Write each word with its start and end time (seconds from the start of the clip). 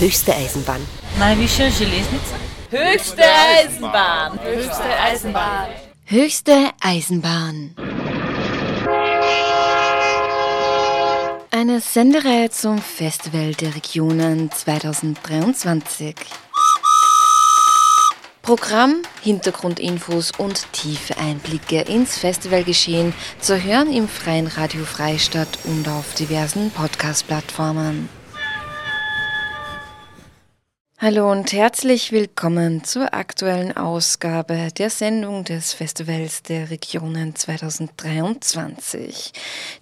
höchste 0.00 0.34
Eisenbahn. 0.34 0.80
Najvyššia 1.18 1.68
železnica? 1.70 2.36
Höchste 2.70 3.22
Eisenbahn! 3.22 4.38
Höchste 4.42 5.00
Eisenbahn! 5.00 5.68
Höchste 6.06 6.70
Eisenbahn. 6.80 7.74
Eine 11.50 11.80
Sendereihe 11.80 12.48
zum 12.48 12.78
Festival 12.78 13.52
der 13.52 13.74
Regionen 13.74 14.50
2023. 14.50 16.14
Programm, 18.40 19.02
Hintergrundinfos 19.20 20.32
und 20.38 20.72
tiefe 20.72 21.18
Einblicke 21.18 21.82
ins 21.82 22.16
Festivalgeschehen 22.16 23.12
zu 23.38 23.62
hören 23.62 23.92
im 23.92 24.08
Freien 24.08 24.46
Radio 24.46 24.84
Freistadt 24.86 25.58
und 25.64 25.86
auf 25.88 26.14
diversen 26.14 26.70
Podcast-Plattformen. 26.70 28.19
Hallo 31.02 31.32
und 31.32 31.54
herzlich 31.54 32.12
willkommen 32.12 32.84
zur 32.84 33.14
aktuellen 33.14 33.74
Ausgabe 33.74 34.68
der 34.76 34.90
Sendung 34.90 35.44
des 35.44 35.72
Festivals 35.72 36.42
der 36.42 36.68
Regionen 36.68 37.34
2023. 37.34 39.32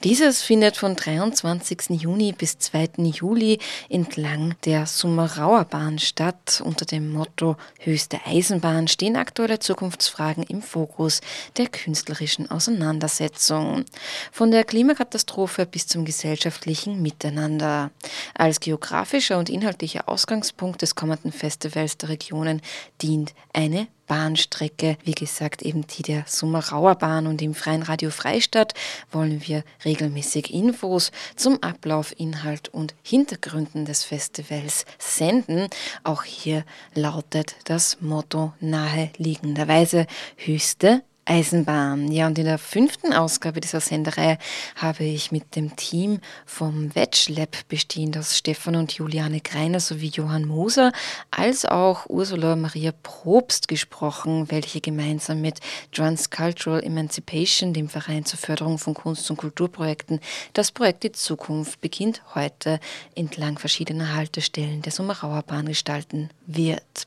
Dieses 0.04 0.42
findet 0.42 0.76
von 0.76 0.94
23. 0.94 2.00
Juni 2.00 2.30
bis 2.30 2.58
2. 2.58 2.90
Juli 2.98 3.58
entlang 3.88 4.54
der 4.64 4.86
Summerauer 4.86 5.64
Bahn 5.64 5.98
statt. 5.98 6.62
Unter 6.64 6.84
dem 6.84 7.10
Motto 7.10 7.56
Höchste 7.80 8.20
Eisenbahn 8.24 8.86
stehen 8.86 9.16
aktuelle 9.16 9.58
Zukunftsfragen 9.58 10.44
im 10.44 10.62
Fokus 10.62 11.20
der 11.56 11.66
künstlerischen 11.66 12.48
Auseinandersetzung. 12.48 13.84
Von 14.30 14.52
der 14.52 14.62
Klimakatastrophe 14.62 15.66
bis 15.66 15.88
zum 15.88 16.04
gesellschaftlichen 16.04 17.02
Miteinander. 17.02 17.90
Als 18.34 18.60
geografischer 18.60 19.36
und 19.36 19.50
inhaltlicher 19.50 20.08
Ausgangspunkt 20.08 20.80
des 20.82 20.94
kommenden 21.08 21.32
Festivals 21.32 21.96
der 21.96 22.10
Regionen 22.10 22.60
dient 23.00 23.32
eine 23.54 23.88
Bahnstrecke, 24.06 24.98
wie 25.04 25.12
gesagt 25.12 25.62
eben 25.62 25.86
die 25.86 26.02
der 26.02 26.24
Summerauer 26.26 26.96
Bahn 26.96 27.26
und 27.26 27.40
im 27.40 27.54
Freien 27.54 27.82
Radio 27.82 28.10
Freistadt 28.10 28.74
wollen 29.10 29.42
wir 29.46 29.64
regelmäßig 29.86 30.52
Infos 30.52 31.10
zum 31.34 31.62
Ablauf, 31.62 32.14
Inhalt 32.18 32.68
und 32.68 32.94
Hintergründen 33.02 33.86
des 33.86 34.04
Festivals 34.04 34.84
senden. 34.98 35.68
Auch 36.04 36.24
hier 36.24 36.64
lautet 36.94 37.56
das 37.64 37.98
Motto 38.02 38.52
naheliegenderweise 38.60 40.06
höchste 40.36 41.02
Eisenbahn. 41.28 42.10
Ja, 42.10 42.26
und 42.26 42.38
in 42.38 42.46
der 42.46 42.58
fünften 42.58 43.12
Ausgabe 43.12 43.60
dieser 43.60 43.80
Sendereihe 43.80 44.38
habe 44.76 45.04
ich 45.04 45.30
mit 45.30 45.56
dem 45.56 45.76
Team 45.76 46.20
vom 46.46 46.90
Lab 47.28 47.56
bestehend 47.68 48.16
aus 48.16 48.36
Stefan 48.36 48.76
und 48.76 48.92
Juliane 48.92 49.40
Greiner 49.40 49.78
sowie 49.78 50.08
Johann 50.08 50.46
Moser, 50.46 50.92
als 51.30 51.66
auch 51.66 52.06
Ursula 52.08 52.56
Maria 52.56 52.92
Probst 53.02 53.68
gesprochen, 53.68 54.50
welche 54.50 54.80
gemeinsam 54.80 55.42
mit 55.42 55.60
Transcultural 55.92 56.82
Emancipation, 56.82 57.74
dem 57.74 57.88
Verein 57.88 58.24
zur 58.24 58.38
Förderung 58.38 58.78
von 58.78 58.94
Kunst- 58.94 59.30
und 59.30 59.36
Kulturprojekten, 59.36 60.20
das 60.54 60.72
Projekt 60.72 61.02
Die 61.02 61.12
Zukunft 61.12 61.80
beginnt 61.82 62.22
heute 62.34 62.80
entlang 63.14 63.58
verschiedener 63.58 64.14
Haltestellen 64.14 64.80
der 64.80 64.92
Sommerauer 64.92 65.42
Bahn 65.42 65.66
gestalten 65.66 66.30
wird. 66.46 67.06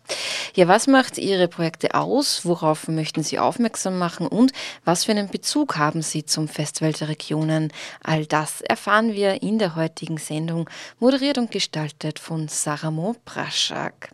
Ja, 0.55 0.67
was 0.67 0.87
macht 0.87 1.17
Ihre 1.17 1.47
Projekte 1.47 1.93
aus? 1.95 2.45
Worauf 2.45 2.87
möchten 2.87 3.23
Sie 3.23 3.39
aufmerksam 3.39 3.97
machen? 3.97 4.27
und 4.27 4.51
was 4.85 5.05
für 5.05 5.11
einen 5.11 5.29
Bezug 5.29 5.77
haben 5.77 6.01
Sie 6.01 6.25
zum 6.25 6.47
Festival 6.47 6.93
der 6.93 7.09
Regionen? 7.09 7.71
All 8.03 8.25
das 8.25 8.61
erfahren 8.61 9.13
wir 9.13 9.41
in 9.41 9.59
der 9.59 9.75
heutigen 9.75 10.17
Sendung, 10.17 10.69
moderiert 10.99 11.37
und 11.37 11.51
gestaltet 11.51 12.19
von 12.19 12.47
Saramo 12.47 13.15
Praschak. 13.25 14.09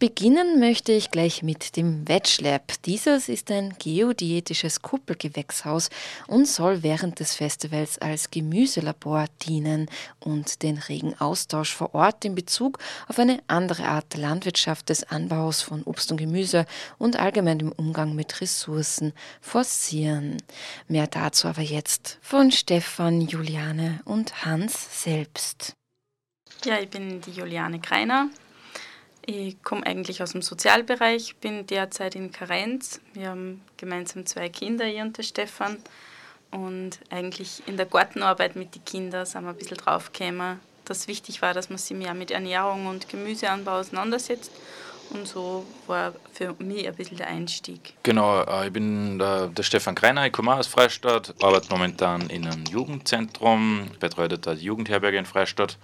Beginnen 0.00 0.58
möchte 0.58 0.92
ich 0.92 1.10
gleich 1.10 1.42
mit 1.42 1.76
dem 1.76 2.06
Lab. 2.40 2.72
Dieses 2.86 3.28
ist 3.28 3.50
ein 3.50 3.74
geodietisches 3.78 4.80
Kuppelgewächshaus 4.80 5.90
und 6.26 6.48
soll 6.48 6.82
während 6.82 7.20
des 7.20 7.34
Festivals 7.34 7.98
als 7.98 8.30
Gemüselabor 8.30 9.26
dienen 9.42 9.90
und 10.18 10.62
den 10.62 10.78
regen 10.78 11.20
Austausch 11.20 11.74
vor 11.74 11.94
Ort 11.94 12.24
in 12.24 12.34
Bezug 12.34 12.78
auf 13.08 13.18
eine 13.18 13.42
andere 13.46 13.84
Art 13.84 14.14
der 14.14 14.20
Landwirtschaft 14.20 14.88
des 14.88 15.04
Anbaus 15.04 15.60
von 15.60 15.82
Obst 15.82 16.10
und 16.10 16.16
Gemüse 16.16 16.64
und 16.96 17.20
allgemein 17.20 17.58
dem 17.58 17.72
Umgang 17.72 18.14
mit 18.14 18.40
Ressourcen 18.40 19.12
forcieren. 19.42 20.38
Mehr 20.88 21.08
dazu 21.08 21.46
aber 21.46 21.60
jetzt 21.60 22.18
von 22.22 22.50
Stefan, 22.52 23.20
Juliane 23.20 24.00
und 24.06 24.46
Hans 24.46 25.02
selbst. 25.02 25.74
Ja, 26.64 26.78
ich 26.78 26.88
bin 26.88 27.20
die 27.20 27.32
Juliane 27.32 27.80
Kreiner. 27.80 28.30
Ich 29.32 29.62
komme 29.62 29.86
eigentlich 29.86 30.24
aus 30.24 30.32
dem 30.32 30.42
Sozialbereich, 30.42 31.36
bin 31.36 31.64
derzeit 31.64 32.16
in 32.16 32.32
Karenz. 32.32 33.00
Wir 33.12 33.28
haben 33.28 33.60
gemeinsam 33.76 34.26
zwei 34.26 34.48
Kinder, 34.48 34.86
ich 34.86 35.00
und 35.00 35.16
der 35.16 35.22
Stefan. 35.22 35.76
Und 36.50 36.98
eigentlich 37.10 37.62
in 37.66 37.76
der 37.76 37.86
Gartenarbeit 37.86 38.56
mit 38.56 38.74
den 38.74 38.84
Kindern 38.84 39.24
sind 39.24 39.44
wir 39.44 39.50
ein 39.50 39.56
bisschen 39.56 39.76
draufgekommen, 39.76 40.58
dass 40.84 41.06
wichtig 41.06 41.42
war, 41.42 41.54
dass 41.54 41.68
man 41.68 41.78
sich 41.78 41.96
mehr 41.96 42.12
mit 42.12 42.32
Ernährung 42.32 42.86
und 42.86 43.08
Gemüseanbau 43.08 43.78
auseinandersetzt. 43.78 44.50
Und 45.10 45.28
so 45.28 45.64
war 45.86 46.12
für 46.32 46.56
mich 46.58 46.88
ein 46.88 46.96
bisschen 46.96 47.18
der 47.18 47.28
Einstieg. 47.28 47.94
Genau, 48.02 48.42
äh, 48.42 48.66
ich 48.66 48.72
bin 48.72 49.20
der, 49.20 49.46
der 49.46 49.62
Stefan 49.62 49.94
Greiner, 49.94 50.26
ich 50.26 50.32
komme 50.32 50.54
aus 50.54 50.66
Freistadt, 50.66 51.34
arbeite 51.40 51.68
momentan 51.70 52.28
in 52.30 52.46
einem 52.46 52.64
Jugendzentrum, 52.64 53.92
betreue 54.00 54.28
da 54.28 54.54
die 54.56 54.64
Jugendherberge 54.64 55.18
in 55.18 55.24
Freistadt 55.26 55.78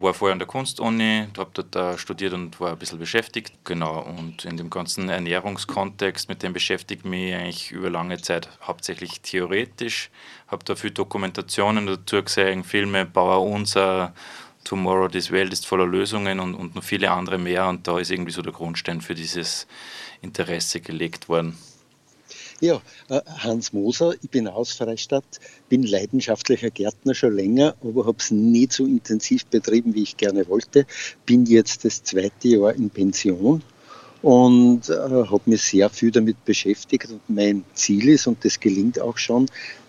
war 0.00 0.14
vorher 0.14 0.32
an 0.32 0.38
der 0.38 0.48
Kunstuni, 0.48 1.26
habe 1.36 1.50
dort 1.52 1.76
uh, 1.76 1.98
studiert 1.98 2.32
und 2.32 2.58
war 2.58 2.72
ein 2.72 2.78
bisschen 2.78 2.98
beschäftigt. 2.98 3.52
Genau, 3.64 4.00
und 4.00 4.46
in 4.46 4.56
dem 4.56 4.70
ganzen 4.70 5.10
Ernährungskontext, 5.10 6.28
mit 6.28 6.42
dem 6.42 6.54
beschäftige 6.54 7.00
ich 7.00 7.04
mich 7.04 7.34
eigentlich 7.34 7.70
über 7.70 7.90
lange 7.90 8.20
Zeit 8.20 8.48
hauptsächlich 8.62 9.20
theoretisch. 9.20 10.10
Habe 10.48 10.64
da 10.64 10.74
viele 10.74 10.94
Dokumentationen 10.94 11.86
dazu 11.86 12.22
gesehen, 12.22 12.64
Filme, 12.64 13.04
Bauer 13.04 13.42
Unser, 13.42 14.14
Tomorrow, 14.64 15.08
this 15.08 15.30
Welt 15.30 15.52
ist 15.52 15.66
voller 15.66 15.86
Lösungen 15.86 16.40
und, 16.40 16.54
und 16.54 16.74
noch 16.74 16.84
viele 16.84 17.10
andere 17.10 17.38
mehr. 17.38 17.68
Und 17.68 17.86
da 17.86 17.98
ist 17.98 18.10
irgendwie 18.10 18.32
so 18.32 18.42
der 18.42 18.52
Grundstein 18.52 19.00
für 19.00 19.14
dieses 19.14 19.66
Interesse 20.22 20.80
gelegt 20.80 21.28
worden. 21.28 21.58
Ja, 22.60 22.82
äh, 23.08 23.20
Hans 23.38 23.72
Moser, 23.72 24.12
ich 24.20 24.28
bin 24.28 24.46
aus 24.46 24.72
Freistadt, 24.72 25.24
bin 25.70 25.82
leidenschaftlicher 25.82 26.70
Gärtner 26.70 27.14
schon 27.14 27.34
länger, 27.34 27.74
aber 27.82 28.04
habe 28.04 28.18
es 28.18 28.30
nie 28.30 28.68
so 28.70 28.84
intensiv 28.84 29.46
betrieben, 29.46 29.94
wie 29.94 30.02
ich 30.02 30.18
gerne 30.18 30.46
wollte. 30.46 30.84
Bin 31.24 31.46
jetzt 31.46 31.86
das 31.86 32.02
zweite 32.02 32.48
Jahr 32.48 32.74
in 32.74 32.90
Pension 32.90 33.62
und 34.20 34.90
äh, 34.90 34.92
habe 34.92 35.40
mich 35.46 35.62
sehr 35.62 35.88
viel 35.88 36.10
damit 36.10 36.44
beschäftigt. 36.44 37.10
Und 37.10 37.22
mein 37.28 37.64
Ziel 37.72 38.10
ist, 38.10 38.26
und 38.26 38.44
das 38.44 38.60
gelingt 38.60 39.00
auch 39.00 39.16
schon, 39.16 39.46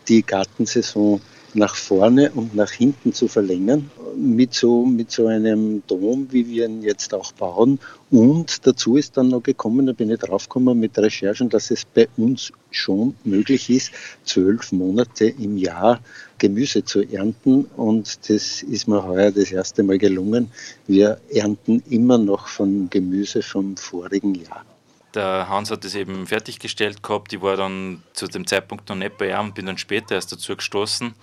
die 0.08 0.24
Gartensaison 0.24 1.20
nach 1.56 1.76
vorne 1.76 2.32
und 2.32 2.56
nach 2.56 2.72
hinten 2.72 3.14
zu 3.14 3.28
verlängern, 3.28 3.90
mit 4.16 4.54
so, 4.54 4.86
mit 4.86 5.12
so 5.12 5.28
einem 5.28 5.84
Dom, 5.88 6.28
wie 6.32 6.48
wir 6.48 6.66
ihn 6.66 6.82
jetzt 6.82 7.14
auch 7.14 7.32
bauen. 7.34 7.80
Und 8.10 8.66
dazu 8.66 8.98
ist 8.98 9.18
dann 9.18 9.30
noch 9.30 9.44
gekommen, 9.44 9.86
da 9.86 9.94
bin 9.94 10.12
ich 10.12 10.20
draufgekommen 10.20 10.80
mit 10.80 10.98
Recherchen, 10.98 11.50
dass 11.50 11.72
es 11.72 11.86
bei 11.86 12.08
uns 12.18 12.52
schon 12.72 13.16
möglich 13.24 13.70
ist, 13.70 13.92
zwölf 14.24 14.72
Monate 14.72 15.26
im 15.26 15.58
Jahr 15.58 16.00
Gemüse 16.38 16.84
zu 16.84 17.02
ernten. 17.02 17.66
Und 17.78 18.30
das 18.30 18.64
ist 18.64 18.88
mir 18.88 19.04
heuer 19.04 19.32
das 19.32 19.52
erste 19.52 19.84
Mal 19.84 19.98
gelungen. 19.98 20.52
Wir 20.88 21.20
ernten 21.34 21.84
immer 21.90 22.18
noch 22.18 22.48
von 22.48 22.90
Gemüse 22.90 23.42
vom 23.42 23.78
vorigen 23.78 24.36
Jahr. 24.36 24.66
Der 25.14 25.50
Hans 25.50 25.72
hat 25.72 25.84
das 25.84 25.96
eben 25.96 26.26
fertiggestellt 26.26 27.04
gehabt. 27.04 27.34
Ich 27.34 27.42
war 27.42 27.58
dann 27.58 28.02
zu 28.14 28.28
dem 28.28 28.48
Zeitpunkt 28.48 28.88
noch 28.88 28.96
nicht 28.96 29.18
bei 29.18 29.32
ihm 29.32 29.48
und 29.48 29.56
bin 29.56 29.66
dann 29.66 29.78
später 29.78 30.16
erst 30.16 30.32
dazu 30.32 30.56
gestoßen 30.56 31.14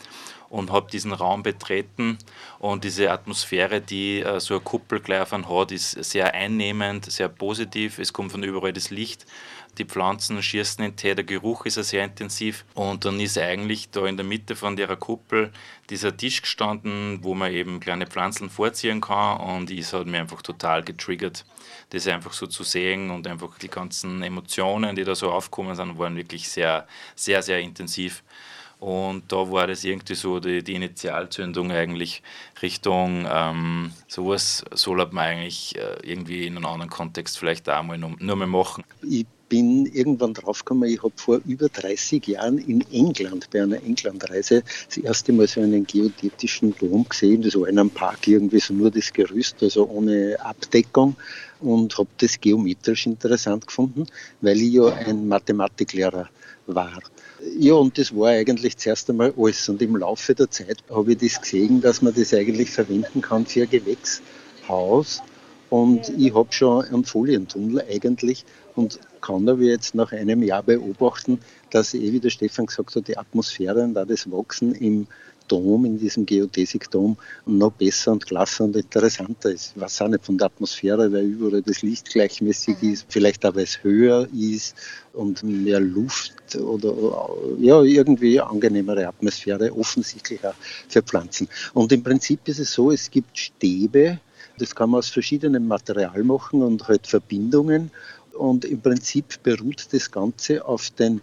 und 0.50 0.72
habe 0.72 0.90
diesen 0.90 1.12
Raum 1.12 1.42
betreten. 1.42 2.18
Und 2.58 2.84
diese 2.84 3.10
Atmosphäre, 3.10 3.80
die 3.80 4.20
äh, 4.20 4.40
so 4.40 4.54
eine 4.54 4.62
Kuppel 4.62 5.00
gleich 5.00 5.30
hat, 5.30 5.72
ist 5.72 5.92
sehr 6.04 6.34
einnehmend, 6.34 7.10
sehr 7.10 7.28
positiv. 7.28 7.98
Es 7.98 8.12
kommt 8.12 8.32
von 8.32 8.42
überall 8.42 8.72
das 8.72 8.90
Licht. 8.90 9.26
Die 9.78 9.84
Pflanzen 9.84 10.42
schießen 10.42 10.82
den 10.82 10.96
Tee, 10.96 11.14
der 11.14 11.24
Geruch 11.24 11.64
ist 11.64 11.76
sehr 11.76 12.04
intensiv. 12.04 12.64
Und 12.74 13.04
dann 13.04 13.20
ist 13.20 13.38
eigentlich 13.38 13.90
da 13.90 14.06
in 14.06 14.16
der 14.16 14.26
Mitte 14.26 14.56
von 14.56 14.76
der 14.76 14.94
Kuppel 14.96 15.52
dieser 15.88 16.16
Tisch 16.16 16.42
gestanden, 16.42 17.20
wo 17.22 17.34
man 17.34 17.52
eben 17.52 17.78
kleine 17.78 18.08
Pflanzen 18.08 18.50
vorziehen 18.50 19.00
kann. 19.00 19.38
Und 19.40 19.70
es 19.70 19.92
hat 19.92 20.06
mich 20.06 20.20
einfach 20.20 20.42
total 20.42 20.82
getriggert, 20.82 21.44
das 21.90 22.08
einfach 22.08 22.32
so 22.32 22.48
zu 22.48 22.64
sehen. 22.64 23.10
Und 23.10 23.28
einfach 23.28 23.56
die 23.58 23.68
ganzen 23.68 24.22
Emotionen, 24.22 24.96
die 24.96 25.04
da 25.04 25.14
so 25.14 25.30
aufkommen 25.30 25.76
sind, 25.76 25.96
waren 25.96 26.16
wirklich 26.16 26.48
sehr, 26.48 26.88
sehr, 27.14 27.42
sehr 27.42 27.60
intensiv. 27.60 28.24
Und 28.80 29.32
da 29.32 29.50
war 29.50 29.66
das 29.66 29.82
irgendwie 29.84 30.14
so 30.14 30.38
die, 30.38 30.62
die 30.62 30.74
Initialzündung 30.74 31.72
eigentlich 31.72 32.22
Richtung 32.62 33.26
ähm, 33.28 33.92
sowas 34.06 34.64
soll 34.72 35.04
man 35.10 35.18
eigentlich 35.18 35.76
äh, 35.76 35.96
irgendwie 36.02 36.46
in 36.46 36.56
einem 36.56 36.66
anderen 36.66 36.90
Kontext 36.90 37.38
vielleicht 37.38 37.68
auch 37.68 37.82
mal 37.82 37.98
nur, 37.98 38.14
nur 38.20 38.36
mal 38.36 38.46
machen. 38.46 38.84
Ich 39.02 39.26
bin 39.48 39.86
irgendwann 39.86 40.34
draufgekommen, 40.34 40.88
ich 40.88 41.02
habe 41.02 41.14
vor 41.16 41.40
über 41.46 41.68
30 41.68 42.26
Jahren 42.26 42.58
in 42.58 42.84
England 42.92 43.48
bei 43.50 43.62
einer 43.62 43.82
Englandreise 43.82 44.62
das 44.86 44.96
erste 44.98 45.32
Mal 45.32 45.46
so 45.46 45.60
einen 45.60 45.86
geodätischen 45.86 46.74
Dom 46.78 47.06
gesehen. 47.08 47.42
Das 47.42 47.54
war 47.54 47.68
in 47.68 47.78
einem 47.78 47.90
Park 47.90 48.28
irgendwie 48.28 48.60
so 48.60 48.74
nur 48.74 48.90
das 48.90 49.12
Gerüst, 49.12 49.62
also 49.62 49.88
ohne 49.88 50.36
Abdeckung 50.40 51.16
und 51.60 51.96
habe 51.98 52.08
das 52.18 52.40
geometrisch 52.40 53.06
interessant 53.06 53.66
gefunden, 53.66 54.06
weil 54.40 54.60
ich 54.60 54.74
ja 54.74 54.86
ein 54.86 55.26
Mathematiklehrer 55.28 56.28
war. 56.66 57.00
Ja, 57.58 57.74
und 57.74 57.96
das 57.98 58.14
war 58.14 58.28
eigentlich 58.30 58.76
zuerst 58.76 59.08
einmal 59.10 59.32
alles. 59.36 59.68
Und 59.68 59.80
im 59.80 59.96
Laufe 59.96 60.34
der 60.34 60.50
Zeit 60.50 60.82
habe 60.90 61.12
ich 61.12 61.18
das 61.18 61.40
gesehen, 61.40 61.80
dass 61.80 62.02
man 62.02 62.14
das 62.14 62.34
eigentlich 62.34 62.70
verwenden 62.70 63.22
kann 63.22 63.46
für 63.46 63.62
ein 63.62 63.70
Gewächshaus. 63.70 65.22
Und 65.70 66.08
ich 66.16 66.34
habe 66.34 66.52
schon 66.52 66.84
einen 66.84 67.04
Folientunnel 67.04 67.84
eigentlich 67.88 68.44
und 68.78 69.00
kann 69.20 69.48
aber 69.48 69.62
jetzt 69.62 69.94
nach 69.94 70.12
einem 70.12 70.42
Jahr 70.42 70.62
beobachten, 70.62 71.40
dass 71.70 71.94
eh, 71.94 72.12
wie 72.12 72.20
der 72.20 72.30
Stefan 72.30 72.66
gesagt 72.66 72.94
hat, 72.94 73.08
die 73.08 73.18
Atmosphäre 73.18 73.82
und 73.82 73.98
auch 73.98 74.06
das 74.06 74.30
Wachsen 74.30 74.72
im 74.74 75.08
Dom, 75.48 75.84
in 75.86 75.98
diesem 75.98 76.26
Geodäsikdom, 76.26 77.16
noch 77.46 77.72
besser 77.72 78.12
und 78.12 78.26
klasser 78.26 78.64
und 78.64 78.76
interessanter 78.76 79.50
ist. 79.50 79.72
Ich 79.74 79.80
weiß 79.80 80.02
auch 80.02 80.08
nicht 80.08 80.24
von 80.24 80.38
der 80.38 80.46
Atmosphäre, 80.46 81.10
weil 81.10 81.24
überall 81.24 81.62
das 81.62 81.82
Licht 81.82 82.10
gleichmäßig 82.10 82.80
mhm. 82.80 82.92
ist, 82.92 83.06
vielleicht 83.08 83.44
auch 83.44 83.54
weil 83.56 83.64
es 83.64 83.82
höher 83.82 84.28
ist 84.32 84.76
und 85.12 85.42
mehr 85.42 85.80
Luft 85.80 86.54
oder 86.54 87.30
ja, 87.58 87.82
irgendwie 87.82 88.40
angenehmere 88.40 89.08
Atmosphäre, 89.08 89.74
offensichtlich 89.74 90.44
auch 90.46 90.54
für 90.88 91.02
Pflanzen. 91.02 91.48
Und 91.74 91.90
im 91.92 92.02
Prinzip 92.02 92.46
ist 92.46 92.60
es 92.60 92.72
so, 92.72 92.92
es 92.92 93.10
gibt 93.10 93.36
Stäbe, 93.36 94.20
das 94.58 94.74
kann 94.74 94.90
man 94.90 94.98
aus 94.98 95.08
verschiedenem 95.08 95.66
Material 95.66 96.22
machen 96.24 96.62
und 96.62 96.88
halt 96.88 97.06
Verbindungen. 97.06 97.90
Und 98.38 98.64
im 98.64 98.80
Prinzip 98.80 99.42
beruht 99.42 99.88
das 99.92 100.10
Ganze 100.10 100.64
auf 100.64 100.90
den 100.90 101.20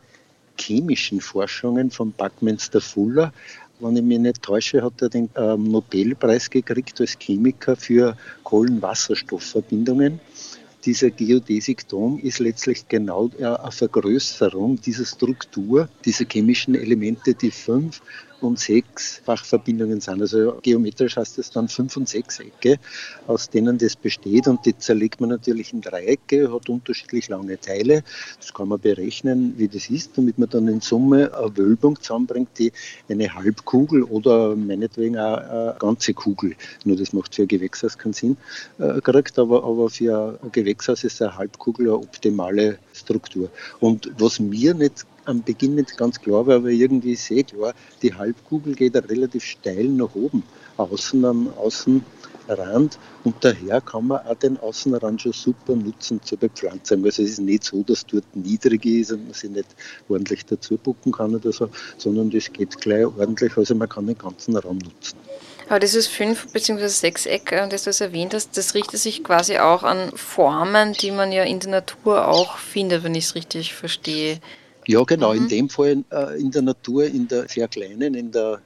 chemischen 0.60 1.22
Forschungen 1.22 1.90
von 1.92 2.12
Buckminster 2.12 2.82
Fuller, 2.82 3.34
wenn 3.80 3.98
ich 3.98 4.04
mich 4.04 4.20
nicht 4.20 4.42
täusche, 4.42 4.82
hat 4.82 5.02
er 5.02 5.10
den 5.10 5.30
ähm, 5.36 5.70
Nobelpreis 5.70 6.50
gekriegt 6.50 7.02
als 7.02 7.18
Chemiker 7.20 7.76
für 7.76 8.16
Kohlenwasserstoffverbindungen. 8.44 10.22
Dieser 10.86 11.10
Geodäsikdom 11.10 12.20
ist 12.20 12.40
letztlich 12.40 12.88
genau 12.88 13.30
eine 13.38 13.72
Vergrößerung 13.72 14.80
dieser 14.80 15.04
Struktur, 15.04 15.90
dieser 16.06 16.26
chemischen 16.32 16.76
Elemente, 16.76 17.34
die 17.34 17.52
fünf 17.52 18.02
und 18.46 18.60
sechs 18.60 19.22
Fachverbindungen 19.26 20.00
sind. 20.02 20.22
Also 20.22 20.58
geometrisch 20.62 21.18
heißt 21.18 21.38
es 21.40 21.52
dann 21.52 21.68
fünf 21.68 21.98
und 21.98 22.08
sechs 22.08 22.40
Ecke, 22.40 22.80
aus 23.28 23.50
denen 23.50 23.78
das 23.78 23.96
besteht. 23.96 24.48
Und 24.48 24.66
die 24.66 24.78
zerlegt 24.78 25.20
man 25.20 25.30
natürlich 25.30 25.74
in 25.74 25.82
Dreiecke, 25.82 26.54
hat 26.54 26.70
unterschiedlich 26.70 27.28
lange 27.30 27.60
Teile. 27.60 28.04
Das 28.40 28.54
kann 28.54 28.70
man 28.70 28.80
berechnen, 28.80 29.56
wie 29.58 29.68
das 29.68 29.90
ist, 29.90 30.18
damit 30.18 30.38
man 30.38 30.50
dann 30.50 30.68
in 30.68 30.82
Summe 30.82 31.34
eine 31.36 31.58
Wölbung 31.58 32.00
zusammenbringt, 32.02 32.50
die 32.58 32.72
eine 33.10 33.34
Halbkugel 33.34 34.04
oder 34.04 34.56
meinetwegen 34.56 35.18
auch 35.18 35.38
eine 35.38 35.76
ganze 35.80 36.14
Kugel, 36.14 36.56
nur 36.84 36.96
das 36.96 37.14
macht 37.14 37.36
für 37.36 37.44
ein 37.44 37.48
Gewächshaus 37.48 37.98
keinen 37.98 38.14
Sinn, 38.14 38.38
äh, 38.80 39.02
kriegt. 39.02 39.38
Aber, 39.40 39.64
aber 39.64 39.90
für 39.90 40.40
ein 40.42 40.52
Gewächshaus 40.52 41.04
ist 41.04 41.22
eine 41.22 41.36
Halbkugel 41.36 41.88
eine 41.88 41.98
optimale 41.98 42.78
Struktur. 42.94 43.50
Und 43.80 44.12
was 44.18 44.40
mir 44.40 44.74
nicht 44.74 45.06
am 45.26 45.44
Beginn 45.44 45.76
nicht 45.76 45.98
ganz 45.98 46.20
klar 46.20 46.46
war, 46.48 46.56
aber 46.58 46.70
irgendwie 46.70 47.16
sehe 47.16 47.44
klar, 47.44 47.74
die 48.02 48.14
Halbkugel 48.14 48.76
geht 48.76 48.96
relativ 48.96 49.44
steil 49.44 49.86
nach 49.86 50.16
oben, 50.16 50.44
außen 50.78 51.26
am 51.26 51.54
Außenrand 51.58 52.98
und 53.24 53.36
daher 53.42 53.82
kann 53.82 54.08
man 54.08 54.26
auch 54.26 54.36
den 54.36 54.58
Außenrand 54.60 55.22
schon 55.22 55.34
super 55.34 55.76
nutzen 55.76 56.22
zur 56.24 56.38
Bepflanzung. 56.38 57.04
Also 57.06 57.24
es 57.24 57.32
ist 57.32 57.40
nicht 57.40 57.64
so, 57.64 57.84
dass 57.84 58.06
dort 58.06 58.36
niedrig 58.36 58.86
ist 58.86 59.12
und 59.12 59.26
man 59.26 59.34
sich 59.34 59.50
nicht 59.50 59.76
ordentlich 60.10 60.46
dazu 60.46 60.78
bucken 60.78 61.12
kann 61.12 61.36
oder 61.36 61.52
so, 61.52 61.70
sondern 61.98 62.30
das 62.30 62.52
geht 62.52 62.80
gleich 62.80 63.06
ordentlich, 63.06 63.56
also 63.58 63.76
man 63.76 63.90
kann 63.90 64.08
den 64.08 64.18
ganzen 64.18 64.56
Raum 64.58 64.78
nutzen. 64.78 65.18
Aber 65.68 65.80
dieses 65.80 66.06
Fünf- 66.06 66.52
bzw. 66.54 66.88
Sechseck, 66.88 67.50
das 67.72 67.86
du 67.86 67.90
es 67.90 68.00
erwähnt 68.00 68.36
hast, 68.36 68.56
das 68.56 68.76
richtet 68.76 69.00
sich 69.00 69.24
quasi 69.24 69.58
auch 69.58 69.82
an 69.82 70.12
Formen, 70.16 70.94
die 70.94 71.10
man 71.10 71.32
ja 71.32 71.44
in 71.44 71.60
der 71.60 71.72
Natur 71.72 72.28
auch 72.28 72.58
findet, 72.58 73.04
wenn 73.04 73.16
ich 73.16 73.26
es 73.26 73.36
richtig 73.36 73.74
verstehe. 73.74 74.40
Ja, 74.88 75.04
genau, 75.04 75.34
mhm. 75.34 75.42
in 75.42 75.48
dem 75.48 75.70
Fall 75.70 76.04
äh, 76.12 76.40
in 76.40 76.52
der 76.52 76.62
Natur, 76.62 77.06
in 77.06 77.28
der 77.28 77.48
sehr 77.48 77.68
kleinen, 77.68 78.14
in 78.14 78.32
der, 78.32 78.60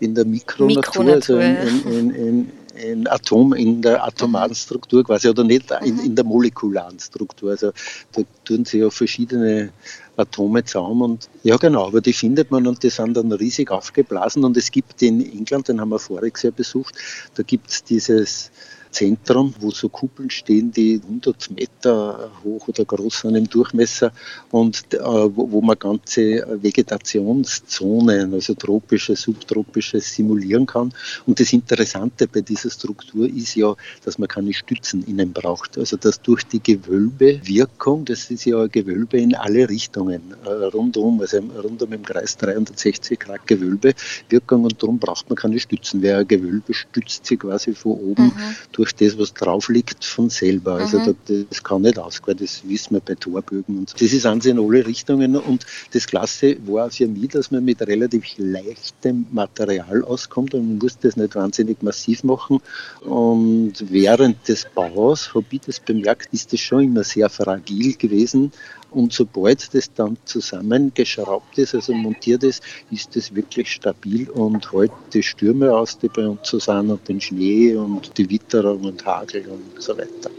in 0.00 0.14
der 0.14 0.24
Mikronatur, 0.24 1.04
Mikronatur 1.04 1.40
also 1.40 1.88
in, 1.88 1.92
in, 1.92 2.14
in, 2.14 2.50
in, 2.74 3.06
Atom, 3.06 3.52
in 3.52 3.82
der 3.82 4.04
atomaren 4.04 4.54
Struktur 4.54 5.04
quasi, 5.04 5.28
oder 5.28 5.44
nicht 5.44 5.70
in, 5.84 5.96
mhm. 5.96 6.00
in 6.00 6.16
der 6.16 6.24
molekularen 6.24 6.98
Struktur. 6.98 7.50
Also 7.50 7.72
da 8.12 8.22
tun 8.44 8.64
sie 8.64 8.78
ja 8.78 8.90
verschiedene 8.90 9.72
Atome 10.16 10.64
zusammen 10.64 11.02
und 11.02 11.28
ja 11.42 11.56
genau, 11.56 11.86
aber 11.86 12.00
die 12.00 12.12
findet 12.12 12.50
man 12.50 12.66
und 12.66 12.82
die 12.82 12.90
sind 12.90 13.16
dann 13.16 13.32
riesig 13.32 13.70
aufgeblasen 13.70 14.44
und 14.44 14.56
es 14.56 14.70
gibt 14.70 15.00
in 15.02 15.20
England, 15.20 15.68
den 15.68 15.80
haben 15.80 15.90
wir 15.90 15.98
voriges 15.98 16.42
Jahr 16.42 16.52
besucht, 16.52 16.94
da 17.34 17.42
gibt 17.42 17.70
es 17.70 17.84
dieses 17.84 18.50
Zentrum, 18.92 19.54
wo 19.58 19.70
so 19.70 19.88
Kuppeln 19.88 20.30
stehen, 20.30 20.70
die 20.70 21.00
100 21.02 21.50
Meter 21.50 22.30
hoch 22.44 22.68
oder 22.68 22.84
groß 22.84 23.20
sind 23.20 23.36
im 23.36 23.48
Durchmesser 23.48 24.12
und 24.50 24.92
äh, 24.92 24.98
wo, 25.00 25.50
wo, 25.50 25.60
man 25.60 25.78
ganze 25.78 26.46
Vegetationszonen, 26.62 28.34
also 28.34 28.54
tropische, 28.54 29.16
subtropische, 29.16 30.00
simulieren 30.00 30.66
kann. 30.66 30.92
Und 31.26 31.40
das 31.40 31.52
Interessante 31.52 32.28
bei 32.28 32.42
dieser 32.42 32.70
Struktur 32.70 33.26
ist 33.26 33.54
ja, 33.54 33.74
dass 34.04 34.18
man 34.18 34.28
keine 34.28 34.52
Stützen 34.52 35.04
innen 35.06 35.32
braucht. 35.32 35.78
Also 35.78 35.96
dass 35.96 36.20
durch 36.20 36.44
die 36.44 36.62
Gewölbewirkung, 36.62 38.04
das 38.04 38.30
ist 38.30 38.44
ja 38.44 38.62
ein 38.62 38.70
Gewölbe 38.70 39.18
in 39.18 39.34
alle 39.34 39.68
Richtungen, 39.68 40.34
äh, 40.44 40.48
rundum, 40.48 41.20
also 41.20 41.38
rundum 41.38 41.92
im 41.92 42.02
Kreis 42.02 42.36
360 42.36 43.18
Grad 43.18 43.46
Gewölbewirkung 43.46 44.64
und 44.64 44.82
darum 44.82 44.98
braucht 44.98 45.30
man 45.30 45.36
keine 45.36 45.58
Stützen. 45.58 46.02
Wer 46.02 46.18
ein 46.18 46.28
Gewölbe 46.28 46.74
stützt 46.74 47.24
sich 47.26 47.38
quasi 47.38 47.74
von 47.74 47.92
oben 47.92 48.24
mhm. 48.24 48.56
durch 48.72 48.81
durch 48.82 48.96
das, 48.96 49.16
was 49.16 49.32
drauf 49.32 49.68
liegt, 49.68 50.04
von 50.04 50.28
selber. 50.28 50.74
Also 50.74 50.98
mhm. 50.98 51.14
das, 51.24 51.44
das 51.50 51.62
kann 51.62 51.82
nicht 51.82 52.00
ausgehen, 52.00 52.36
das 52.36 52.62
wissen 52.68 52.94
wir 52.94 53.00
bei 53.00 53.14
Torbögen 53.14 53.78
und 53.78 53.90
so. 53.90 53.96
Das 53.96 54.12
ist 54.12 54.26
an 54.26 54.40
in 54.40 54.58
alle 54.58 54.84
Richtungen 54.84 55.36
und 55.36 55.64
das 55.92 56.08
Klasse 56.08 56.56
war 56.66 56.90
für 56.90 57.06
mich, 57.06 57.28
dass 57.28 57.52
man 57.52 57.64
mit 57.64 57.80
relativ 57.82 58.24
leichtem 58.38 59.26
Material 59.30 60.02
auskommt 60.02 60.54
und 60.54 60.66
man 60.66 60.78
muss 60.78 60.98
das 60.98 61.16
nicht 61.16 61.36
wahnsinnig 61.36 61.80
massiv 61.82 62.24
machen. 62.24 62.58
Und 63.02 63.74
während 63.88 64.48
des 64.48 64.66
Baus 64.74 65.32
habe 65.32 65.46
ich 65.52 65.60
das 65.60 65.78
bemerkt, 65.78 66.30
ist 66.32 66.52
das 66.52 66.58
schon 66.58 66.82
immer 66.82 67.04
sehr 67.04 67.30
fragil 67.30 67.94
gewesen. 67.94 68.50
Und 68.94 69.12
sobald 69.12 69.74
das 69.74 69.92
dann 69.94 70.16
zusammengeschraubt 70.24 71.58
ist, 71.58 71.74
also 71.74 71.94
montiert 71.94 72.42
ist, 72.42 72.62
ist 72.90 73.16
das 73.16 73.34
wirklich 73.34 73.70
stabil 73.70 74.28
und 74.30 74.72
hält 74.72 74.92
die 75.12 75.22
Stürme 75.22 75.74
aus, 75.74 75.98
die 75.98 76.08
bei 76.08 76.26
uns 76.26 76.48
so 76.48 76.58
sind, 76.58 76.90
und 76.90 77.08
den 77.08 77.20
Schnee 77.20 77.74
und 77.74 78.16
die 78.18 78.28
Witterung 78.28 78.84
und 78.84 79.04
Hagel 79.04 79.46
und 79.48 79.80
so 79.80 79.96
weiter. 79.96 80.30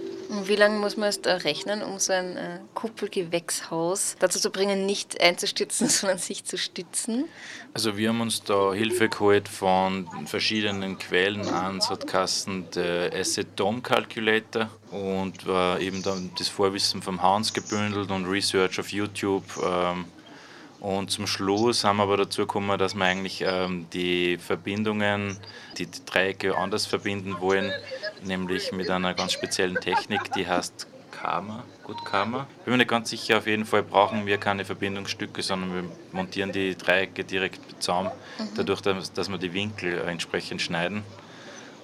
Wie 0.45 0.55
lange 0.55 0.79
muss 0.79 0.97
man 0.97 1.11
jetzt 1.11 1.25
rechnen, 1.27 1.83
um 1.83 1.99
so 1.99 2.13
ein 2.13 2.37
äh, 2.37 2.59
Kuppelgewächshaus 2.73 4.15
dazu 4.19 4.39
zu 4.39 4.49
bringen, 4.49 4.85
nicht 4.85 5.21
einzustürzen, 5.21 5.89
sondern 5.89 6.17
sich 6.17 6.43
zu 6.45 6.57
stützen? 6.57 7.25
Also 7.73 7.97
wir 7.97 8.09
haben 8.09 8.21
uns 8.21 8.43
da 8.43 8.73
Hilfe 8.73 9.09
geholt 9.09 9.47
von 9.47 10.07
verschiedenen 10.25 10.97
Quellen. 10.97 11.47
Eins 11.47 11.89
hat 11.89 12.07
Kassen 12.07 12.69
der 12.71 13.13
Asset 13.13 13.47
Dome 13.55 13.81
Calculator 13.81 14.69
und 14.91 15.45
war 15.45 15.79
eben 15.79 16.03
dann 16.03 16.31
das 16.37 16.49
Vorwissen 16.49 17.01
vom 17.01 17.21
Hans 17.21 17.53
gebündelt 17.53 18.11
und 18.11 18.25
Research 18.25 18.79
auf 18.79 18.91
YouTube. 18.91 19.43
Ähm, 19.63 20.05
und 20.83 21.11
zum 21.11 21.27
Schluss 21.27 21.85
haben 21.85 21.97
wir 21.97 22.03
aber 22.03 22.17
dazu 22.17 22.41
gekommen, 22.41 22.77
dass 22.77 22.93
wir 22.93 23.05
eigentlich 23.05 23.41
ähm, 23.41 23.87
die 23.93 24.37
Verbindungen, 24.37 25.37
die, 25.77 25.85
die 25.85 26.05
Dreiecke 26.05 26.57
anders 26.57 26.85
verbinden 26.85 27.39
wollen, 27.39 27.71
nämlich 28.25 28.73
mit 28.73 28.89
einer 28.89 29.13
ganz 29.13 29.31
speziellen 29.31 29.77
Technik, 29.77 30.33
die 30.33 30.45
heißt 30.45 30.87
Karma, 31.09 31.63
gut 31.83 32.03
Karma. 32.03 32.47
Ich 32.57 32.65
bin 32.65 32.73
mir 32.73 32.79
nicht 32.79 32.89
ganz 32.89 33.09
sicher, 33.11 33.37
auf 33.37 33.47
jeden 33.47 33.63
Fall 33.65 33.81
brauchen 33.81 34.25
wir 34.25 34.37
keine 34.37 34.65
Verbindungsstücke, 34.65 35.41
sondern 35.41 35.73
wir 35.73 35.83
montieren 36.11 36.51
die 36.51 36.75
Dreiecke 36.75 37.23
direkt 37.23 37.61
zusammen, 37.81 38.11
mhm. 38.37 38.49
dadurch, 38.57 38.81
dass, 38.81 39.13
dass 39.13 39.29
wir 39.29 39.37
die 39.37 39.53
Winkel 39.53 39.99
entsprechend 39.99 40.61
schneiden. 40.61 41.03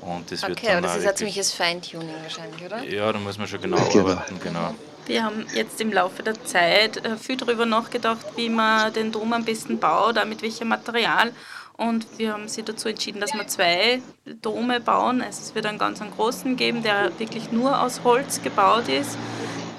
Und 0.02 0.30
das 0.30 0.44
okay, 0.44 0.50
wird 0.50 0.66
dann 0.66 0.78
aber 0.80 0.88
das 0.88 0.98
ist 0.98 1.08
ein 1.08 1.16
ziemliches 1.16 1.54
Feintuning 1.54 2.16
wahrscheinlich, 2.22 2.66
oder? 2.66 2.84
Ja, 2.84 3.14
da 3.14 3.20
muss 3.20 3.38
man 3.38 3.48
schon 3.48 3.62
genau 3.62 3.78
arbeiten, 3.78 4.38
genau. 4.44 4.76
Wir 5.10 5.24
haben 5.24 5.48
jetzt 5.56 5.82
im 5.82 5.92
Laufe 5.92 6.22
der 6.22 6.36
Zeit 6.44 7.04
äh, 7.04 7.18
viel 7.18 7.36
darüber 7.36 7.66
nachgedacht, 7.66 8.24
wie 8.36 8.48
man 8.48 8.94
den 8.94 9.12
Dom 9.12 9.34
am 9.34 9.44
besten 9.44 9.80
baut, 9.80 10.24
mit 10.28 10.44
welchem 10.44 10.68
Material. 10.68 11.32
Und 11.78 12.06
wir 12.20 12.34
haben 12.34 12.48
sich 12.48 12.64
dazu 12.64 12.90
entschieden, 12.90 13.20
dass 13.20 13.34
wir 13.34 13.48
zwei 13.48 14.04
Dome 14.44 14.80
bauen. 14.80 15.24
Also 15.24 15.42
es 15.42 15.56
wird 15.56 15.66
einen 15.66 15.80
ganz 15.80 16.00
einen 16.00 16.12
großen 16.12 16.56
geben, 16.58 16.84
der 16.84 17.18
wirklich 17.18 17.52
nur 17.52 17.82
aus 17.82 18.04
Holz 18.04 18.44
gebaut 18.44 18.88
ist, 18.88 19.18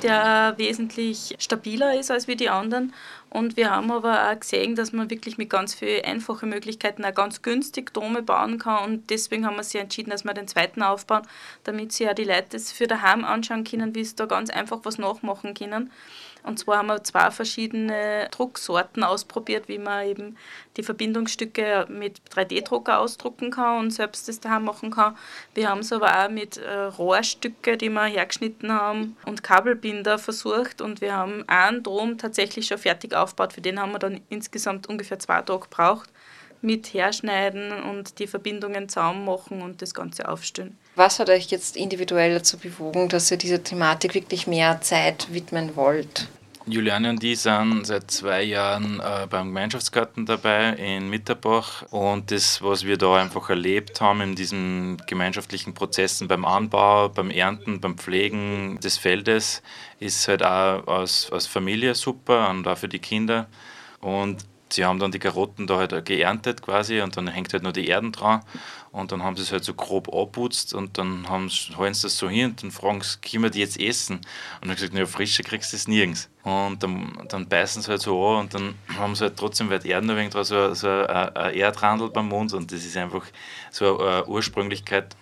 der 0.03 0.55
wesentlich 0.57 1.37
stabiler 1.39 1.97
ist 1.97 2.11
als 2.11 2.27
wie 2.27 2.35
die 2.35 2.51
anderen. 2.51 2.93
Und 3.31 3.57
wir 3.57 3.71
haben 3.71 3.93
aber 3.93 4.29
auch 4.29 4.41
gesehen, 4.41 4.75
dass 4.75 4.93
man 4.93 5.09
wirklich 5.09 5.39
mit 5.39 5.51
ganz 5.51 5.75
vielen 5.75 6.05
einfachen 6.05 6.49
Möglichkeiten 6.49 7.05
auch 7.05 7.15
ganz 7.15 7.43
günstig 7.43 7.95
Dome 7.95 8.23
bauen 8.23 8.59
kann. 8.59 8.85
Und 8.85 9.11
deswegen 9.11 9.47
haben 9.47 9.57
wir 9.57 9.63
sich 9.63 9.81
entschieden, 9.81 10.11
dass 10.11 10.25
wir 10.25 10.35
den 10.35 10.49
zweiten 10.49 10.83
aufbauen, 10.83 11.23
damit 11.63 11.93
sich 11.93 12.07
ja 12.07 12.15
die 12.15 12.25
Leute 12.25 12.49
das 12.51 12.73
für 12.73 12.89
daheim 12.89 13.25
anschauen 13.25 13.63
können, 13.63 13.95
wie 13.95 14.05
sie 14.05 14.17
da 14.17 14.27
ganz 14.27 14.51
einfach 14.51 14.81
was 14.83 14.99
nachmachen 14.99 15.55
können. 15.55 15.93
Und 16.43 16.59
zwar 16.59 16.79
haben 16.79 16.89
wir 16.89 17.03
zwei 17.05 17.31
verschiedene 17.31 18.29
Drucksorten 18.31 19.05
ausprobiert, 19.05 19.69
wie 19.69 19.79
man 19.79 20.07
eben 20.07 20.37
die 20.77 20.83
Verbindungsstücke 20.83 21.87
mit 21.89 22.21
3D-Drucker 22.35 22.99
ausdrucken 22.99 23.51
kann 23.51 23.81
und 23.81 23.91
selbst 23.91 24.29
das 24.29 24.41
daheim 24.41 24.65
machen 24.65 24.91
kann. 24.91 25.17
Wir 25.55 25.69
haben 25.69 25.81
es 25.81 25.93
aber 25.93 26.25
auch 26.25 26.31
mit 26.31 26.57
äh, 26.57 26.71
Rohrstücke, 26.71 27.77
die 27.77 27.91
wir 27.91 28.05
hergeschnitten 28.05 28.73
haben 28.73 29.17
und 29.27 29.43
Kabelbinder 29.43 30.19
versucht 30.19 30.81
und 30.81 31.01
wir 31.01 31.15
haben 31.15 31.45
einen 31.49 31.83
Dom 31.83 32.19
tatsächlich 32.19 32.67
schon 32.67 32.79
fertig 32.79 33.15
aufgebaut. 33.15 33.53
Für 33.53 33.61
den 33.61 33.81
haben 33.81 33.93
wir 33.93 33.99
dann 33.99 34.21
insgesamt 34.29 34.89
ungefähr 34.89 35.19
zwei 35.19 35.43
Tage 35.43 35.61
gebraucht 35.61 36.11
mit 36.63 36.93
herschneiden 36.93 37.73
und 37.73 38.19
die 38.19 38.27
Verbindungen 38.27 38.89
zusammen 38.89 39.25
machen 39.25 39.63
und 39.63 39.81
das 39.83 39.95
Ganze 39.95 40.29
aufstellen. 40.29 40.77
Was 41.01 41.19
hat 41.19 41.31
euch 41.31 41.47
jetzt 41.47 41.79
individuell 41.79 42.35
dazu 42.35 42.59
bewogen, 42.59 43.09
dass 43.09 43.31
ihr 43.31 43.39
dieser 43.39 43.65
Thematik 43.65 44.13
wirklich 44.13 44.47
mehr 44.47 44.83
Zeit 44.83 45.29
widmen 45.33 45.75
wollt? 45.75 46.29
Juliane 46.67 47.09
und 47.09 47.25
ich 47.25 47.41
sind 47.41 47.87
seit 47.87 48.11
zwei 48.11 48.43
Jahren 48.43 49.01
äh, 49.01 49.27
beim 49.27 49.47
Gemeinschaftsgarten 49.47 50.27
dabei 50.27 50.75
in 50.75 51.09
Mitterbach 51.09 51.85
und 51.91 52.31
das, 52.31 52.61
was 52.61 52.85
wir 52.85 52.99
da 52.99 53.15
einfach 53.15 53.49
erlebt 53.49 54.03
haben 54.03 54.21
in 54.21 54.35
diesen 54.35 54.99
gemeinschaftlichen 55.07 55.73
Prozessen 55.73 56.29
beim 56.29 56.45
Anbau, 56.45 57.09
beim 57.09 57.31
Ernten, 57.31 57.81
beim 57.81 57.97
Pflegen 57.97 58.79
des 58.81 58.99
Feldes, 58.99 59.63
ist 60.01 60.29
halt 60.29 60.43
auch 60.43 60.87
als, 60.87 61.33
als 61.33 61.47
Familie 61.47 61.95
super 61.95 62.51
und 62.51 62.69
auch 62.69 62.77
für 62.77 62.89
die 62.89 62.99
Kinder. 62.99 63.47
Und 64.03 64.45
sie 64.69 64.85
haben 64.85 64.99
dann 64.99 65.13
die 65.13 65.19
Karotten 65.19 65.67
da 65.67 65.79
halt 65.79 66.05
geerntet 66.05 66.61
quasi 66.61 67.01
und 67.01 67.17
dann 67.17 67.27
hängt 67.27 67.55
halt 67.55 67.63
nur 67.63 67.73
die 67.73 67.89
Erden 67.89 68.13
dran 68.13 68.43
und 68.93 69.13
dann 69.13 69.23
haben 69.23 69.37
sie 69.37 69.43
es 69.43 69.53
halt 69.53 69.65
so 69.65 69.75
grob 69.75 70.13
abputzt 70.13 70.75
und 70.75 70.99
dann 70.99 71.29
haben 71.29 71.49
sie, 71.49 71.77
halten 71.77 71.95
sie 71.95 72.03
das 72.03 72.19
so 72.19 72.29
hin 72.29 72.51
und 72.51 72.63
dann 72.63 72.71
fragen 72.71 73.03
sie, 73.03 73.19
können 73.19 73.45
wir 73.45 73.51
die 73.51 73.61
jetzt 73.61 73.79
essen? 73.79 74.17
Und 74.17 74.69
dann 74.69 74.75
gesagt, 74.75 74.93
naja, 74.93 75.07
frische 75.07 75.43
kriegst 75.43 75.73
du 75.73 75.77
das 75.77 75.87
nirgends. 75.87 76.29
Und 76.43 76.83
dann, 76.83 77.27
dann 77.29 77.49
beißen 77.49 77.83
sie 77.83 77.89
halt 77.89 78.03
so 78.03 78.27
an 78.27 78.41
und 78.41 78.55
dann 78.55 78.75
haben 78.97 79.15
sie 79.15 79.25
halt 79.25 79.37
trotzdem, 79.37 79.71
die 79.71 79.89
Erden 79.89 80.09
dran, 80.09 80.45
so, 80.45 80.75
so 80.75 80.89
ein 80.89 81.55
Erdrandel 81.55 82.11
beim 82.11 82.29
Mund 82.29 82.53
und 82.53 82.73
das 82.73 82.85
ist 82.85 82.97
einfach 82.97 83.25
so 83.71 84.01
eine 84.01 84.27
Ursprünglichkeit, 84.27 85.15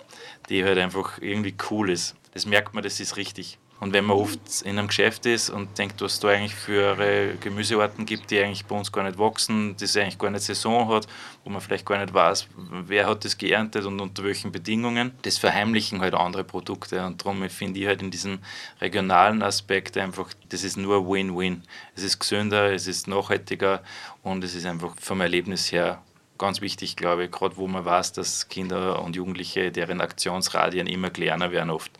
die 0.49 0.65
halt 0.65 0.79
einfach 0.79 1.19
irgendwie 1.21 1.55
cool 1.71 1.91
ist. 1.91 2.17
Das 2.33 2.47
merkt 2.47 2.73
man, 2.73 2.83
das 2.83 3.01
ist 3.01 3.17
richtig. 3.17 3.59
Und 3.81 3.93
wenn 3.93 4.07
man 4.07 4.17
oft 4.17 4.63
in 4.63 4.77
einem 4.77 4.89
Geschäft 4.89 5.25
ist 5.25 5.51
und 5.51 5.79
denkt, 5.79 6.01
was 6.01 6.19
da 6.19 6.29
eigentlich 6.29 6.55
für 6.55 7.37
Gemüsearten 7.41 8.07
gibt, 8.07 8.31
die 8.31 8.41
eigentlich 8.41 8.65
bei 8.65 8.77
uns 8.77 8.91
gar 8.91 9.05
nicht 9.05 9.19
wachsen, 9.19 9.77
die 9.77 10.01
eigentlich 10.01 10.19
gar 10.19 10.31
nicht 10.31 10.43
Saison 10.43 10.89
hat, 10.89 11.07
wo 11.45 11.51
man 11.51 11.61
vielleicht 11.61 11.87
gar 11.87 11.99
nicht 11.99 12.13
weiß, 12.13 12.49
wer 12.87 13.07
hat 13.07 13.25
das 13.25 13.39
geerntet 13.39 13.85
und 13.85 14.01
unter 14.01 14.25
welchen 14.25 14.51
Bedingungen, 14.51 15.13
das 15.23 15.39
verheimlichen 15.39 16.01
halt 16.01 16.15
andere 16.15 16.43
Produkte. 16.43 17.07
Und 17.07 17.21
darum 17.25 17.49
finde 17.49 17.79
ich 17.79 17.87
halt 17.87 18.03
in 18.03 18.11
diesem 18.11 18.41
regionalen 18.81 19.43
Aspekt 19.43 19.97
einfach, 19.97 20.31
das 20.49 20.65
ist 20.65 20.77
nur 20.77 21.09
Win-Win. 21.09 21.63
Es 21.95 22.03
ist 22.03 22.19
gesünder, 22.19 22.73
es 22.73 22.89
ist 22.89 23.07
nachhaltiger 23.07 23.83
und 24.25 24.43
es 24.43 24.57
ist 24.57 24.67
einfach 24.67 24.95
vom 25.01 25.21
Erlebnis 25.21 25.71
her 25.71 26.03
ganz 26.37 26.61
wichtig, 26.61 26.97
glaube 26.97 27.25
ich, 27.25 27.31
gerade 27.31 27.57
wo 27.57 27.69
man 27.69 27.85
weiß, 27.85 28.13
dass 28.13 28.49
Kinder 28.49 29.03
und 29.03 29.15
Jugendliche, 29.15 29.71
deren 29.71 30.01
Aktionsradien 30.01 30.89
immer 30.89 31.11
kleiner 31.11 31.53
werden 31.53 31.71
oft 31.71 31.93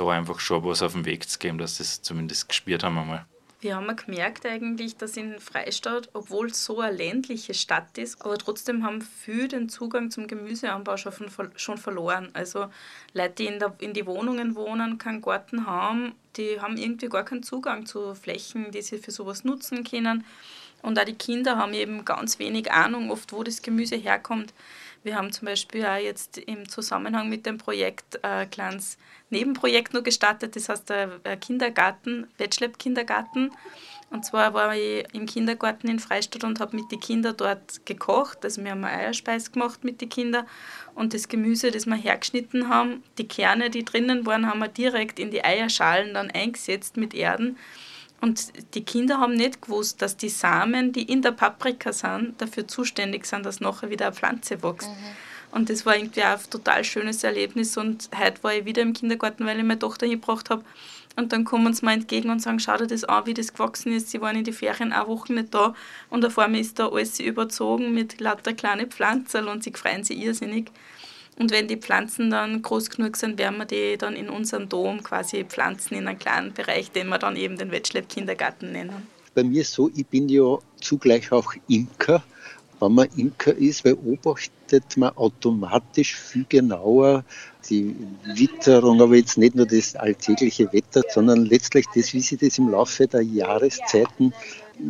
da 0.00 0.08
einfach 0.08 0.40
schon 0.40 0.64
was 0.64 0.82
auf 0.82 0.92
den 0.92 1.04
Weg 1.04 1.28
zu 1.28 1.38
geben, 1.38 1.58
dass 1.58 1.80
es 1.80 2.02
zumindest 2.02 2.48
gespürt 2.48 2.84
haben 2.84 2.98
einmal. 2.98 3.26
Wir 3.60 3.74
haben 3.74 3.96
gemerkt 3.96 4.46
eigentlich, 4.46 4.96
dass 4.96 5.16
in 5.16 5.40
Freistadt, 5.40 6.10
obwohl 6.12 6.46
es 6.46 6.64
so 6.64 6.78
eine 6.78 6.96
ländliche 6.96 7.54
Stadt 7.54 7.98
ist, 7.98 8.22
aber 8.22 8.38
trotzdem 8.38 8.84
haben 8.84 9.02
viele 9.02 9.48
den 9.48 9.68
Zugang 9.68 10.12
zum 10.12 10.28
Gemüseanbau 10.28 10.96
schon 10.96 11.78
verloren. 11.78 12.28
Also 12.34 12.68
Leute, 13.14 13.34
die 13.38 13.46
in, 13.46 13.58
der, 13.58 13.74
in 13.80 13.94
die 13.94 14.06
Wohnungen 14.06 14.54
wohnen, 14.54 14.98
keinen 14.98 15.20
Garten 15.20 15.66
haben, 15.66 16.12
die 16.36 16.60
haben 16.60 16.76
irgendwie 16.76 17.08
gar 17.08 17.24
keinen 17.24 17.42
Zugang 17.42 17.84
zu 17.84 18.14
Flächen, 18.14 18.70
die 18.70 18.82
sie 18.82 18.98
für 18.98 19.10
sowas 19.10 19.42
nutzen 19.42 19.82
können. 19.82 20.24
Und 20.80 20.96
auch 20.96 21.04
die 21.04 21.14
Kinder 21.14 21.56
haben 21.56 21.74
eben 21.74 22.04
ganz 22.04 22.38
wenig 22.38 22.70
Ahnung, 22.70 23.10
oft 23.10 23.32
wo 23.32 23.42
das 23.42 23.62
Gemüse 23.62 23.96
herkommt. 23.96 24.54
Wir 25.08 25.16
haben 25.16 25.32
zum 25.32 25.46
Beispiel 25.46 25.86
auch 25.86 25.96
jetzt 25.96 26.36
im 26.36 26.68
Zusammenhang 26.68 27.30
mit 27.30 27.46
dem 27.46 27.56
Projekt 27.56 28.22
ein 28.22 28.50
kleines 28.50 28.98
Nebenprojekt 29.30 29.94
noch 29.94 30.02
gestartet, 30.02 30.54
das 30.54 30.68
heißt 30.68 30.90
der 30.90 31.36
Kindergarten, 31.40 32.26
Wetschlepp 32.36 32.78
Kindergarten. 32.78 33.50
Und 34.10 34.26
zwar 34.26 34.52
war 34.52 34.76
ich 34.76 35.06
im 35.14 35.24
Kindergarten 35.24 35.88
in 35.88 35.98
Freistadt 35.98 36.44
und 36.44 36.60
habe 36.60 36.76
mit 36.76 36.92
den 36.92 37.00
Kindern 37.00 37.34
dort 37.38 37.86
gekocht. 37.86 38.44
Also 38.44 38.62
wir 38.62 38.72
haben 38.72 38.84
Eierspeis 38.84 39.50
gemacht 39.50 39.82
mit 39.82 40.02
den 40.02 40.10
Kindern 40.10 40.46
und 40.94 41.14
das 41.14 41.28
Gemüse, 41.28 41.70
das 41.70 41.86
wir 41.86 41.96
hergeschnitten 41.96 42.68
haben, 42.68 43.02
die 43.16 43.26
Kerne, 43.26 43.70
die 43.70 43.86
drinnen 43.86 44.26
waren, 44.26 44.46
haben 44.46 44.58
wir 44.58 44.68
direkt 44.68 45.18
in 45.18 45.30
die 45.30 45.42
Eierschalen 45.42 46.12
dann 46.12 46.30
eingesetzt 46.30 46.98
mit 46.98 47.14
Erden. 47.14 47.56
Und 48.20 48.74
die 48.74 48.84
Kinder 48.84 49.18
haben 49.18 49.34
nicht 49.34 49.62
gewusst, 49.62 50.02
dass 50.02 50.16
die 50.16 50.28
Samen, 50.28 50.92
die 50.92 51.02
in 51.02 51.22
der 51.22 51.32
Paprika 51.32 51.92
sind, 51.92 52.40
dafür 52.40 52.66
zuständig 52.66 53.26
sind, 53.26 53.46
dass 53.46 53.60
nachher 53.60 53.90
wieder 53.90 54.06
eine 54.06 54.14
Pflanze 54.14 54.62
wächst. 54.62 54.88
Mhm. 54.88 54.94
Und 55.50 55.70
das 55.70 55.86
war 55.86 55.96
irgendwie 55.96 56.22
auch 56.22 56.38
ein 56.38 56.50
total 56.50 56.84
schönes 56.84 57.24
Erlebnis. 57.24 57.76
Und 57.76 58.10
heute 58.16 58.42
war 58.42 58.54
ich 58.54 58.64
wieder 58.64 58.82
im 58.82 58.92
Kindergarten, 58.92 59.46
weil 59.46 59.58
ich 59.58 59.64
meine 59.64 59.78
Tochter 59.78 60.06
hingebracht 60.06 60.50
habe. 60.50 60.64
Und 61.16 61.32
dann 61.32 61.44
kommen 61.44 61.72
sie 61.74 61.84
mir 61.84 61.92
entgegen 61.94 62.30
und 62.30 62.40
sagen, 62.40 62.60
schau 62.60 62.76
dir 62.76 62.86
das 62.86 63.02
an, 63.02 63.26
wie 63.26 63.34
das 63.34 63.52
gewachsen 63.52 63.92
ist. 63.92 64.10
Sie 64.10 64.20
waren 64.20 64.36
in 64.36 64.44
die 64.44 64.52
Ferien 64.52 64.92
eine 64.92 65.08
Woche 65.08 65.32
nicht 65.32 65.52
da 65.52 65.74
und 66.10 66.24
auf 66.24 66.38
einmal 66.38 66.60
ist 66.60 66.78
da 66.78 66.88
alles 66.88 67.18
überzogen 67.18 67.92
mit 67.92 68.20
lauter 68.20 68.52
kleinen 68.52 68.88
Pflanzen 68.88 69.48
und 69.48 69.64
sie 69.64 69.72
freuen 69.72 70.04
sich 70.04 70.16
irrsinnig. 70.16 70.70
Und 71.38 71.52
wenn 71.52 71.68
die 71.68 71.76
Pflanzen 71.76 72.30
dann 72.30 72.62
groß 72.62 72.90
genug 72.90 73.16
sind, 73.16 73.38
werden 73.38 73.58
wir 73.58 73.64
die 73.64 73.96
dann 73.96 74.16
in 74.16 74.28
unserem 74.28 74.68
Dom 74.68 75.02
quasi 75.02 75.44
pflanzen 75.44 75.94
in 75.94 76.08
einem 76.08 76.18
kleinen 76.18 76.52
Bereich, 76.52 76.90
den 76.90 77.08
wir 77.08 77.18
dann 77.18 77.36
eben 77.36 77.56
den 77.56 77.70
Wettschlepp-Kindergarten 77.70 78.72
nennen. 78.72 79.06
Bei 79.34 79.44
mir 79.44 79.62
ist 79.62 79.72
so, 79.72 79.88
ich 79.94 80.06
bin 80.06 80.28
ja 80.28 80.58
zugleich 80.80 81.30
auch 81.30 81.52
Imker. 81.68 82.24
Wenn 82.80 82.92
man 82.92 83.08
Imker 83.16 83.54
ist, 83.54 83.84
beobachtet 83.84 84.96
man 84.96 85.16
automatisch 85.16 86.16
viel 86.16 86.44
genauer 86.48 87.24
die 87.68 87.94
Witterung, 88.24 89.00
aber 89.00 89.16
jetzt 89.16 89.38
nicht 89.38 89.54
nur 89.54 89.66
das 89.66 89.94
alltägliche 89.94 90.72
Wetter, 90.72 91.02
sondern 91.10 91.44
letztlich 91.44 91.86
das, 91.94 92.12
wie 92.14 92.20
sich 92.20 92.38
das 92.38 92.58
im 92.58 92.70
Laufe 92.70 93.06
der 93.06 93.22
Jahreszeiten 93.22 94.32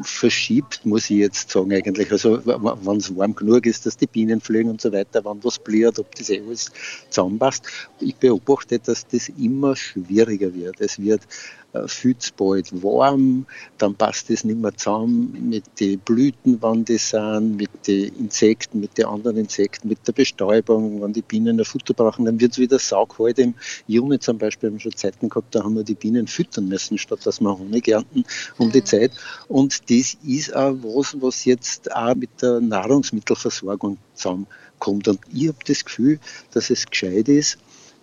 verschiebt, 0.02 0.84
muss 0.84 1.10
ich 1.10 1.18
jetzt 1.18 1.50
sagen 1.50 1.72
eigentlich. 1.72 2.10
Also 2.12 2.40
wenn 2.44 2.96
es 2.96 3.16
warm 3.16 3.34
genug 3.34 3.66
ist, 3.66 3.86
dass 3.86 3.96
die 3.96 4.06
Bienen 4.06 4.40
fliegen 4.40 4.70
und 4.70 4.80
so 4.80 4.92
weiter, 4.92 5.24
wann 5.24 5.42
was 5.42 5.58
bliert, 5.58 5.98
ob 5.98 6.14
das 6.14 6.30
eh 6.30 6.40
alles 6.40 6.70
zusammenpasst. 7.10 7.66
Ich 8.00 8.16
beobachte, 8.16 8.78
dass 8.78 9.06
das 9.06 9.28
immer 9.30 9.76
schwieriger 9.76 10.54
wird. 10.54 10.80
Es 10.80 10.98
wird 10.98 11.22
äh, 11.72 11.86
viel 11.86 12.16
zu 12.18 12.32
bald 12.36 12.82
warm, 12.82 13.46
dann 13.78 13.94
passt 13.94 14.30
es 14.30 14.44
nicht 14.44 14.58
mehr 14.58 14.76
zusammen 14.76 15.48
mit 15.48 15.64
den 15.78 16.00
Blüten, 16.00 16.58
wann 16.60 16.84
die 16.84 16.98
sind, 16.98 17.56
mit 17.56 17.70
den 17.86 18.14
Insekten, 18.16 18.80
mit 18.80 18.98
den 18.98 19.06
anderen 19.06 19.36
Insekten, 19.36 19.88
mit 19.88 20.06
der 20.06 20.12
Bestäubung, 20.12 21.02
wenn 21.02 21.12
die 21.12 21.22
Bienen 21.22 21.60
ein 21.60 21.64
Futter 21.64 21.94
brauchen, 21.94 22.24
dann 22.24 22.40
wird 22.40 22.52
es 22.52 22.58
wieder 22.58 22.78
saugkalt. 22.78 23.38
Im 23.38 23.54
Juni 23.86 24.18
zum 24.18 24.38
Beispiel 24.38 24.70
haben 24.70 24.76
wir 24.76 24.80
schon 24.80 24.96
Zeiten 24.96 25.28
gehabt, 25.28 25.54
da 25.54 25.62
haben 25.62 25.76
wir 25.76 25.84
die 25.84 25.94
Bienen 25.94 26.26
füttern 26.26 26.68
müssen, 26.68 26.98
statt 26.98 27.20
dass 27.24 27.40
wir 27.40 27.58
Honig 27.58 27.86
ernten 27.88 28.24
um 28.56 28.72
die. 28.72 28.88
Zeit. 28.88 29.12
Und 29.48 29.90
das 29.90 30.16
ist 30.24 30.54
auch 30.54 30.74
was, 30.82 31.16
was 31.20 31.44
jetzt 31.44 31.92
auch 31.94 32.14
mit 32.14 32.42
der 32.42 32.60
Nahrungsmittelversorgung 32.60 33.98
zusammenkommt. 34.14 35.08
Und 35.08 35.20
ich 35.32 35.48
habe 35.48 35.58
das 35.66 35.84
Gefühl, 35.84 36.18
dass 36.52 36.70
es 36.70 36.86
gescheit 36.86 37.28
ist, 37.28 37.58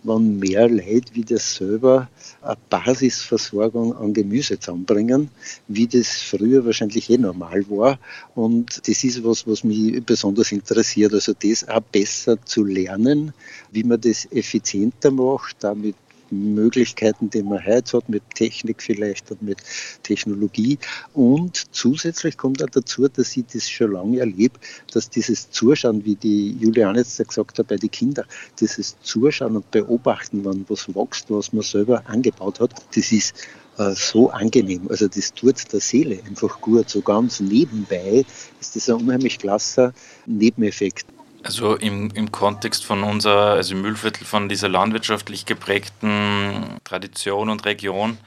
wenn 0.05 0.39
mehr 0.39 0.69
Leute 0.69 1.13
wie 1.13 1.24
das 1.24 1.55
selber 1.55 2.09
eine 2.41 2.57
Basisversorgung 2.69 3.95
an 3.95 4.13
Gemüse 4.13 4.59
zusammenbringen, 4.59 5.29
wie 5.67 5.88
das 5.88 6.21
früher 6.21 6.65
wahrscheinlich 6.65 7.09
eh 7.09 7.17
normal 7.17 7.65
war. 7.69 8.00
Und 8.35 8.88
das 8.88 9.03
ist 9.03 9.24
was, 9.24 9.47
was 9.47 9.63
mich 9.63 10.03
besonders 10.05 10.51
interessiert. 10.51 11.13
Also 11.13 11.33
das 11.33 11.67
auch 11.67 11.81
besser 11.81 12.38
zu 12.45 12.63
lernen, 12.63 13.33
wie 13.71 13.83
man 13.83 14.00
das 14.00 14.27
effizienter 14.31 15.12
macht, 15.12 15.57
damit 15.59 15.95
Möglichkeiten, 16.32 17.29
die 17.29 17.44
man 17.44 17.65
heute 17.65 17.98
hat, 17.98 18.10
mit 18.10 18.24
Technik 18.36 18.82
vielleicht 18.82 19.32
und 19.32 19.41
mit 19.41 19.58
Technologie. 20.03 20.77
Und 21.13 21.63
zusätzlich 21.72 22.38
kommt 22.38 22.63
auch 22.63 22.70
dazu, 22.70 23.08
dass 23.08 23.36
ich 23.38 23.46
das 23.51 23.70
schon 23.70 23.91
lange 23.91 24.20
erlebe, 24.20 24.60
dass 24.91 25.10
dieses 25.10 25.50
Zuschauen, 25.51 26.05
wie 26.05 26.15
die 26.15 26.51
Juliane 26.60 27.00
jetzt 27.00 27.17
gesagt 27.17 27.60
hat, 27.60 27.67
bei 27.67 27.77
den 27.77 27.91
Kindern, 27.91 28.25
dieses 28.60 29.00
Zuschauen 29.01 29.58
und 29.58 29.72
Beobachten, 29.72 30.44
wann 30.46 30.65
was 30.67 30.88
wächst, 30.96 31.29
was 31.29 31.53
man 31.53 31.63
selber 31.63 32.03
angebaut 32.08 32.60
hat, 32.60 32.74
das 32.96 33.12
ist 33.12 33.36
äh, 33.77 33.94
so 33.94 34.29
angenehm. 34.29 34.88
Also 34.89 35.08
das 35.08 35.34
tut 35.34 35.72
der 35.72 35.79
Seele 35.79 36.20
einfach 36.25 36.62
gut. 36.62 36.89
So 36.89 37.01
ganz 37.01 37.39
nebenbei 37.39 38.25
ist 38.60 38.75
das 38.75 38.89
ein 38.89 38.96
unheimlich 38.96 39.38
klasse 39.39 39.94
Nebeneffekt. 40.25 41.05
Also 41.45 41.75
im, 41.75 42.09
im 42.15 42.31
Kontext 42.31 42.83
von 42.85 43.03
unserer, 43.03 43.51
also 43.51 43.75
im 43.75 43.83
Mühlviertel 43.83 44.25
von 44.25 44.49
dieser 44.49 44.67
landwirtschaftlich 44.67 45.45
geprägten 45.45 46.79
Tradition 46.83 47.51
und 47.51 47.65
Region, 47.65 48.17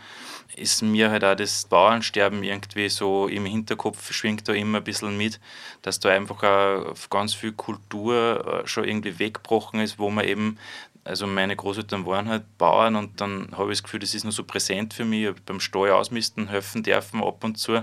ist 0.54 0.82
mir 0.82 1.10
halt 1.10 1.24
auch 1.24 1.34
das 1.34 1.64
Bauernsterben 1.64 2.44
irgendwie 2.44 2.88
so 2.88 3.26
im 3.26 3.44
Hinterkopf 3.44 4.12
schwingt 4.12 4.48
da 4.48 4.52
immer 4.52 4.78
ein 4.78 4.84
bisschen 4.84 5.16
mit, 5.16 5.40
dass 5.82 5.98
da 5.98 6.10
einfach 6.10 6.44
auch 6.44 6.94
ganz 7.10 7.34
viel 7.34 7.50
Kultur 7.50 8.62
äh, 8.62 8.68
schon 8.68 8.84
irgendwie 8.84 9.18
weggebrochen 9.18 9.80
ist, 9.80 9.98
wo 9.98 10.10
man 10.10 10.24
eben 10.24 10.56
Also 11.02 11.26
meine 11.26 11.56
Großeltern 11.56 12.06
waren 12.06 12.28
halt 12.28 12.44
Bauern 12.56 12.94
und 12.94 13.20
dann 13.20 13.48
habe 13.56 13.72
ich 13.72 13.78
das 13.78 13.82
Gefühl, 13.82 14.00
das 14.00 14.14
ist 14.14 14.22
nur 14.22 14.32
so 14.32 14.44
präsent 14.44 14.94
für 14.94 15.04
mich. 15.04 15.24
Ich 15.24 15.42
beim 15.42 15.58
Stall 15.58 15.90
ausmisten 15.90 16.46
helfen 16.46 16.84
dürfen 16.84 17.24
ab 17.24 17.42
und 17.42 17.58
zu 17.58 17.82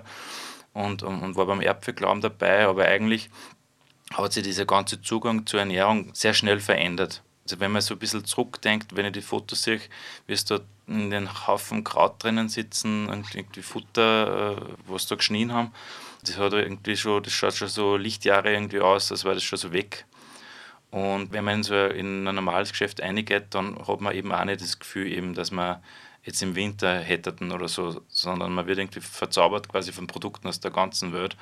und, 0.76 1.04
und, 1.04 1.24
und 1.24 1.36
war 1.36 1.46
beim 1.46 1.62
Erbverglauben 1.62 2.22
dabei, 2.22 2.68
aber 2.68 2.86
eigentlich 2.86 3.30
hat 4.18 4.34
sich 4.34 4.44
dieser 4.44 4.66
ganze 4.66 5.02
Zugang 5.02 5.46
zur 5.46 5.60
Ernährung 5.60 6.10
sehr 6.14 6.34
schnell 6.34 6.60
verändert. 6.60 7.22
Also 7.44 7.60
wenn 7.60 7.72
man 7.72 7.82
so 7.82 7.94
ein 7.94 8.00
bisschen 8.00 8.26
zurückdenkt, 8.26 8.96
wenn 8.96 9.06
ich 9.06 9.12
die 9.12 9.22
Fotos 9.22 9.64
sehe, 9.64 9.80
wie 10.26 10.34
es 10.34 10.46
dort 10.46 10.64
in 10.88 11.12
den 11.12 11.48
Haufen 11.48 11.84
Kraut 11.84 12.24
drinnen 12.24 12.50
sitzen 12.50 13.08
und 13.08 13.34
irgendwie 13.36 13.62
Futter, 13.62 14.58
äh, 14.58 14.62
was 14.88 15.08
da 15.08 15.16
geschnien 15.16 15.54
haben, 15.54 15.72
das 16.24 16.38
hat 16.38 16.54
irgendwie 16.54 16.98
schon, 16.98 17.22
das 17.22 17.34
schaut 17.34 17.54
schon 17.54 17.68
so 17.68 17.98
Lichtjahre 17.98 18.52
irgendwie 18.52 18.80
aus, 18.80 19.12
als 19.12 19.24
wäre 19.26 19.36
das 19.36 19.44
schon 19.44 19.60
so 19.60 19.72
weg. 19.72 20.06
Und 20.92 21.34
wenn 21.34 21.44
man 21.44 21.62
so 21.62 21.76
in 21.76 22.28
ein 22.28 22.36
normales 22.36 22.72
Geschäft 22.72 23.02
eingeht, 23.02 23.48
dann 23.52 23.78
hat 23.88 24.02
man 24.02 24.16
eben 24.16 24.32
auch 24.32 24.46
nicht 24.46 24.62
das 24.62 24.80
Gefühl, 24.80 25.12
eben, 25.12 25.34
dass 25.34 25.52
man 25.52 25.84
jetzt 26.24 26.42
im 26.42 26.56
Winter 26.56 27.00
hätteten 27.00 27.52
oder 27.52 27.68
so, 27.68 28.02
sondern 28.08 28.54
man 28.54 28.66
wird 28.66 28.80
irgendwie 28.80 29.02
verzaubert 29.02 29.70
quasi 29.70 29.92
von 29.92 30.08
Produkten 30.08 30.48
aus 30.48 30.60
der 30.60 30.72
ganzen 30.72 31.14
Welt. 31.14 31.38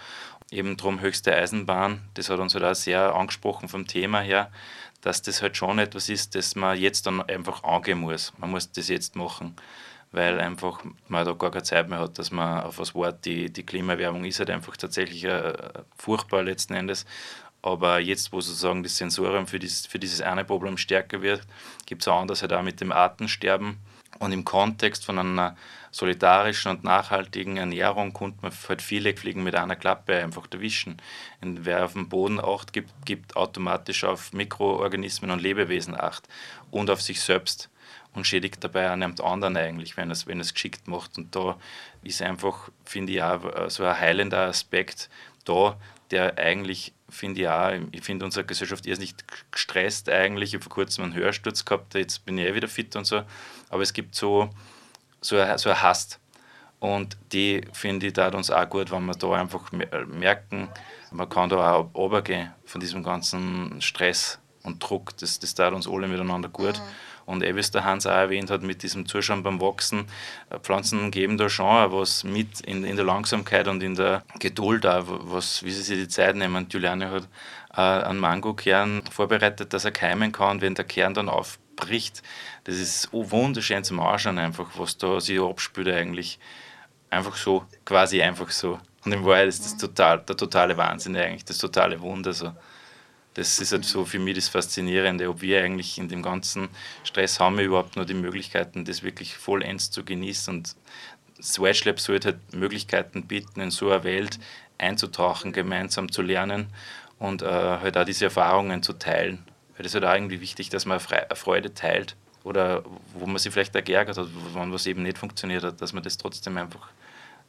Eben 0.54 0.78
drum 0.78 1.02
höchste 1.02 1.36
Eisenbahn, 1.36 2.02
das 2.14 2.30
hat 2.30 2.40
uns 2.40 2.54
halt 2.54 2.64
auch 2.64 2.76
sehr 2.76 3.16
angesprochen 3.16 3.68
vom 3.70 3.88
Thema 3.88 4.22
her, 4.22 4.52
dass 5.02 5.24
das 5.24 5.42
halt 5.42 5.58
schon 5.58 5.80
etwas 5.80 6.10
ist, 6.10 6.36
das 6.36 6.56
man 6.56 6.78
jetzt 6.78 7.08
dann 7.08 7.24
einfach 7.24 7.64
angehen 7.64 7.98
muss. 7.98 8.34
Man 8.38 8.52
muss 8.52 8.72
das 8.72 8.88
jetzt 8.88 9.16
machen, 9.16 9.56
weil 10.12 10.40
einfach 10.40 10.84
man 11.08 11.26
da 11.26 11.34
gar 11.34 11.50
keine 11.50 11.64
Zeit 11.64 11.90
mehr 11.90 11.98
hat, 11.98 12.20
dass 12.20 12.32
man 12.32 12.62
auf 12.62 12.78
was 12.78 12.94
wartet. 12.94 13.26
Die, 13.26 13.52
die 13.52 13.66
Klimaerwärmung 13.66 14.26
ist 14.26 14.38
halt 14.38 14.52
einfach 14.52 14.78
tatsächlich 14.78 15.24
äh, 15.24 15.54
furchtbar 15.98 16.44
letzten 16.44 16.76
Endes. 16.76 17.08
Aber 17.64 17.98
jetzt, 18.00 18.32
wo 18.32 18.40
sozusagen 18.40 18.84
das 18.84 18.98
Sensorium 18.98 19.48
für 19.48 19.58
dieses, 19.58 19.88
für 19.88 19.98
dieses 19.98 20.22
eine 20.22 20.46
Problem 20.46 20.78
stärker 20.78 21.24
wird, 21.24 21.42
gibt 21.88 22.04
es 22.04 22.08
auch 22.08 22.22
anders 22.22 22.44
halt 22.44 22.54
auch 22.54 22.62
mit 22.62 22.80
dem 22.80 22.92
Artensterben 22.92 23.80
und 24.20 24.32
im 24.32 24.46
Kontext 24.46 25.04
von 25.04 25.18
einer 25.18 25.58
solidarischen 25.94 26.72
und 26.72 26.84
nachhaltigen 26.84 27.58
Ernährung 27.58 28.14
konnte 28.14 28.40
man 28.42 28.52
halt 28.68 28.82
viele 28.82 29.16
Fliegen 29.16 29.44
mit 29.44 29.54
einer 29.54 29.76
Klappe 29.76 30.18
einfach 30.18 30.48
erwischen. 30.52 30.98
Und 31.40 31.66
wer 31.66 31.86
auf 31.86 31.94
dem 31.94 32.10
Boden 32.10 32.44
Acht 32.44 32.74
gibt, 32.74 32.92
gibt 33.06 33.36
automatisch 33.36 34.04
auf 34.04 34.34
Mikroorganismen 34.34 35.30
und 35.30 35.42
Lebewesen 35.42 35.96
Acht 35.96 36.28
und 36.72 36.90
auf 36.90 37.02
sich 37.02 37.22
selbst 37.22 37.70
und 38.14 38.26
schädigt 38.26 38.64
dabei 38.64 38.88
auch 38.88 38.94
einem 38.94 39.14
anderen 39.22 39.56
eigentlich, 39.56 39.96
wenn 39.96 40.10
es, 40.10 40.26
wenn 40.26 40.40
es 40.40 40.56
geschickt 40.56 40.88
macht. 40.88 41.18
Und 41.18 41.36
da 41.36 41.58
ist 42.02 42.24
einfach, 42.24 42.70
finde 42.86 43.14
ich, 43.14 43.22
auch 43.22 43.70
so 43.70 43.84
ein 43.86 44.00
heilender 44.00 44.48
Aspekt 44.48 45.10
da, 45.46 45.78
der 46.10 46.40
eigentlich, 46.40 46.94
finde 47.08 47.42
ich 47.42 47.48
auch, 47.48 47.72
ich 47.92 48.04
finde 48.04 48.26
unsere 48.26 48.46
Gesellschaft 48.46 48.88
ist 48.88 49.00
nicht 49.00 49.24
gestresst 49.52 50.10
eigentlich. 50.10 50.50
Ich 50.50 50.56
habe 50.56 50.64
vor 50.64 50.74
kurzem 50.74 51.04
einen 51.04 51.14
Hörsturz 51.14 51.66
gehabt, 51.66 51.94
jetzt 51.94 52.26
bin 52.26 52.40
ich 52.40 52.48
eh 52.48 52.56
wieder 52.56 52.68
fit 52.68 52.96
und 52.96 53.06
so. 53.06 53.22
Aber 53.70 53.84
es 53.84 53.94
gibt 53.94 54.16
so, 54.16 54.50
so, 55.24 55.38
so 55.58 55.70
eine 55.70 55.82
Hast. 55.82 56.20
Und 56.80 57.18
die 57.32 57.62
finde 57.72 58.08
ich 58.08 58.14
da 58.14 58.28
uns 58.28 58.52
auch 58.52 58.70
gut, 58.70 58.92
wenn 58.92 59.06
wir 59.06 59.16
da 59.16 59.32
einfach 59.32 59.72
merken, 59.72 60.68
man 61.12 61.30
kann 61.30 61.50
da 61.50 61.74
auch 61.74 61.90
runtergehen 61.96 62.52
von 62.66 62.82
diesem 62.82 63.04
ganzen 63.04 63.82
Stress 63.82 64.40
und 64.64 64.84
Druck. 64.84 65.16
Das, 65.18 65.40
das 65.40 65.56
tat 65.56 65.74
uns 65.74 65.88
alle 65.88 66.08
miteinander 66.08 66.50
gut. 66.50 66.78
Mhm. 66.78 66.84
Und 67.26 67.44
eh, 67.44 67.56
wie 67.56 67.60
es 67.60 67.72
der 67.72 67.86
Hans 67.86 68.06
auch 68.06 68.12
erwähnt 68.12 68.52
hat, 68.52 68.64
mit 68.64 68.84
diesem 68.84 69.06
Zuschauen 69.06 69.44
beim 69.44 69.62
Wachsen, 69.62 70.08
äh, 70.50 70.60
Pflanzen 70.60 71.10
geben 71.12 71.38
da 71.38 71.48
schon 71.50 71.66
auch 71.66 71.94
was 71.94 72.24
mit 72.24 72.60
in, 72.62 72.84
in 72.84 72.96
der 72.96 73.06
Langsamkeit 73.06 73.68
und 73.68 73.82
in 73.82 73.96
der 73.96 74.24
Geduld, 74.40 74.86
auch, 74.86 75.06
was, 75.08 75.64
wie 75.64 75.72
sie 75.72 75.84
sich 75.84 75.98
die 75.98 76.08
Zeit 76.10 76.36
nehmen. 76.36 76.68
Juliane 76.70 77.10
hat 77.10 77.30
äh, 77.76 77.82
einen 77.82 78.20
Mangokern 78.20 79.04
vorbereitet, 79.12 79.74
dass 79.74 79.86
er 79.86 79.92
keimen 79.92 80.32
kann. 80.32 80.62
Wenn 80.62 80.76
der 80.76 80.86
Kern 80.86 81.14
dann 81.14 81.30
aufbricht, 81.30 82.22
das 82.66 82.76
ist 82.76 83.10
wunderschön 83.12 83.84
zum 83.84 84.00
Anschauen, 84.00 84.38
einfach, 84.38 84.68
was 84.78 84.98
da 84.98 85.20
sich 85.20 85.40
abspült 85.40 85.88
eigentlich. 85.88 86.40
Einfach 87.10 87.36
so, 87.36 87.66
quasi 87.86 88.22
einfach 88.22 88.50
so. 88.50 88.80
Und 89.06 89.12
in 89.12 89.26
Wahrheit 89.26 89.48
ist 89.48 89.66
das 89.66 89.78
total, 89.78 90.20
der 90.20 90.38
totale 90.38 90.78
Wahnsinn 90.78 91.16
eigentlich, 91.16 91.46
das 91.46 91.58
totale 91.58 92.00
Wunder. 92.02 92.34
So. 92.34 92.54
Das 93.34 93.60
ist 93.60 93.72
halt 93.72 93.86
so 93.86 94.06
für 94.06 94.20
mich 94.20 94.36
das 94.36 94.48
Faszinierende, 94.48 95.30
ob 95.30 95.42
wir 95.42 95.62
eigentlich 95.62 95.98
in 95.98 96.08
dem 96.08 96.22
ganzen 96.22 96.70
Stress 97.04 97.40
haben 97.40 97.58
wir 97.58 97.66
überhaupt 97.66 97.96
nur 97.96 98.06
die 98.06 98.14
Möglichkeiten, 98.14 98.86
das 98.86 99.04
wirklich 99.04 99.36
vollends 99.36 99.92
zu 99.92 100.04
genießen. 100.04 100.56
Und 100.56 100.76
Wedge 101.60 101.82
Lab 101.86 102.00
sollte 102.00 102.30
halt 102.30 102.54
Möglichkeiten 102.54 103.28
bieten, 103.28 103.60
in 103.60 103.72
so 103.72 103.92
eine 103.92 104.04
Welt 104.04 104.40
einzutauchen, 104.78 105.52
gemeinsam 105.52 106.12
zu 106.12 106.22
lernen 106.22 106.68
und 107.24 107.42
äh, 107.42 107.46
halt 107.46 107.98
auch 107.98 108.04
diese 108.04 108.26
Erfahrungen 108.26 108.84
zu 108.84 108.92
teilen. 108.92 109.40
Weil 109.76 109.84
das 109.84 109.88
ist 109.88 109.96
halt 109.96 110.04
auch 110.04 110.14
irgendwie 110.14 110.42
wichtig, 110.42 110.70
dass 110.70 110.86
man 110.86 111.00
eine 111.00 111.36
Freude 111.36 111.74
teilt 111.74 112.18
oder 112.44 112.84
wo 113.14 113.26
man 113.26 113.38
sich 113.38 113.54
vielleicht 113.54 113.76
auch 113.78 113.84
geärgert 113.84 114.18
hat, 114.18 114.28
wann 114.54 114.74
was 114.74 114.86
eben 114.86 115.04
nicht 115.04 115.18
funktioniert 115.18 115.64
hat, 115.64 115.82
dass 115.82 115.94
man 115.94 116.04
das 116.04 116.18
trotzdem 116.18 116.58
einfach 116.58 116.90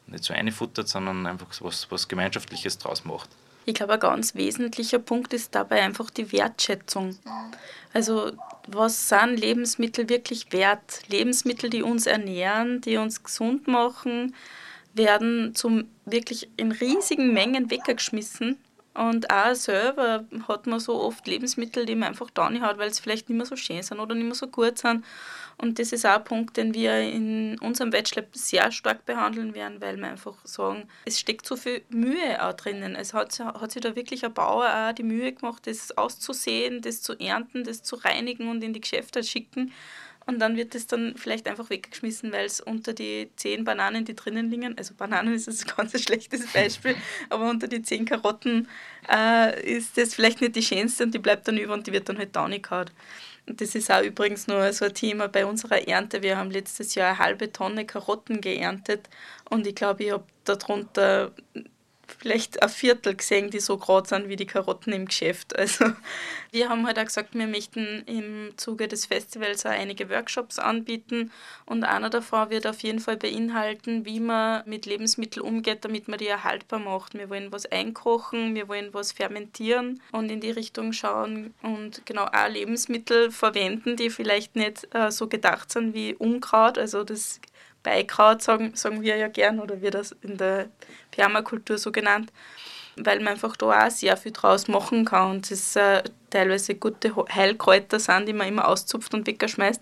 nicht 0.07 0.23
so 0.23 0.33
einfuttert, 0.33 0.89
sondern 0.89 1.27
einfach 1.27 1.49
was, 1.61 1.91
was 1.91 2.07
Gemeinschaftliches 2.07 2.79
draus 2.79 3.05
macht. 3.05 3.29
Ich 3.67 3.75
glaube, 3.75 3.95
ein 3.95 4.01
ganz 4.01 4.37
wesentlicher 4.37 5.01
Punkt 5.01 5.33
ist 5.33 5.57
dabei 5.57 5.83
einfach 5.83 6.09
die 6.11 6.31
Wertschätzung. 6.31 7.17
Also 7.93 8.31
was 8.69 9.09
sind 9.09 9.41
Lebensmittel 9.41 10.09
wirklich 10.09 10.53
wert? 10.53 11.01
Lebensmittel, 11.09 11.69
die 11.69 11.83
uns 11.83 12.07
ernähren, 12.07 12.81
die 12.81 12.97
uns 12.97 13.25
gesund 13.25 13.67
machen, 13.67 14.37
werden 14.93 15.57
zum 15.57 15.89
wirklich 16.05 16.49
in 16.57 16.71
riesigen 16.71 17.33
Mengen 17.33 17.73
weggeschmissen. 17.73 18.57
Und 18.95 19.29
auch 19.31 19.55
selber 19.55 20.25
hat 20.47 20.69
man 20.69 20.79
so 20.79 21.03
oft 21.03 21.27
Lebensmittel, 21.27 21.85
die 21.85 21.97
man 21.97 22.11
einfach 22.11 22.31
da 22.31 22.49
nicht 22.49 22.63
hat, 22.63 22.79
weil 22.79 22.95
sie 22.95 23.03
vielleicht 23.03 23.29
nicht 23.29 23.37
mehr 23.37 23.47
so 23.47 23.57
schön 23.57 23.83
sind 23.83 23.99
oder 23.99 24.15
nicht 24.15 24.25
mehr 24.25 24.37
so 24.37 24.47
gut 24.47 24.79
sind. 24.79 25.05
Und 25.57 25.79
das 25.79 25.93
ist 25.93 26.07
auch 26.07 26.17
ein 26.17 26.25
Punkt, 26.25 26.57
den 26.57 26.75
wir 26.75 27.01
in 27.01 27.59
unserem 27.59 27.91
Bachelor 27.91 28.25
sehr 28.33 28.71
stark 28.71 29.05
behandeln 29.05 29.55
werden, 29.55 29.81
weil 29.81 29.97
wir 29.97 30.07
einfach 30.07 30.37
sagen, 30.45 30.89
es 31.07 31.19
steckt 31.19 31.47
so 31.47 31.57
viel 31.57 31.83
Mühe 31.89 32.45
auch 32.45 32.53
drinnen. 32.53 32.95
Es 32.95 33.15
hat, 33.15 33.39
hat 33.41 33.73
sich 33.73 33.83
da 33.83 33.97
wirklich 33.97 34.25
ein 34.25 34.35
Bauer 34.35 34.69
auch 34.69 34.93
die 34.93 35.03
Mühe 35.03 35.33
gemacht, 35.33 35.67
das 35.67 35.97
auszusehen, 35.97 36.81
das 36.81 37.03
zu 37.03 37.15
ernten, 37.19 37.65
das 37.65 37.83
zu 37.83 37.97
reinigen 37.97 38.49
und 38.49 38.63
in 38.63 38.73
die 38.73 38.81
Geschäfte 38.81 39.25
schicken. 39.25 39.73
Und 40.27 40.39
dann 40.39 40.57
wird 40.57 40.75
es 40.75 40.87
dann 40.87 41.15
vielleicht 41.17 41.47
einfach 41.49 41.69
weggeschmissen, 41.69 42.33
weil 42.33 42.47
es 42.47 42.61
unter 42.61 42.95
die 42.95 43.29
zehn 43.37 43.65
Bananen, 43.65 44.05
die 44.05 44.17
drinnen 44.17 44.51
liegen, 44.51 44.77
also 44.79 44.95
Bananen 44.95 45.35
ist 45.35 45.49
ein 45.49 45.77
ganz 45.77 46.01
schlechtes 46.03 46.47
Beispiel, 46.53 46.97
aber 47.31 47.51
unter 47.51 47.69
die 47.69 47.83
zehn 47.83 48.07
Karotten 48.07 48.69
äh, 49.11 49.77
ist 49.77 49.99
das 49.99 50.15
vielleicht 50.15 50.41
nicht 50.41 50.57
die 50.57 50.63
schönste 50.63 51.05
und 51.05 51.15
die 51.15 51.19
bleibt 51.19 51.47
dann 51.47 51.59
über 51.59 51.75
und 51.75 51.87
die 51.87 51.93
wird 51.93 52.09
dann 52.09 52.19
halt 52.19 52.35
down 52.35 52.51
gehauen. 52.63 52.91
Das 53.47 53.75
ist 53.75 53.91
auch 53.91 54.03
übrigens 54.03 54.47
nur 54.47 54.73
so 54.73 54.87
ein 54.87 54.95
Thema 54.95 55.29
bei 55.29 55.45
unserer 55.45 55.87
Ernte. 55.87 56.23
Wir 56.23 56.39
haben 56.39 56.51
letztes 56.51 56.95
Jahr 56.95 57.11
eine 57.11 57.19
halbe 57.19 57.53
Tonne 57.53 57.85
Karotten 57.85 58.41
geerntet 58.41 59.11
und 59.51 59.67
ich 59.67 59.75
glaube, 59.75 60.05
ich 60.05 60.13
habe 60.13 60.25
darunter 60.45 61.33
vielleicht 62.07 62.63
ein 62.63 62.69
Viertel 62.69 63.17
gesehen, 63.17 63.51
die 63.51 63.61
so 63.61 63.77
groß 63.77 64.09
sind 64.09 64.29
wie 64.29 64.37
die 64.37 64.47
Karotten 64.47 64.93
im 64.93 65.07
Geschäft. 65.07 65.55
Also 65.65 65.87
wir 66.51 66.69
haben 66.69 66.87
halt 66.87 66.99
auch 66.99 67.05
gesagt, 67.05 67.31
wir 67.33 67.47
möchten 67.47 68.03
im 68.07 68.53
Zuge 68.59 68.87
des 68.87 69.07
Festivals 69.07 69.65
auch 69.65 69.71
einige 69.71 70.11
Workshops 70.11 70.59
anbieten 70.59 71.33
und 71.65 71.85
einer 71.85 72.11
davon 72.11 72.51
wird 72.51 72.67
auf 72.67 72.81
jeden 72.81 73.01
Fall 73.01 73.17
beinhalten, 73.17 74.05
wie 74.05 74.21
man 74.21 74.63
mit 74.67 74.85
Lebensmitteln 74.85 75.45
umgeht, 75.45 75.85
damit 75.87 76.07
man 76.07 76.19
die 76.19 76.27
erhaltbar 76.27 76.81
macht. 76.81 77.15
Wir 77.15 77.31
wollen 77.31 77.51
was 77.51 77.65
einkochen, 77.67 78.55
wir 78.55 78.69
wollen 78.69 78.93
was 78.93 79.13
fermentieren 79.13 80.03
und 80.13 80.31
in 80.31 80.41
die 80.41 80.51
Richtung 80.51 80.93
schauen 80.93 81.55
und 81.63 82.05
genau 82.05 82.27
auch 82.27 82.49
Lebensmittel 82.49 83.31
verwenden, 83.31 83.97
die 83.97 84.11
vielleicht 84.11 84.55
nicht 84.55 84.95
äh, 84.95 85.11
so 85.11 85.29
gedacht 85.29 85.73
sind 85.73 85.95
wie 85.95 86.15
Unkraut, 86.15 86.79
also 86.79 87.05
das 87.05 87.41
Beikraut, 87.85 88.43
sagen, 88.43 88.73
sagen 88.75 89.03
wir 89.03 89.17
ja 89.17 89.29
gern, 89.29 89.61
oder 89.61 89.81
wird 89.81 89.95
das 89.95 90.17
in 90.23 90.37
der 90.37 90.67
Permakultur 91.13 91.79
so 91.79 91.93
genannt, 91.93 92.33
weil 92.97 93.19
man 93.19 93.35
einfach 93.35 93.57
da 93.57 93.87
auch 93.87 93.91
sehr 93.91 94.17
viel 94.17 94.33
draus 94.33 94.67
machen 94.67 95.05
kann 95.05 95.31
und 95.31 95.51
es 95.53 95.77
äh, 95.77 96.03
teilweise 96.31 96.75
gute 96.75 97.15
Heilkräuter 97.33 98.01
sind, 98.01 98.27
die 98.27 98.33
man 98.33 98.49
immer 98.49 98.67
auszupft 98.67 99.15
und 99.15 99.27
wegschmeißt. 99.27 99.81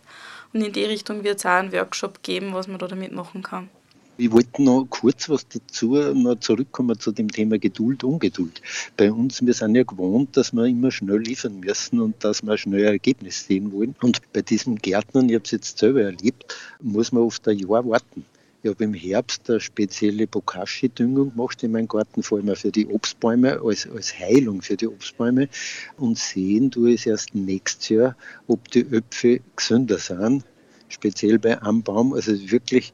Und 0.52 0.60
in 0.60 0.72
die 0.72 0.84
Richtung 0.84 1.24
wird 1.24 1.38
es 1.38 1.46
auch 1.46 1.50
einen 1.52 1.72
Workshop 1.72 2.22
geben, 2.22 2.52
was 2.52 2.68
man 2.68 2.78
da 2.78 2.86
damit 2.86 3.12
machen 3.12 3.42
kann. 3.42 3.70
Ich 4.18 4.30
wollte 4.30 4.62
noch 4.62 4.84
kurz 4.90 5.30
was 5.30 5.48
dazu 5.48 5.94
noch 5.94 6.38
zurückkommen 6.38 6.98
zu 7.00 7.12
dem 7.12 7.28
Thema 7.28 7.58
Geduld, 7.58 8.04
Ungeduld. 8.04 8.60
Bei 8.96 9.10
uns, 9.10 9.44
wir 9.44 9.54
sind 9.54 9.74
ja 9.74 9.84
gewohnt, 9.84 10.36
dass 10.36 10.52
wir 10.52 10.66
immer 10.66 10.90
schnell 10.90 11.20
liefern 11.20 11.60
müssen 11.60 11.98
und 11.98 12.22
dass 12.22 12.42
wir 12.42 12.58
schnell 12.58 12.86
ein 12.86 12.92
Ergebnis 12.92 13.46
sehen 13.46 13.72
wollen. 13.72 13.96
Und 14.02 14.20
bei 14.34 14.42
diesem 14.42 14.76
Gärtnern, 14.76 15.30
ich 15.30 15.36
habe 15.36 15.44
es 15.44 15.50
jetzt 15.52 15.78
selber 15.78 16.02
erlebt, 16.02 16.54
muss 16.82 17.10
man 17.10 17.22
oft 17.22 17.48
ein 17.48 17.58
Jahr 17.58 17.88
warten. 17.88 18.26
Ich 18.62 18.70
habe 18.70 18.84
im 18.84 18.92
Herbst 18.92 19.48
eine 19.48 19.60
spezielle 19.60 20.26
Bokashi-Düngung 20.26 21.30
gemacht 21.30 21.62
in 21.62 21.72
meinem 21.72 21.88
Garten, 21.88 22.22
vor 22.22 22.38
allem 22.38 22.54
für 22.54 22.70
die 22.70 22.86
Obstbäume, 22.86 23.60
als, 23.64 23.88
als 23.90 24.16
Heilung 24.16 24.60
für 24.60 24.76
die 24.76 24.88
Obstbäume. 24.88 25.48
Und 25.96 26.18
sehen 26.18 26.70
du 26.70 26.86
es 26.86 27.06
erst 27.06 27.34
nächstes 27.34 27.88
Jahr, 27.88 28.16
ob 28.46 28.70
die 28.70 28.86
Äpfel 28.92 29.40
gesünder 29.56 29.98
sind, 29.98 30.44
speziell 30.88 31.38
bei 31.38 31.60
einem 31.60 31.82
Baum. 31.82 32.12
Also 32.12 32.32
wirklich 32.52 32.92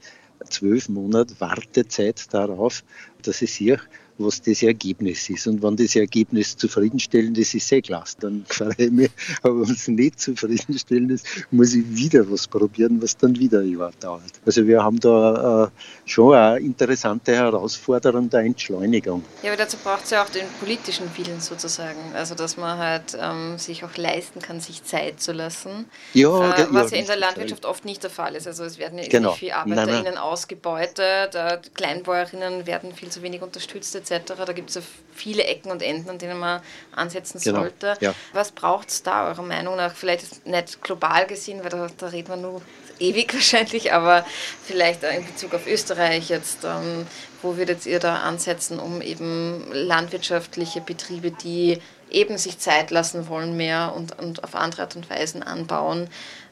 zwölf 0.48 0.88
Monate 0.88 1.34
Wartezeit 1.40 2.32
darauf, 2.32 2.84
dass 3.22 3.42
ich 3.42 3.54
sehe, 3.54 3.80
was 4.18 4.42
das 4.42 4.62
Ergebnis 4.62 5.28
ist. 5.30 5.46
Und 5.46 5.62
wenn 5.62 5.76
das 5.76 5.96
Ergebnis 5.96 6.56
zufriedenstellend 6.56 7.38
ist, 7.38 7.54
ist 7.54 7.72
eh 7.72 7.80
klasse. 7.80 8.16
Dann 8.20 8.44
freue 8.48 8.74
ich 8.76 8.90
mich. 8.90 9.10
Aber 9.42 9.62
wenn 9.62 9.74
es 9.74 9.88
nicht 9.88 10.20
zufriedenstellend 10.20 11.12
ist, 11.12 11.26
muss 11.50 11.74
ich 11.74 11.84
wieder 11.88 12.28
was 12.30 12.46
probieren, 12.46 13.00
was 13.00 13.16
dann 13.16 13.38
wieder 13.38 13.62
dauert. 14.00 14.22
Also 14.44 14.66
wir 14.66 14.82
haben 14.82 14.98
da 15.00 15.64
äh, 15.64 15.68
schon 16.04 16.34
eine 16.34 16.58
interessante 16.58 17.34
Herausforderung 17.34 18.28
der 18.28 18.40
Entschleunigung. 18.40 19.24
Ja, 19.42 19.50
aber 19.50 19.58
dazu 19.58 19.76
braucht 19.76 20.04
es 20.04 20.10
ja 20.10 20.22
auch 20.22 20.28
den 20.28 20.46
politischen 20.60 21.06
Willen 21.16 21.40
sozusagen. 21.40 21.98
Also 22.14 22.34
dass 22.34 22.56
man 22.56 22.78
halt 22.78 23.16
ähm, 23.20 23.58
sich 23.58 23.84
auch 23.84 23.96
leisten 23.96 24.40
kann, 24.40 24.60
sich 24.60 24.84
Zeit 24.84 25.20
zu 25.20 25.32
lassen. 25.32 25.86
Ja, 26.14 26.54
äh, 26.54 26.66
was 26.70 26.90
ja, 26.90 26.96
ja 26.96 27.02
in 27.02 27.06
der 27.06 27.16
Landwirtschaft 27.16 27.64
oft 27.64 27.84
nicht 27.84 28.02
der 28.02 28.10
Fall 28.10 28.34
ist. 28.34 28.46
Also 28.46 28.64
es 28.64 28.78
werden 28.78 28.98
ja 28.98 29.06
genau. 29.08 29.32
viele 29.32 29.56
ArbeiterInnen 29.56 30.04
nein, 30.04 30.14
nein. 30.14 30.18
ausgebeutet, 30.18 31.34
äh, 31.34 31.58
Kleinbäuerinnen 31.74 32.66
werden 32.66 32.92
viel 32.94 33.10
zu 33.10 33.22
wenig 33.22 33.42
unterstützt 33.42 33.94
etc. 33.94 34.07
Da 34.08 34.52
gibt 34.52 34.70
es 34.70 34.76
ja 34.76 34.82
viele 35.14 35.44
Ecken 35.44 35.70
und 35.70 35.82
Enden, 35.82 36.08
an 36.10 36.18
denen 36.18 36.38
man 36.38 36.60
ansetzen 36.92 37.40
genau. 37.40 37.60
sollte. 37.60 37.96
Ja. 38.00 38.14
Was 38.32 38.52
braucht 38.52 38.88
es 38.88 39.02
da 39.02 39.28
eurer 39.28 39.42
Meinung 39.42 39.76
nach? 39.76 39.94
Vielleicht 39.94 40.46
nicht 40.46 40.82
global 40.82 41.26
gesehen, 41.26 41.62
weil 41.62 41.70
da, 41.70 41.88
da 41.96 42.06
reden 42.08 42.28
wir 42.28 42.36
nur 42.36 42.62
ewig 42.98 43.32
wahrscheinlich, 43.34 43.92
aber 43.92 44.24
vielleicht 44.64 45.02
in 45.02 45.26
Bezug 45.26 45.54
auf 45.54 45.66
Österreich 45.66 46.28
jetzt, 46.28 46.64
ähm, 46.64 47.06
wo 47.42 47.56
würdet 47.56 47.86
ihr 47.86 48.00
da 48.00 48.16
ansetzen, 48.22 48.78
um 48.78 49.00
eben 49.00 49.66
landwirtschaftliche 49.72 50.80
Betriebe, 50.80 51.30
die 51.30 51.80
eben 52.10 52.38
sich 52.38 52.58
Zeit 52.58 52.90
lassen 52.90 53.28
wollen 53.28 53.56
mehr 53.56 53.92
und, 53.94 54.18
und 54.18 54.44
auf 54.44 54.54
andere 54.54 54.82
Art 54.82 54.96
und 54.96 55.10
Weise 55.10 55.46
anbauen 55.46 56.08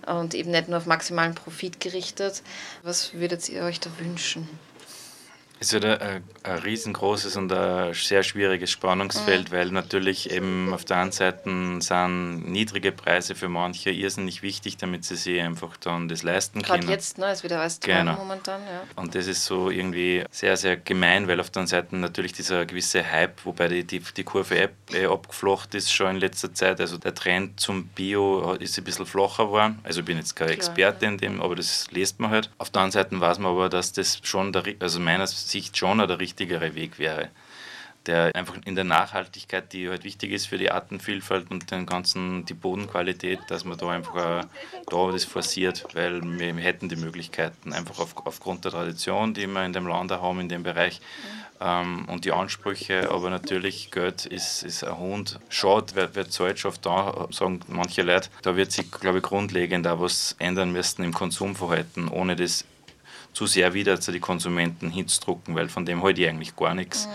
und 0.06 0.34
eben 0.34 0.50
nicht 0.50 0.68
nur 0.68 0.78
auf 0.78 0.86
maximalen 0.86 1.34
Profit 1.34 1.80
gerichtet. 1.80 2.42
Was 2.82 3.14
würdet 3.14 3.48
ihr 3.48 3.62
euch 3.62 3.80
da 3.80 3.90
wünschen? 3.98 4.48
Es 5.58 5.72
ist 5.72 5.84
ein, 5.84 6.22
ein, 6.42 6.58
riesengroßes 6.58 7.36
und 7.36 7.50
ein 7.50 7.94
sehr 7.94 8.22
schwieriges 8.22 8.70
Spannungsfeld, 8.70 9.50
mhm. 9.50 9.56
weil 9.56 9.70
natürlich 9.70 10.30
eben 10.30 10.72
auf 10.74 10.84
der 10.84 10.98
einen 10.98 11.12
Seite 11.12 11.48
sind 11.80 12.50
niedrige 12.50 12.92
Preise 12.92 13.34
für 13.34 13.48
manche 13.48 13.90
irrsinnig 13.90 14.42
wichtig, 14.42 14.76
damit 14.76 15.04
sie 15.04 15.16
sich 15.16 15.40
einfach 15.40 15.76
dann 15.78 16.08
das 16.08 16.22
leisten 16.22 16.60
Gerade 16.60 16.80
können. 16.80 16.88
Gerade 16.88 16.92
jetzt, 16.92 17.18
ne, 17.18 17.32
ist 17.32 17.42
wieder 17.42 17.60
alles 17.60 17.80
genau. 17.80 18.16
momentan. 18.16 18.60
Ja. 18.62 18.82
Und 18.96 19.14
das 19.14 19.26
ist 19.26 19.44
so 19.46 19.70
irgendwie 19.70 20.24
sehr, 20.30 20.56
sehr 20.56 20.76
gemein, 20.76 21.26
weil 21.26 21.40
auf 21.40 21.50
der 21.50 21.62
anderen 21.62 21.82
Seite 21.82 21.96
natürlich 21.96 22.32
dieser 22.34 22.66
gewisse 22.66 23.10
Hype, 23.10 23.44
wobei 23.44 23.68
die, 23.68 23.84
die, 23.84 24.00
die 24.00 24.24
Kurve 24.24 24.70
eh 24.92 25.06
abgeflocht 25.06 25.74
ist 25.74 25.92
schon 25.92 26.16
in 26.16 26.16
letzter 26.16 26.52
Zeit. 26.52 26.80
Also 26.80 26.98
der 26.98 27.14
Trend 27.14 27.60
zum 27.60 27.86
Bio 27.88 28.52
ist 28.54 28.76
ein 28.76 28.84
bisschen 28.84 29.06
flacher 29.06 29.46
geworden. 29.46 29.78
Also 29.84 30.00
ich 30.00 30.06
bin 30.06 30.18
jetzt 30.18 30.36
kein 30.36 30.48
Klar, 30.48 30.56
Experte 30.56 31.06
ja. 31.06 31.12
in 31.12 31.18
dem, 31.18 31.40
aber 31.40 31.56
das 31.56 31.90
liest 31.90 32.20
man 32.20 32.30
halt. 32.30 32.50
Auf 32.58 32.70
der 32.70 32.82
anderen 32.82 33.04
Seite 33.04 33.20
weiß 33.20 33.38
man 33.38 33.52
aber, 33.52 33.68
dass 33.70 33.92
das 33.92 34.20
schon, 34.22 34.52
der, 34.52 34.64
also 34.80 35.00
meiner 35.00 35.26
Sicht 35.46 35.76
schon 35.76 35.98
der 35.98 36.18
richtigere 36.18 36.74
Weg 36.74 36.98
wäre. 36.98 37.28
Der 38.06 38.30
einfach 38.36 38.54
in 38.64 38.76
der 38.76 38.84
Nachhaltigkeit, 38.84 39.72
die 39.72 39.88
halt 39.88 40.04
wichtig 40.04 40.30
ist 40.30 40.46
für 40.46 40.58
die 40.58 40.70
Artenvielfalt 40.70 41.50
und 41.50 41.70
den 41.72 41.86
ganzen, 41.86 42.44
die 42.44 42.54
Bodenqualität, 42.54 43.40
dass 43.48 43.64
man 43.64 43.76
da 43.78 43.90
einfach 43.90 44.46
da 44.88 45.10
das 45.10 45.24
forciert, 45.24 45.84
weil 45.94 46.22
wir 46.22 46.54
hätten 46.54 46.88
die 46.88 46.94
Möglichkeiten, 46.94 47.72
einfach 47.72 47.98
auf, 47.98 48.14
aufgrund 48.24 48.64
der 48.64 48.70
Tradition, 48.70 49.34
die 49.34 49.48
wir 49.48 49.64
in 49.64 49.72
dem 49.72 49.88
Land 49.88 50.12
haben, 50.12 50.38
in 50.38 50.48
dem 50.48 50.62
Bereich, 50.62 51.00
ähm, 51.60 52.06
und 52.08 52.24
die 52.24 52.32
Ansprüche, 52.32 53.10
aber 53.10 53.30
natürlich 53.30 53.90
Geld 53.90 54.26
ist, 54.26 54.62
ist 54.62 54.84
ein 54.84 54.98
Hund. 54.98 55.40
Schaut, 55.48 55.94
wer, 55.94 56.14
wer 56.14 56.28
zahlt 56.28 56.58
schon 56.58 56.72
da, 56.82 57.28
sagen 57.30 57.60
manche 57.68 58.02
Leute, 58.02 58.28
da 58.42 58.56
wird 58.56 58.72
sich, 58.72 58.90
glaube 58.90 59.18
ich, 59.18 59.24
grundlegend 59.24 59.86
auch 59.86 60.00
was 60.00 60.36
ändern 60.38 60.72
müssen 60.72 61.02
im 61.02 61.12
Konsumverhalten, 61.12 62.08
ohne 62.08 62.36
das 62.36 62.64
zu 63.36 63.46
sehr 63.46 63.74
wieder 63.74 64.00
zu 64.00 64.12
den 64.12 64.22
Konsumenten 64.22 64.90
hinzudrucken, 64.90 65.54
weil 65.54 65.68
von 65.68 65.84
dem 65.84 66.02
halte 66.02 66.22
ich 66.22 66.28
eigentlich 66.28 66.56
gar 66.56 66.74
nichts. 66.74 67.06
Mhm. 67.06 67.10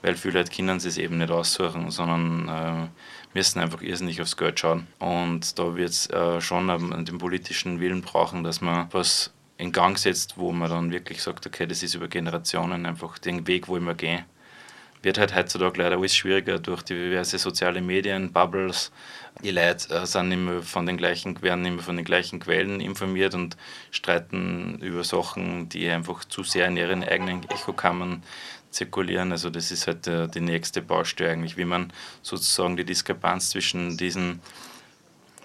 Weil 0.00 0.14
viele 0.14 0.38
Leute 0.38 0.50
können 0.50 0.78
es 0.78 0.96
eben 0.96 1.18
nicht 1.18 1.30
aussuchen, 1.30 1.90
sondern 1.90 2.48
äh, 2.48 2.88
müssen 3.34 3.60
einfach 3.60 3.82
irrsinnig 3.82 4.22
aufs 4.22 4.38
Geld 4.38 4.58
schauen. 4.58 4.86
Und 4.98 5.58
da 5.58 5.76
wird 5.76 5.90
es 5.90 6.08
äh, 6.08 6.40
schon 6.40 6.68
den 7.04 7.18
politischen 7.18 7.78
Willen 7.78 8.00
brauchen, 8.00 8.42
dass 8.42 8.62
man 8.62 8.88
was 8.92 9.34
in 9.58 9.70
Gang 9.70 9.98
setzt, 9.98 10.38
wo 10.38 10.50
man 10.50 10.70
dann 10.70 10.92
wirklich 10.92 11.22
sagt, 11.22 11.46
okay, 11.46 11.66
das 11.66 11.82
ist 11.82 11.94
über 11.94 12.08
Generationen 12.08 12.86
einfach 12.86 13.18
den 13.18 13.46
Weg, 13.46 13.68
wo 13.68 13.78
wir 13.78 13.94
gehen. 13.94 14.24
Wird 15.02 15.18
halt 15.18 15.34
heutzutage 15.34 15.82
leider 15.82 15.98
alles 15.98 16.16
schwieriger 16.16 16.58
durch 16.58 16.82
diverse 16.82 17.36
soziale 17.36 17.82
Medien, 17.82 18.32
Bubbles, 18.32 18.92
die 19.46 19.52
Leute 19.52 19.94
äh, 19.94 20.06
sind 20.06 20.32
immer 20.32 20.60
von 20.60 20.86
den 20.86 20.96
gleichen, 20.96 21.40
werden 21.40 21.64
immer 21.64 21.82
von 21.82 21.96
den 21.96 22.04
gleichen 22.04 22.40
Quellen 22.40 22.80
informiert 22.80 23.34
und 23.34 23.56
streiten 23.92 24.80
über 24.80 25.04
Sachen, 25.04 25.68
die 25.68 25.88
einfach 25.88 26.24
zu 26.24 26.42
sehr 26.42 26.66
in 26.66 26.76
ihren 26.76 27.04
eigenen 27.04 27.48
Echokammern 27.48 28.24
zirkulieren. 28.70 29.30
Also 29.30 29.48
das 29.48 29.70
ist 29.70 29.86
halt 29.86 30.08
äh, 30.08 30.26
die 30.26 30.40
nächste 30.40 30.82
Baustelle 30.82 31.30
eigentlich, 31.30 31.56
wie 31.56 31.64
man 31.64 31.92
sozusagen 32.22 32.76
die 32.76 32.84
Diskrepanz 32.84 33.50
zwischen 33.50 33.96
diesen 33.96 34.40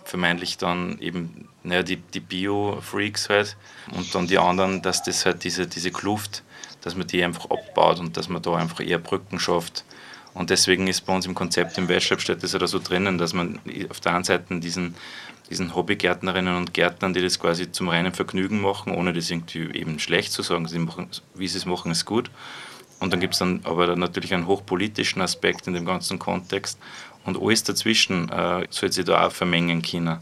vermeintlich 0.04 0.58
dann 0.58 0.98
eben 1.00 1.48
naja, 1.62 1.84
die, 1.84 1.98
die 1.98 2.22
Bio-Freaks 2.22 3.30
halt 3.30 3.56
und 3.96 4.16
dann 4.16 4.26
die 4.26 4.40
anderen, 4.40 4.82
dass 4.82 5.04
das 5.04 5.28
halt 5.28 5.44
diese, 5.44 5.68
diese 5.68 5.92
Kluft, 5.92 6.42
dass 6.82 6.96
man 6.96 7.06
die 7.06 7.24
einfach 7.24 7.52
abbaut 7.52 8.00
und 8.00 8.18
dass 8.18 8.30
man 8.30 8.42
da 8.42 8.56
einfach 8.56 8.80
eher 8.80 8.98
Brücken 8.98 9.40
schafft 9.40 9.86
und 10.34 10.50
deswegen 10.50 10.88
ist 10.88 11.02
bei 11.02 11.13
uns 11.13 11.26
im 11.26 11.36
Konzept 11.36 11.78
im 11.78 11.89
Westschreibstadt 11.89 12.41
das 12.41 12.52
da 12.52 12.65
so 12.67 12.80
drinnen, 12.80 13.17
dass 13.17 13.34
man 13.34 13.60
auf 13.89 14.00
der 14.00 14.15
einen 14.15 14.24
Seite 14.24 14.60
diesen, 14.60 14.96
diesen 15.50 15.76
Hobbygärtnerinnen 15.76 16.56
und 16.56 16.74
Gärtnern, 16.74 17.13
die 17.13 17.22
das 17.22 17.39
quasi 17.39 17.72
zum 17.72 17.89
reinen 17.89 18.13
Vergnügen 18.13 18.62
machen, 18.62 18.94
ohne 18.94 19.12
das 19.12 19.30
irgendwie 19.30 19.78
eben 19.78 20.00
schlecht 20.00 20.32
zu 20.32 20.41
sagen, 20.41 20.67
sie 20.67 20.80
machen, 20.80 21.10
wie 21.36 21.48
sie 21.48 21.58
es 21.58 21.65
machen, 21.65 21.91
ist 21.91 22.06
gut. 22.06 22.32
Und 23.00 23.12
dann 23.12 23.20
gibt 23.20 23.34
es 23.34 23.39
dann 23.39 23.62
aber 23.63 23.96
natürlich 23.96 24.34
einen 24.34 24.48
hochpolitischen 24.48 25.22
Aspekt 25.22 25.67
in 25.67 25.74
dem 25.74 25.86
ganzen 25.86 26.20
Kontext. 26.20 26.80
Und 27.26 27.41
alles 27.41 27.63
dazwischen 27.63 28.30
äh, 28.30 28.67
soll 28.70 28.91
sich 28.91 29.06
da 29.06 29.26
auch 29.26 29.32
vermengen 29.32 29.82
können. 29.82 30.20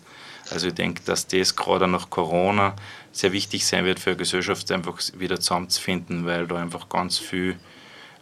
Also 0.50 0.68
ich 0.68 0.74
denke, 0.74 1.04
dass 1.04 1.28
das 1.28 1.56
gerade 1.56 1.88
nach 1.88 2.10
Corona 2.10 2.76
sehr 3.12 3.32
wichtig 3.32 3.66
sein 3.66 3.86
wird 3.86 4.00
für 4.00 4.12
eine 4.12 4.18
Gesellschaft, 4.18 4.72
einfach 4.72 4.98
wieder 5.18 5.40
zusammenzufinden, 5.40 6.26
weil 6.26 6.48
da 6.48 6.56
einfach 6.56 6.90
ganz 6.90 7.18
viel 7.20 7.60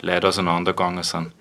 Leute 0.02 0.28
auseinandergegangen 0.28 1.04
sind. 1.04 1.32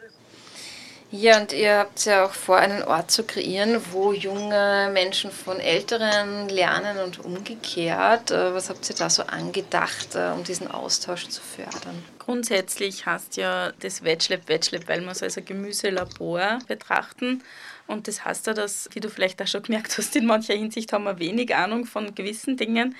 Ja, 1.12 1.40
und 1.40 1.52
ihr 1.52 1.78
habt 1.78 2.04
ja 2.04 2.24
auch 2.26 2.32
vor, 2.32 2.56
einen 2.56 2.82
Ort 2.82 3.12
zu 3.12 3.22
kreieren, 3.22 3.80
wo 3.92 4.12
junge 4.12 4.90
Menschen 4.92 5.30
von 5.30 5.60
Älteren 5.60 6.48
lernen 6.48 6.98
und 6.98 7.24
umgekehrt. 7.24 8.32
Äh, 8.32 8.52
was 8.52 8.70
habt 8.70 8.88
ihr 8.90 8.96
da 8.96 9.08
so 9.08 9.22
angedacht, 9.22 10.16
äh, 10.16 10.32
um 10.34 10.42
diesen 10.42 10.68
Austausch 10.68 11.28
zu 11.28 11.40
fördern? 11.40 12.04
Grundsätzlich 12.18 13.06
heißt 13.06 13.36
ja 13.36 13.72
das 13.80 14.02
Wetschlab 14.02 14.48
Wetschlab, 14.48 14.88
weil 14.88 15.00
wir 15.02 15.12
es 15.12 15.22
als 15.22 15.38
ein 15.38 15.44
Gemüselabor 15.44 16.58
betrachten. 16.66 17.42
Und 17.86 18.08
das 18.08 18.24
heißt 18.24 18.46
ja, 18.48 18.54
dass, 18.54 18.88
wie 18.92 19.00
du 19.00 19.08
vielleicht 19.08 19.40
auch 19.40 19.46
schon 19.46 19.62
gemerkt 19.62 19.96
hast, 19.96 20.16
in 20.16 20.26
mancher 20.26 20.54
Hinsicht 20.54 20.92
haben 20.92 21.04
wir 21.04 21.18
wenig 21.18 21.54
Ahnung 21.54 21.86
von 21.86 22.14
gewissen 22.14 22.56
Dingen. 22.56 22.96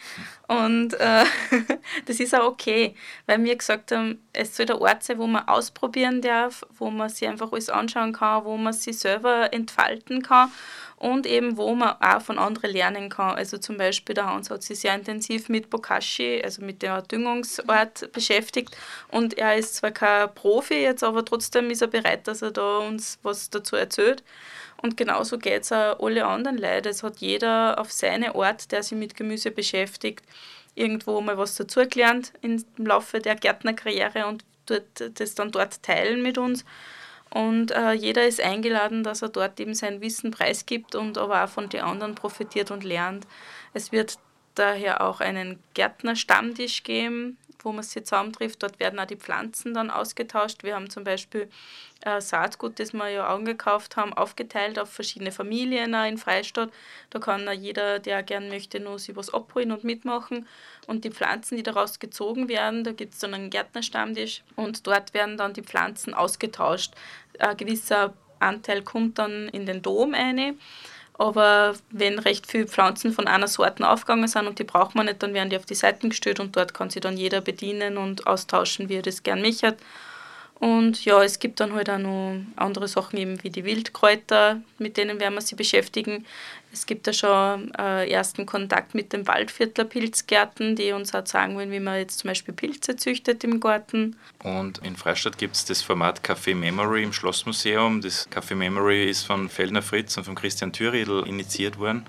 Und 0.47 0.95
äh, 0.95 1.25
das 2.07 2.21
ist 2.21 2.35
auch 2.35 2.47
okay, 2.47 2.95
weil 3.27 3.43
wir 3.43 3.57
gesagt 3.57 3.93
haben, 3.93 4.23
es 4.33 4.57
soll 4.57 4.67
der 4.67 4.81
Ort 4.81 5.03
sein, 5.03 5.19
wo 5.19 5.27
man 5.27 5.49
ausprobieren 5.49 6.23
darf, 6.23 6.65
wo 6.79 6.91
man 6.91 7.09
sich 7.09 7.27
einfach 7.27 7.53
alles 7.53 7.69
anschauen 7.69 8.13
kann, 8.13 8.45
wo 8.45 8.57
man 8.57 8.73
sich 8.73 8.99
selber 8.99 9.53
entfalten 9.53 10.23
kann 10.23 10.51
und 10.97 11.27
eben 11.27 11.57
wo 11.57 11.75
man 11.75 11.97
auch 12.01 12.23
von 12.23 12.39
anderen 12.39 12.71
lernen 12.71 13.11
kann. 13.11 13.37
Also 13.37 13.59
zum 13.59 13.77
Beispiel 13.77 14.15
der 14.15 14.27
Hans 14.27 14.51
hat 14.51 14.63
sich 14.63 14.81
sehr 14.81 14.95
intensiv 14.95 15.49
mit 15.49 15.71
Bokashi, 15.71 16.41
also 16.43 16.63
mit 16.63 16.83
der 16.83 17.03
Düngungsort 17.03 18.11
beschäftigt 18.13 18.77
und 19.09 19.37
er 19.39 19.57
ist 19.57 19.77
zwar 19.77 19.91
kein 19.91 20.35
Profi 20.35 20.75
jetzt, 20.75 21.05
aber 21.05 21.25
trotzdem 21.25 21.71
ist 21.71 21.83
er 21.83 21.89
bereit, 21.89 22.27
dass 22.27 22.43
er 22.43 22.51
da 22.51 22.79
uns 22.79 23.19
was 23.23 23.51
dazu 23.51 23.77
erzählt. 23.77 24.23
Und 24.83 24.97
genauso 24.97 25.39
geht 25.39 25.63
es 25.63 25.73
auch 25.73 25.99
alle 26.01 26.27
anderen 26.27 26.59
Leute. 26.59 26.91
Es 26.91 27.03
hat 27.03 27.19
jeder 27.19 27.79
auf 27.79 27.91
seine 27.91 28.35
Art, 28.35 28.71
der 28.73 28.83
sich 28.83 28.97
mit 28.97 29.17
Gemüse 29.17 29.51
beschäftigt, 29.51 30.23
irgendwo 30.75 31.21
mal 31.23 31.39
was 31.39 31.57
dazugelernt 31.57 32.33
im 32.43 32.63
Laufe 32.77 33.21
der 33.21 33.37
Gärtnerkarriere 33.37 34.27
und 34.27 34.45
dort, 34.67 34.85
das 35.15 35.35
dann 35.35 35.51
dort 35.51 35.83
teilen 35.83 36.23
mit 36.23 36.39
uns. 36.39 36.65
Und 37.31 37.71
äh, 37.73 37.93
jeder 37.93 38.27
ist 38.27 38.41
eingeladen, 38.41 39.03
dass 39.03 39.23
er 39.23 39.29
dort 39.29 39.59
eben 39.61 39.75
sein 39.75 40.01
Wissen 40.01 40.31
preisgibt 40.31 40.95
und 40.95 41.19
aber 41.19 41.45
auch 41.45 41.49
von 41.49 41.69
den 41.69 41.83
anderen 41.83 42.15
profitiert 42.15 42.71
und 42.71 42.85
lernt. 42.85 43.27
Es 43.75 43.93
wird 43.93 44.19
daher 44.55 45.03
auch 45.03 45.21
einen 45.21 45.59
Gärtnerstammtisch 45.75 46.83
geben, 46.83 47.37
wo 47.61 47.73
man 47.73 47.83
sich 47.83 48.05
zusammentrifft. 48.05 48.63
Dort 48.63 48.79
werden 48.81 48.99
auch 48.99 49.07
die 49.07 49.17
Pflanzen 49.17 49.75
dann 49.75 49.91
ausgetauscht. 49.91 50.63
Wir 50.63 50.75
haben 50.75 50.91
zum 50.91 51.05
Beispiel 51.05 51.49
äh, 52.03 52.21
Saatgut, 52.21 52.79
das 52.79 52.93
wir 52.93 53.09
ja 53.09 53.27
angekauft 53.27 53.97
haben, 53.97 54.13
aufgeteilt 54.13 54.79
auf 54.79 54.91
verschiedene 54.91 55.33
Familien 55.33 55.95
in 55.95 56.19
Freistadt. 56.19 56.71
Da 57.11 57.19
kann 57.19 57.49
jeder, 57.61 57.99
der 57.99 58.23
gern 58.23 58.49
möchte, 58.49 58.81
nur 58.81 58.99
sich 58.99 59.17
was 59.17 59.33
abholen 59.33 59.73
und 59.73 59.85
mitmachen. 59.85 60.47
Und 60.87 61.05
die 61.05 61.11
Pflanzen, 61.11 61.57
die 61.57 61.63
daraus 61.63 61.99
gezogen 61.99 62.49
werden, 62.49 62.85
da 62.85 62.93
gibt 62.93 63.15
es 63.15 63.21
dann 63.21 63.35
einen 63.35 63.51
Gärtnerstammtisch 63.51 64.43
und 64.55 64.87
dort 64.87 65.15
werden 65.15 65.37
dann 65.37 65.53
die 65.53 65.63
Pflanzen 65.63 66.15
ausgetauscht. 66.15 66.95
Ein 67.39 67.57
gewisser 67.57 68.15
Anteil 68.39 68.83
kommt 68.83 69.19
dann 69.19 69.49
in 69.49 69.67
den 69.67 69.83
Dom 69.83 70.15
eine. 70.15 70.55
Aber 71.19 71.75
wenn 71.91 72.19
recht 72.19 72.47
viele 72.47 72.67
Pflanzen 72.67 73.13
von 73.13 73.27
einer 73.27 73.49
Sorte 73.49 73.89
aufgegangen 73.89 74.29
sind 74.29 74.47
und 74.47 74.59
die 74.59 74.65
braucht 74.65 74.95
man 74.95 75.07
nicht, 75.07 75.23
dann 75.23 75.33
werden 75.33 75.49
die 75.51 75.57
auf 75.57 75.65
die 75.65 75.75
Seiten 75.75 76.11
gestellt 76.11 76.41
und 76.41 76.57
dort 76.57 76.75
kann 76.75 76.91
sich 76.91 77.01
dann 77.01 77.17
jeder 77.17 77.41
bedienen 77.41 77.97
und 77.97 78.27
austauschen, 78.27 78.89
wie 78.89 78.97
er 78.97 79.03
das 79.03 79.23
gern 79.23 79.41
möchte. 79.41 79.77
Und 80.59 81.05
ja, 81.05 81.23
es 81.23 81.39
gibt 81.39 81.61
dann 81.61 81.75
halt 81.75 81.91
auch 81.91 81.99
noch 81.99 82.39
andere 82.57 82.89
Sachen 82.89 83.19
eben 83.19 83.43
wie 83.43 83.51
die 83.51 83.65
Wildkräuter, 83.65 84.63
mit 84.79 84.97
denen 84.97 85.21
werden 85.21 85.35
wir 85.35 85.43
sie 85.43 85.55
beschäftigen. 85.55 86.25
Es 86.73 86.87
gibt 86.87 87.07
ja 87.07 87.13
schon 87.13 87.75
äh, 87.75 88.11
ersten 88.11 88.47
Kontakt 88.47 88.95
mit 88.95 89.13
den 89.13 89.27
Waldviertler 89.27 89.85
Pilzgärten, 89.85 90.75
die 90.75 90.93
uns 90.93 91.15
auch 91.15 91.27
sagen 91.27 91.57
wollen, 91.57 91.71
wie 91.71 91.81
man 91.81 91.99
jetzt 91.99 92.21
zum 92.21 92.29
Beispiel 92.29 92.55
Pilze 92.55 92.97
züchtet 92.97 93.45
im 93.45 93.61
Garten. 93.61 94.17
Und 94.43 94.79
in 94.79 94.97
Freistadt 94.97 95.39
gibt 95.39 95.57
es 95.57 95.65
das 95.67 95.83
Format 95.83 96.25
Café 96.25 96.55
Memory 96.55 97.03
im 97.03 97.13
Schlossmuseum. 97.13 98.01
Das 98.01 98.31
Café 98.31 98.55
Memory 98.55 99.09
ist 99.09 99.25
von 99.25 99.49
Feldner 99.49 99.83
Fritz 99.83 100.17
und 100.17 100.25
von 100.25 100.35
Christian 100.35 100.73
Thüriedl 100.73 101.25
initiiert 101.27 101.79
worden. 101.79 102.07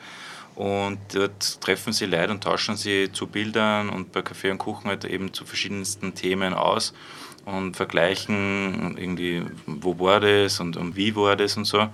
Und 0.58 0.98
dort 1.14 1.62
treffen 1.62 1.94
sie 1.94 2.08
Leute 2.08 2.32
und 2.32 2.44
tauschen 2.44 2.78
sie 2.78 3.12
zu 3.12 3.28
Bildern 3.28 3.90
und 3.90 4.12
bei 4.12 4.24
Kaffee 4.24 4.50
und 4.50 4.58
Kuchen 4.58 4.90
halt 4.90 5.06
eben 5.06 5.32
zu 5.32 5.46
verschiedensten 5.46 6.16
Themen 6.16 6.56
aus 6.56 6.96
und 7.46 7.78
vergleichen 7.78 8.98
irgendwie, 8.98 9.46
wo 9.68 10.00
war 10.00 10.20
das 10.20 10.60
und, 10.60 10.76
und 10.76 10.96
wie 10.96 11.16
war 11.16 11.36
das 11.36 11.58
und 11.58 11.66
so. 11.66 11.88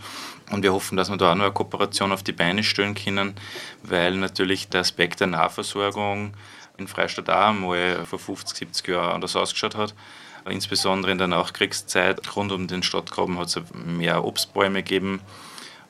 Und 0.49 0.63
wir 0.63 0.71
hoffen, 0.71 0.95
dass 0.95 1.09
wir 1.09 1.17
da 1.17 1.33
auch 1.33 1.35
noch 1.35 1.43
eine 1.43 1.53
Kooperation 1.53 2.13
auf 2.13 2.23
die 2.23 2.31
Beine 2.31 2.63
stellen 2.63 2.95
können, 2.95 3.35
weil 3.83 4.15
natürlich 4.15 4.69
der 4.69 4.79
Aspekt 4.79 5.19
der 5.19 5.27
Nahversorgung 5.27 6.33
in 6.77 6.87
Freistadt 6.87 7.29
auch 7.29 7.51
mal 7.51 8.05
vor 8.05 8.17
50, 8.17 8.59
70 8.59 8.87
Jahren 8.87 9.15
anders 9.15 9.35
ausgeschaut 9.35 9.75
hat. 9.75 9.93
Insbesondere 10.49 11.11
in 11.11 11.17
der 11.17 11.27
Nachkriegszeit 11.27 12.33
rund 12.33 12.53
um 12.53 12.67
den 12.67 12.81
Stadtgraben 12.81 13.37
hat 13.37 13.47
es 13.47 13.59
mehr 13.73 14.23
Obstbäume 14.23 14.83
gegeben 14.83 15.19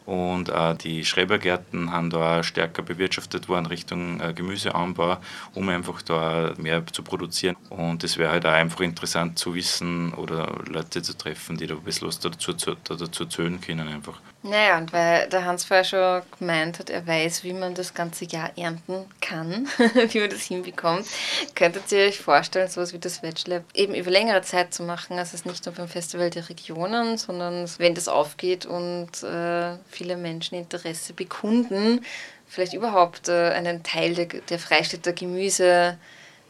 und 0.06 0.50
äh, 0.50 0.76
die 0.76 1.06
Schrebergärten 1.06 1.92
haben 1.92 2.10
da 2.10 2.44
stärker 2.44 2.82
bewirtschaftet 2.82 3.48
worden 3.48 3.66
Richtung 3.66 4.20
äh, 4.20 4.34
Gemüseanbau, 4.34 5.18
um 5.54 5.70
einfach 5.70 6.02
da 6.02 6.54
mehr 6.58 6.86
zu 6.88 7.04
produzieren. 7.04 7.56
Und 7.70 8.04
es 8.04 8.18
wäre 8.18 8.32
halt 8.32 8.46
auch 8.46 8.52
einfach 8.52 8.82
interessant 8.82 9.40
zu 9.40 9.56
wissen 9.56 10.14
oder 10.14 10.62
Leute 10.68 11.02
zu 11.02 11.18
treffen, 11.18 11.58
die 11.58 11.68
da 11.68 11.76
ein 11.76 11.82
bisschen 11.82 12.08
was 12.08 12.20
dazu, 12.20 12.54
dazu 12.54 13.24
erzählen 13.24 13.60
können 13.62 13.88
einfach. 13.88 14.20
Naja, 14.46 14.78
und 14.78 14.92
weil 14.92 15.30
der 15.30 15.46
Hans 15.46 15.64
vorher 15.64 15.86
schon 15.86 16.22
gemeint 16.38 16.78
hat, 16.78 16.90
er 16.90 17.08
weiß, 17.08 17.46
wie 17.46 17.54
man 17.54 17.76
das 17.76 17.94
ganze 17.94 18.26
Jahr 18.26 18.52
ernten 18.58 19.06
kann, 19.22 19.70
wie 19.78 20.20
man 20.20 20.30
das 20.30 20.42
hinbekommt, 20.42 21.08
könntet 21.56 21.90
ihr 21.94 22.08
euch 22.08 22.20
vorstellen, 22.20 22.68
sowas 22.68 22.92
wie 22.92 23.00
das 23.00 23.24
Veg 23.24 23.36
eben 23.74 23.96
über 23.96 24.12
längere 24.12 24.42
Zeit 24.42 24.74
zu 24.74 24.84
machen, 24.84 25.18
also 25.18 25.36
es 25.36 25.46
nicht 25.46 25.66
nur 25.66 25.74
beim 25.74 25.88
Festival 25.88 26.30
der 26.30 26.50
Regionen, 26.50 27.18
sondern 27.18 27.70
wenn 27.78 27.96
das 27.96 28.10
aufgeht 28.10 28.66
und 28.66 29.24
äh, 29.24 29.78
viele 29.90 30.18
Menschen 30.18 30.56
Interesse 30.56 31.14
bekunden, 31.14 32.02
vielleicht 32.46 32.74
überhaupt 32.74 33.30
äh, 33.30 33.52
einen 33.52 33.82
Teil 33.82 34.14
der, 34.14 34.26
der 34.26 34.60
Freistädter 34.60 35.14
Gemüse 35.14 35.98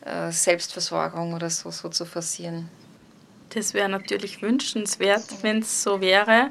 äh, 0.03 0.31
Selbstversorgung 0.31 1.35
oder 1.35 1.51
so, 1.51 1.69
so 1.69 1.89
zu 1.89 2.05
forcieren. 2.05 2.69
Das 3.49 3.75
wäre 3.75 3.87
natürlich 3.87 4.41
wünschenswert, 4.41 5.43
wenn 5.43 5.59
es 5.59 5.83
so 5.83 6.01
wäre. 6.01 6.49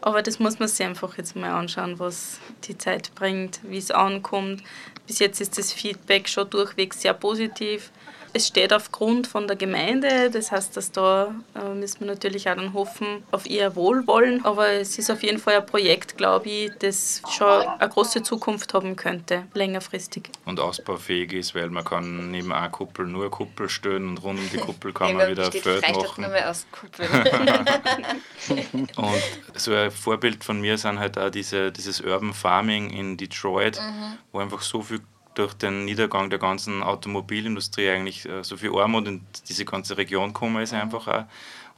Aber 0.00 0.22
das 0.22 0.38
muss 0.38 0.58
man 0.58 0.68
sich 0.68 0.86
einfach 0.86 1.16
jetzt 1.18 1.34
mal 1.34 1.50
anschauen, 1.50 1.98
was 1.98 2.38
die 2.64 2.78
Zeit 2.78 3.14
bringt, 3.14 3.60
wie 3.64 3.78
es 3.78 3.90
ankommt. 3.90 4.62
Bis 5.06 5.18
jetzt 5.18 5.40
ist 5.40 5.58
das 5.58 5.72
Feedback 5.72 6.28
schon 6.28 6.48
durchweg 6.50 6.94
sehr 6.94 7.14
positiv. 7.14 7.90
Es 8.38 8.46
steht 8.46 8.72
aufgrund 8.72 9.26
von 9.26 9.48
der 9.48 9.56
Gemeinde, 9.56 10.30
das 10.30 10.52
heißt, 10.52 10.76
dass 10.76 10.92
da 10.92 11.34
äh, 11.56 11.74
müssen 11.74 11.98
wir 11.98 12.06
natürlich 12.06 12.48
auch 12.48 12.54
dann 12.54 12.72
hoffen 12.72 13.24
auf 13.32 13.50
ihr 13.50 13.74
Wohlwollen. 13.74 14.44
Aber 14.44 14.68
es 14.68 14.96
ist 14.96 15.10
auf 15.10 15.24
jeden 15.24 15.40
Fall 15.40 15.56
ein 15.56 15.66
Projekt, 15.66 16.16
glaube 16.16 16.48
ich, 16.48 16.70
das 16.78 17.20
schon 17.36 17.66
eine 17.66 17.88
große 17.88 18.22
Zukunft 18.22 18.74
haben 18.74 18.94
könnte, 18.94 19.48
längerfristig. 19.54 20.30
Und 20.44 20.60
ausbaufähig 20.60 21.32
ist, 21.32 21.56
weil 21.56 21.68
man 21.68 21.82
kann 21.82 22.30
neben 22.30 22.52
einer 22.52 22.68
Kuppel 22.68 23.08
nur 23.08 23.22
eine 23.22 23.30
Kuppel 23.30 23.68
stellen 23.68 24.10
und 24.10 24.22
rund 24.22 24.38
um 24.38 24.50
die 24.50 24.58
Kuppel 24.58 24.92
kann 24.94 25.16
man 25.16 25.32
wieder 25.32 25.46
ein 25.46 25.50
Feld 25.50 25.82
machen. 25.96 26.22
Nur 26.22 26.30
mehr 26.30 26.48
aus 26.48 26.64
Kuppeln. 26.70 27.10
und 28.98 29.22
so 29.54 29.74
ein 29.74 29.90
Vorbild 29.90 30.44
von 30.44 30.60
mir 30.60 30.78
sind 30.78 31.00
halt 31.00 31.18
auch 31.18 31.30
diese, 31.30 31.72
dieses 31.72 32.00
Urban 32.00 32.32
Farming 32.32 32.90
in 32.90 33.16
Detroit, 33.16 33.80
mhm. 33.80 34.16
wo 34.30 34.38
einfach 34.38 34.62
so 34.62 34.80
viel 34.80 35.00
durch 35.38 35.54
den 35.54 35.84
Niedergang 35.84 36.30
der 36.30 36.38
ganzen 36.38 36.82
Automobilindustrie 36.82 37.88
eigentlich 37.88 38.28
äh, 38.28 38.42
so 38.42 38.56
viel 38.56 38.74
Armut 38.76 39.06
in 39.06 39.24
diese 39.48 39.64
ganze 39.64 39.96
Region 39.96 40.32
gekommen 40.32 40.62
ist 40.62 40.74
einfach 40.74 41.06
auch. 41.06 41.24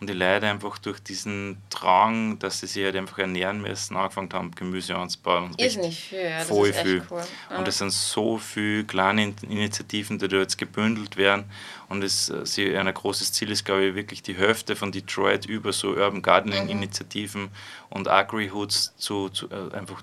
Und 0.00 0.08
die 0.08 0.14
Leute 0.14 0.46
einfach 0.46 0.78
durch 0.78 0.98
diesen 1.00 1.60
Drang, 1.68 2.38
dass 2.38 2.60
sie 2.60 2.66
sich 2.66 2.84
halt 2.84 2.96
einfach 2.96 3.18
ernähren 3.18 3.60
müssen, 3.60 3.96
angefangen 3.96 4.32
haben, 4.32 4.50
Gemüse 4.52 4.96
anzubauen. 4.96 5.54
Ist 5.58 5.76
nicht 5.76 6.04
viel, 6.04 6.22
ja, 6.22 6.40
voll 6.40 6.72
viel. 6.72 7.02
Cool. 7.10 7.22
Und 7.58 7.68
es 7.68 7.78
sind 7.78 7.92
so 7.92 8.38
viele 8.38 8.84
kleine 8.84 9.34
Initiativen, 9.42 10.18
die 10.18 10.28
da 10.28 10.38
jetzt 10.38 10.56
gebündelt 10.56 11.18
werden. 11.18 11.44
Und 11.90 12.02
es 12.02 12.32
sie, 12.44 12.74
ein 12.74 12.94
großes 12.94 13.32
Ziel 13.32 13.50
ist, 13.50 13.64
glaube 13.66 13.84
ich, 13.84 13.94
wirklich 13.94 14.22
die 14.22 14.34
Hälfte 14.34 14.74
von 14.74 14.90
Detroit 14.90 15.44
über 15.44 15.72
so 15.72 15.88
Urban 15.88 16.22
Gardening-Initiativen 16.22 17.42
mhm. 17.42 17.50
und 17.90 18.08
Agri-Hoods 18.08 18.94
zu, 18.96 19.28
zu 19.28 19.50
äh, 19.50 19.74
einfach 19.74 20.00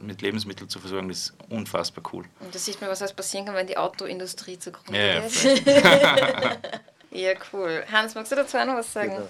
mit 0.00 0.22
Lebensmitteln 0.22 0.68
zu 0.68 0.78
versorgen. 0.78 1.08
Das 1.08 1.18
ist 1.18 1.34
unfassbar 1.48 2.04
cool. 2.12 2.26
Und 2.38 2.54
da 2.54 2.58
sieht 2.60 2.80
man, 2.80 2.90
was 2.90 3.02
alles 3.02 3.14
passieren 3.14 3.46
kann, 3.46 3.56
wenn 3.56 3.66
die 3.66 3.76
Autoindustrie 3.76 4.58
zugrunde 4.58 4.96
ja, 4.96 5.20
geht. 5.20 5.66
Ja, 5.66 6.56
cool. 7.52 7.84
Hans, 7.90 8.14
magst 8.14 8.32
du 8.32 8.36
dazu 8.36 8.56
auch 8.56 8.64
noch 8.64 8.76
was 8.76 8.92
sagen? 8.92 9.10
Genau. 9.10 9.28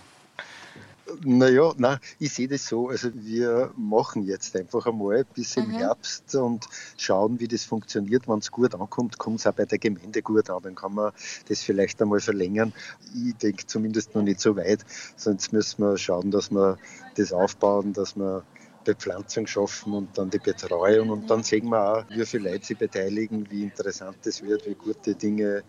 Naja, 1.25 1.73
nein, 1.77 1.99
ich 2.21 2.33
sehe 2.33 2.49
das 2.49 2.67
so. 2.67 2.89
Also 2.89 3.11
wir 3.13 3.73
machen 3.77 4.25
jetzt 4.25 4.57
einfach 4.57 4.87
einmal 4.87 5.25
bis 5.35 5.57
im 5.57 5.69
mhm. 5.69 5.73
Herbst 5.73 6.35
und 6.37 6.67
schauen, 6.97 7.41
wie 7.41 7.49
das 7.49 7.65
funktioniert. 7.65 8.29
Wenn 8.29 8.39
es 8.39 8.51
gut 8.51 8.75
ankommt, 8.75 9.19
kommt 9.19 9.41
es 9.41 9.47
auch 9.47 9.53
bei 9.53 9.65
der 9.65 9.79
Gemeinde 9.79 10.23
gut 10.23 10.49
an. 10.49 10.63
Dann 10.63 10.75
kann 10.75 10.95
man 10.95 11.13
das 11.49 11.63
vielleicht 11.63 12.01
einmal 12.01 12.21
verlängern. 12.21 12.73
Ich 13.15 13.35
denke 13.37 13.67
zumindest 13.67 14.15
noch 14.15 14.23
nicht 14.23 14.41
so 14.41 14.57
weit. 14.57 14.85
Sonst 15.17 15.53
müssen 15.53 15.83
wir 15.83 15.99
schauen, 15.99 16.31
dass 16.31 16.51
wir 16.51 16.79
das 17.17 17.33
aufbauen, 17.33 17.93
dass 17.93 18.17
wir 18.17 18.45
Bepflanzung 18.85 19.47
schaffen 19.47 19.93
und 19.95 20.17
dann 20.17 20.31
die 20.31 20.39
Betreuung. 20.39 21.11
Und 21.11 21.31
dann 21.31 21.43
sehen 21.43 21.69
wir 21.69 21.99
auch, 21.99 22.05
wie 22.11 22.25
viele 22.25 22.51
Leute 22.51 22.67
sich 22.67 22.79
beteiligen, 22.79 23.51
wie 23.51 23.65
interessant 23.65 24.19
es 24.27 24.43
wird, 24.43 24.67
wie 24.67 24.75
gute 24.75 25.15
Dinge 25.15 25.63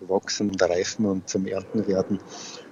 wachsen 0.00 0.50
und 0.50 0.62
reifen 0.62 1.06
und 1.06 1.28
zum 1.28 1.46
Ernten 1.46 1.86
werden. 1.86 2.18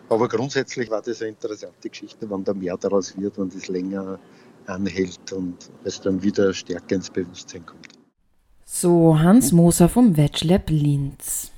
Aber 0.08 0.28
grundsätzlich 0.28 0.90
war 0.90 1.02
das 1.02 1.22
eine 1.22 1.30
interessante 1.30 1.88
Geschichte, 1.88 2.28
wenn 2.30 2.44
da 2.44 2.52
mehr 2.52 2.76
daraus 2.76 3.16
wird, 3.16 3.38
wenn 3.38 3.48
das 3.48 3.68
länger 3.68 4.18
anhält 4.66 5.32
und 5.32 5.70
es 5.84 6.00
dann 6.00 6.22
wieder 6.22 6.52
stärker 6.52 6.96
ins 6.96 7.10
Bewusstsein 7.10 7.64
kommt. 7.64 7.88
So 8.64 9.18
Hans 9.18 9.52
Moser 9.52 9.88
vom 9.88 10.16
Wedgelab 10.16 10.68
Linz. 10.70 11.53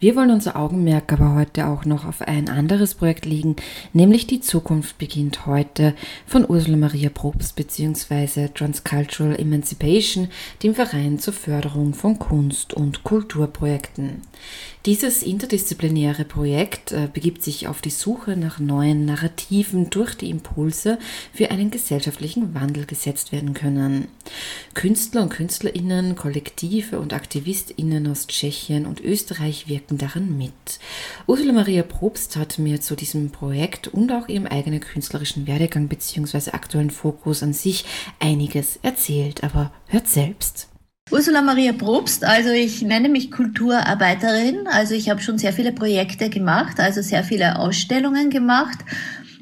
Wir 0.00 0.16
wollen 0.16 0.30
unser 0.30 0.56
Augenmerk 0.56 1.12
aber 1.12 1.34
heute 1.34 1.66
auch 1.66 1.84
noch 1.84 2.04
auf 2.04 2.22
ein 2.22 2.48
anderes 2.48 2.94
Projekt 2.94 3.24
legen, 3.24 3.56
nämlich 3.92 4.26
Die 4.26 4.40
Zukunft 4.40 4.98
beginnt 4.98 5.46
heute 5.46 5.94
von 6.26 6.48
Ursula 6.48 6.76
Maria 6.76 7.08
Probst 7.08 7.54
bzw. 7.56 8.48
Transcultural 8.48 9.38
Emancipation, 9.38 10.28
dem 10.62 10.74
Verein 10.74 11.18
zur 11.18 11.34
Förderung 11.34 11.94
von 11.94 12.18
Kunst- 12.18 12.74
und 12.74 13.04
Kulturprojekten. 13.04 14.22
Dieses 14.84 15.22
interdisziplinäre 15.22 16.24
Projekt 16.24 16.90
äh, 16.90 17.08
begibt 17.12 17.44
sich 17.44 17.68
auf 17.68 17.82
die 17.82 17.90
Suche 17.90 18.36
nach 18.36 18.58
neuen 18.58 19.04
Narrativen, 19.04 19.90
durch 19.90 20.16
die 20.16 20.28
Impulse 20.28 20.98
für 21.32 21.52
einen 21.52 21.70
gesellschaftlichen 21.70 22.52
Wandel 22.52 22.84
gesetzt 22.84 23.30
werden 23.30 23.54
können. 23.54 24.08
Künstler 24.74 25.22
und 25.22 25.28
Künstlerinnen, 25.28 26.16
Kollektive 26.16 26.98
und 26.98 27.12
Aktivistinnen 27.12 28.08
aus 28.08 28.26
Tschechien 28.26 28.84
und 28.84 29.00
Österreich 29.00 29.68
wirken 29.68 29.98
daran 29.98 30.36
mit. 30.36 30.52
Ursula 31.28 31.52
Maria 31.52 31.84
Probst 31.84 32.34
hat 32.34 32.58
mir 32.58 32.80
zu 32.80 32.96
diesem 32.96 33.30
Projekt 33.30 33.86
und 33.86 34.10
auch 34.10 34.26
ihrem 34.26 34.46
eigenen 34.46 34.80
künstlerischen 34.80 35.46
Werdegang 35.46 35.86
bzw. 35.86 36.50
aktuellen 36.50 36.90
Fokus 36.90 37.44
an 37.44 37.52
sich 37.52 37.84
einiges 38.18 38.80
erzählt, 38.82 39.44
aber 39.44 39.70
hört 39.86 40.08
selbst. 40.08 40.71
Ursula 41.12 41.42
Maria 41.42 41.74
Probst, 41.74 42.24
also 42.24 42.48
ich 42.48 42.80
nenne 42.80 43.10
mich 43.10 43.30
Kulturarbeiterin, 43.30 44.66
also 44.66 44.94
ich 44.94 45.10
habe 45.10 45.20
schon 45.20 45.36
sehr 45.36 45.52
viele 45.52 45.70
Projekte 45.70 46.30
gemacht, 46.30 46.80
also 46.80 47.02
sehr 47.02 47.22
viele 47.22 47.58
Ausstellungen 47.58 48.30
gemacht 48.30 48.78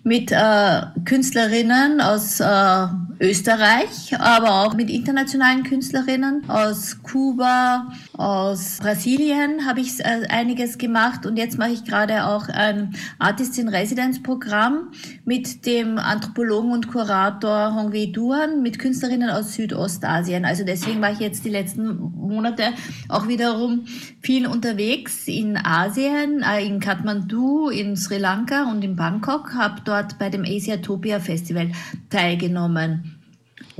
mit 0.02 0.32
äh, 0.32 0.82
Künstlerinnen 1.04 2.00
aus 2.00 2.40
äh, 2.40 2.86
Österreich, 3.20 4.18
aber 4.18 4.62
auch 4.62 4.74
mit 4.74 4.88
internationalen 4.88 5.62
Künstlerinnen 5.62 6.48
aus 6.48 7.02
Kuba, 7.02 7.92
aus 8.14 8.78
Brasilien 8.80 9.66
habe 9.66 9.80
ich 9.80 10.00
äh, 10.00 10.26
einiges 10.30 10.78
gemacht 10.78 11.26
und 11.26 11.36
jetzt 11.36 11.58
mache 11.58 11.72
ich 11.72 11.84
gerade 11.84 12.26
auch 12.26 12.48
ein 12.48 12.94
Artist 13.18 13.58
in 13.58 13.68
Residence 13.68 14.22
Programm 14.22 14.90
mit 15.26 15.66
dem 15.66 15.98
Anthropologen 15.98 16.72
und 16.72 16.88
Kurator 16.88 17.74
Hongwei 17.74 18.06
Duan 18.06 18.62
mit 18.62 18.78
Künstlerinnen 18.78 19.28
aus 19.28 19.52
Südostasien. 19.52 20.46
Also 20.46 20.64
deswegen 20.64 21.02
war 21.02 21.12
ich 21.12 21.20
jetzt 21.20 21.44
die 21.44 21.50
letzten 21.50 21.98
Monate 22.16 22.72
auch 23.10 23.28
wiederum 23.28 23.84
viel 24.22 24.46
unterwegs 24.46 25.28
in 25.28 25.58
Asien, 25.58 26.42
äh, 26.42 26.64
in 26.64 26.80
Kathmandu, 26.80 27.68
in 27.68 27.96
Sri 27.96 28.16
Lanka 28.16 28.70
und 28.70 28.82
in 28.82 28.96
Bangkok, 28.96 29.54
habe 29.54 29.82
dort 29.90 30.18
bei 30.18 30.30
dem 30.30 30.44
Asiatopia 30.44 31.18
Festival 31.18 31.72
teilgenommen. 32.08 33.19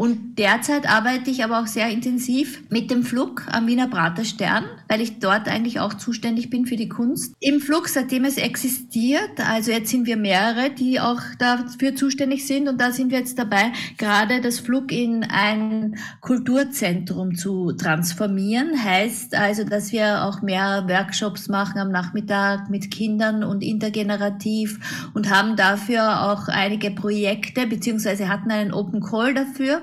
Und 0.00 0.38
derzeit 0.38 0.88
arbeite 0.88 1.30
ich 1.30 1.44
aber 1.44 1.60
auch 1.60 1.66
sehr 1.66 1.90
intensiv 1.90 2.62
mit 2.70 2.90
dem 2.90 3.02
Flug 3.02 3.46
am 3.50 3.66
Wiener 3.66 3.86
Praterstern, 3.86 4.64
weil 4.88 5.02
ich 5.02 5.18
dort 5.18 5.46
eigentlich 5.46 5.78
auch 5.78 5.92
zuständig 5.92 6.48
bin 6.48 6.64
für 6.64 6.76
die 6.76 6.88
Kunst. 6.88 7.34
Im 7.38 7.60
Flug, 7.60 7.86
seitdem 7.86 8.24
es 8.24 8.38
existiert, 8.38 9.38
also 9.46 9.72
jetzt 9.72 9.90
sind 9.90 10.06
wir 10.06 10.16
mehrere, 10.16 10.70
die 10.70 11.00
auch 11.00 11.20
dafür 11.38 11.94
zuständig 11.96 12.46
sind 12.46 12.66
und 12.66 12.80
da 12.80 12.92
sind 12.92 13.10
wir 13.10 13.18
jetzt 13.18 13.38
dabei, 13.38 13.72
gerade 13.98 14.40
das 14.40 14.58
Flug 14.58 14.90
in 14.90 15.22
ein 15.22 15.98
Kulturzentrum 16.22 17.34
zu 17.34 17.72
transformieren. 17.72 18.82
Heißt 18.82 19.34
also, 19.34 19.64
dass 19.64 19.92
wir 19.92 20.24
auch 20.24 20.40
mehr 20.40 20.86
Workshops 20.88 21.48
machen 21.48 21.78
am 21.78 21.90
Nachmittag 21.90 22.70
mit 22.70 22.90
Kindern 22.90 23.44
und 23.44 23.62
intergenerativ 23.62 25.10
und 25.12 25.28
haben 25.28 25.56
dafür 25.56 26.22
auch 26.32 26.48
einige 26.48 26.90
Projekte 26.90 27.66
beziehungsweise 27.66 28.30
hatten 28.30 28.50
einen 28.50 28.72
Open 28.72 29.02
Call 29.02 29.34
dafür 29.34 29.82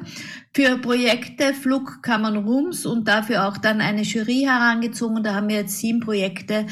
für 0.54 0.78
Projekte 0.80 1.54
Flugkammern 1.54 2.38
Rums 2.38 2.86
und 2.86 3.08
dafür 3.08 3.48
auch 3.48 3.58
dann 3.58 3.80
eine 3.80 4.02
Jury 4.02 4.42
herangezogen. 4.48 5.24
Da 5.24 5.36
haben 5.36 5.50
wir 5.50 5.58
jetzt 5.58 5.78
sieben 5.78 6.00
Projekte, 6.00 6.66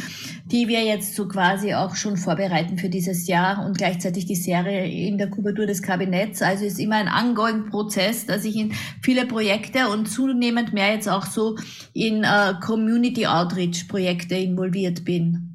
die 0.46 0.68
wir 0.68 0.84
jetzt 0.84 1.16
so 1.16 1.28
quasi 1.28 1.74
auch 1.74 1.96
schon 1.96 2.18
vorbereiten 2.18 2.78
für 2.78 2.90
dieses 2.90 3.28
Jahr 3.28 3.66
und 3.66 3.78
gleichzeitig 3.78 4.26
die 4.26 4.36
Serie 4.36 4.88
in 5.08 5.18
der 5.18 5.30
Kubatur 5.30 5.66
des 5.66 5.82
Kabinetts. 5.82 6.42
Also 6.42 6.66
ist 6.66 6.80
immer 6.80 6.96
ein 6.96 7.08
ongoing 7.10 7.70
Prozess, 7.70 8.26
dass 8.26 8.44
ich 8.46 8.56
in 8.56 8.74
viele 9.02 9.26
Projekte 9.28 9.90
und 9.90 10.08
zunehmend 10.08 10.74
mehr 10.74 10.94
jetzt 10.94 11.08
auch 11.08 11.26
so 11.26 11.56
in 11.94 12.24
uh, 12.26 12.60
Community 12.60 13.28
Outreach 13.28 13.88
Projekte 13.88 14.36
involviert 14.36 15.06
bin. 15.06 15.55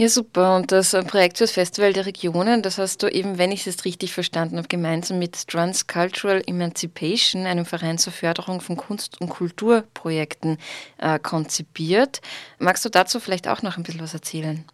Ja, 0.00 0.08
super. 0.08 0.56
Und 0.56 0.72
das 0.72 0.94
äh, 0.94 1.02
Projekt 1.02 1.36
fürs 1.36 1.50
Festival 1.50 1.92
der 1.92 2.06
Regionen, 2.06 2.62
das 2.62 2.78
hast 2.78 3.02
du 3.02 3.08
eben, 3.08 3.36
wenn 3.36 3.52
ich 3.52 3.66
es 3.66 3.84
richtig 3.84 4.14
verstanden 4.14 4.56
habe, 4.56 4.66
gemeinsam 4.66 5.18
mit 5.18 5.46
Transcultural 5.46 6.42
Emancipation, 6.46 7.44
einem 7.44 7.66
Verein 7.66 7.98
zur 7.98 8.14
Förderung 8.14 8.62
von 8.62 8.78
Kunst- 8.78 9.20
und 9.20 9.28
Kulturprojekten, 9.28 10.56
äh, 10.96 11.18
konzipiert. 11.18 12.22
Magst 12.58 12.82
du 12.86 12.88
dazu 12.88 13.20
vielleicht 13.20 13.46
auch 13.46 13.60
noch 13.60 13.76
ein 13.76 13.82
bisschen 13.82 14.00
was 14.00 14.14
erzählen? 14.14 14.64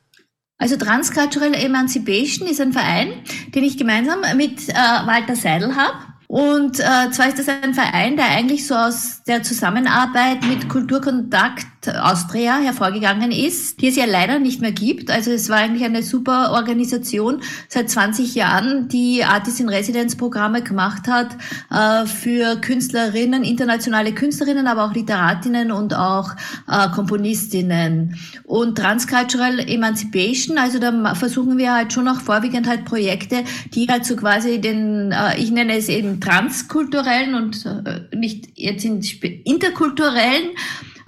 Also 0.59 0.77
Transcultural 0.77 1.55
Emancipation 1.55 2.47
ist 2.47 2.61
ein 2.61 2.73
Verein, 2.73 3.25
den 3.53 3.65
ich 3.65 3.77
gemeinsam 3.77 4.21
mit 4.37 4.69
äh, 4.69 4.75
Walter 4.75 5.35
Seidel 5.35 5.75
habe. 5.75 5.97
Und 6.29 6.79
äh, 6.79 7.11
zwar 7.11 7.27
ist 7.27 7.41
das 7.41 7.49
ein 7.49 7.75
Verein, 7.75 8.17
der 8.17 8.27
eigentlich 8.27 8.65
so 8.65 8.77
aus 8.77 9.25
der 9.27 9.43
Zusammenarbeit 9.43 10.45
mit 10.45 10.69
Kulturkontakt 10.69 11.67
Austria 11.89 12.59
hervorgegangen 12.59 13.31
ist, 13.31 13.81
die 13.81 13.89
es 13.89 13.97
ja 13.97 14.05
leider 14.05 14.39
nicht 14.39 14.61
mehr 14.61 14.73
gibt. 14.73 15.11
Also 15.11 15.31
es 15.31 15.49
war 15.49 15.59
eigentlich 15.59 15.85
eine 15.85 16.03
super 16.03 16.53
Organisation 16.53 17.43
seit 17.69 17.91
20 17.91 18.35
Jahren, 18.35 18.89
die 18.89 19.25
Artist 19.25 19.61
in 19.61 19.69
Residence 19.69 20.17
Programme 20.17 20.63
gemacht 20.63 21.09
hat 21.09 21.37
äh, 21.71 22.07
für 22.07 22.57
Künstlerinnen, 22.57 23.45
internationale 23.45 24.13
Künstlerinnen, 24.13 24.67
aber 24.67 24.85
auch 24.85 24.95
Literatinnen 24.95 25.73
und 25.73 25.95
auch 25.95 26.31
äh, 26.69 26.89
Komponistinnen. 26.95 28.19
Und 28.45 28.79
Transcultural 28.79 29.59
Emancipation, 29.59 30.59
also 30.59 30.79
da 30.79 31.15
versuchen 31.15 31.59
wir 31.59 31.75
halt 31.75 31.93
schon 31.93 32.09
auch 32.09 32.21
vorwiegend 32.21 32.69
halt 32.69 32.85
Projekte, 32.85 33.45
die 33.75 33.87
halt 33.89 34.05
so 34.05 34.17
quasi 34.17 34.61
den, 34.61 35.13
äh, 35.13 35.39
ich 35.39 35.51
nenne 35.51 35.77
es 35.77 35.89
eben 35.89 36.21
transkulturellen 36.21 37.35
und 37.35 37.67
nicht 38.15 38.49
jetzt 38.55 38.85
in 38.85 39.01
interkulturellen 39.45 40.51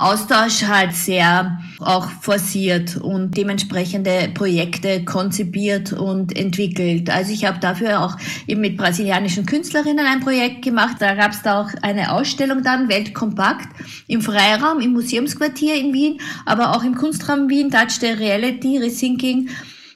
Austausch 0.01 0.63
halt 0.63 0.93
sehr 0.93 1.59
auch 1.81 2.09
forciert 2.09 2.97
und 2.97 3.37
dementsprechende 3.37 4.31
Projekte 4.33 5.05
konzipiert 5.05 5.93
und 5.93 6.37
entwickelt. 6.37 7.11
Also 7.11 7.33
ich 7.33 7.45
habe 7.45 7.59
dafür 7.59 8.05
auch 8.05 8.17
eben 8.47 8.61
mit 8.61 8.77
brasilianischen 8.77 9.45
Künstlerinnen 9.45 10.07
ein 10.07 10.21
Projekt 10.21 10.63
gemacht. 10.63 10.99
Da 11.01 11.17
gab 11.17 11.33
es 11.33 11.43
da 11.43 11.61
auch 11.61 11.71
eine 11.83 12.13
Ausstellung 12.13 12.63
dann, 12.63 12.89
Weltkompakt, 12.89 13.69
im 14.07 14.23
Freiraum, 14.23 14.79
im 14.79 14.93
Museumsquartier 14.93 15.75
in 15.75 15.93
Wien, 15.93 16.21
aber 16.47 16.77
auch 16.77 16.85
im 16.85 16.95
Kunstraum 16.95 17.49
Wien, 17.49 17.73
Touch 17.73 17.99
the 18.01 18.07
Reality, 18.07 18.79
Rethinking 18.79 19.49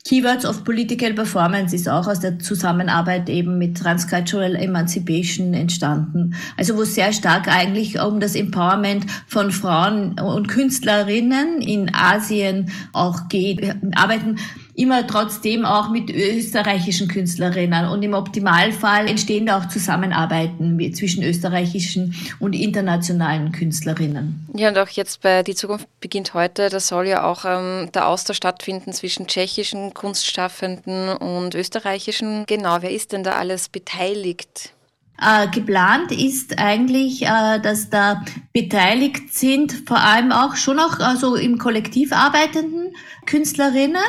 Keywords 0.04 0.44
of 0.44 0.64
Political 0.64 1.14
Performance 1.14 1.76
ist 1.76 1.88
auch 1.88 2.08
aus 2.08 2.18
der 2.18 2.40
Zusammenarbeit 2.40 3.28
eben 3.28 3.56
mit 3.56 3.78
Transcultural 3.78 4.56
Emancipation 4.56 5.54
entstanden. 5.54 6.34
Also 6.56 6.76
wo 6.76 6.82
es 6.82 6.96
sehr 6.96 7.12
stark 7.12 7.46
eigentlich 7.46 8.00
um 8.00 8.18
das 8.18 8.34
Empowerment 8.34 9.06
von 9.28 9.52
Frauen 9.52 10.18
und 10.18 10.48
Künstlerinnen 10.48 11.60
in 11.60 11.94
Asien 11.94 12.72
auch 12.92 13.28
geht. 13.28 13.62
Wir 13.62 13.76
arbeiten 13.94 14.38
immer 14.74 15.06
trotzdem 15.06 15.64
auch 15.64 15.90
mit 15.90 16.10
österreichischen 16.10 17.08
Künstlerinnen. 17.08 17.88
Und 17.88 18.02
im 18.02 18.14
Optimalfall 18.14 19.06
entstehen 19.06 19.46
da 19.46 19.58
auch 19.58 19.68
Zusammenarbeiten 19.68 20.78
zwischen 20.94 21.22
österreichischen 21.22 22.14
und 22.38 22.54
internationalen 22.54 23.52
Künstlerinnen. 23.52 24.46
Ja, 24.54 24.68
und 24.68 24.78
auch 24.78 24.88
jetzt 24.88 25.20
bei 25.20 25.42
Die 25.42 25.54
Zukunft 25.54 25.88
beginnt 26.00 26.34
heute, 26.34 26.68
da 26.68 26.80
soll 26.80 27.06
ja 27.06 27.24
auch 27.24 27.44
ähm, 27.44 27.90
der 27.92 28.08
Austausch 28.08 28.38
stattfinden 28.38 28.92
zwischen 28.92 29.26
tschechischen 29.26 29.92
Kunstschaffenden 29.94 31.10
und 31.10 31.54
österreichischen. 31.54 32.44
Genau, 32.46 32.78
wer 32.80 32.90
ist 32.90 33.12
denn 33.12 33.24
da 33.24 33.32
alles 33.32 33.68
beteiligt? 33.68 34.72
Äh, 35.20 35.48
geplant 35.48 36.10
ist 36.10 36.58
eigentlich, 36.58 37.22
äh, 37.22 37.60
dass 37.60 37.90
da 37.90 38.24
beteiligt 38.52 39.32
sind, 39.32 39.72
vor 39.86 39.98
allem 39.98 40.32
auch 40.32 40.56
schon 40.56 40.80
auch 40.80 40.98
also 40.98 41.36
im 41.36 41.58
Kollektiv 41.58 42.12
arbeitenden 42.12 42.92
Künstlerinnen, 43.26 44.02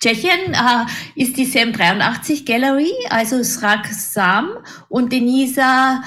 Tschechien 0.00 0.54
äh, 0.54 0.86
ist 1.14 1.36
die 1.36 1.46
SEM83 1.46 2.46
Gallery, 2.46 2.92
also 3.10 3.42
Srak 3.42 3.86
Sam 3.86 4.48
und 4.88 5.12
Denisa 5.12 6.02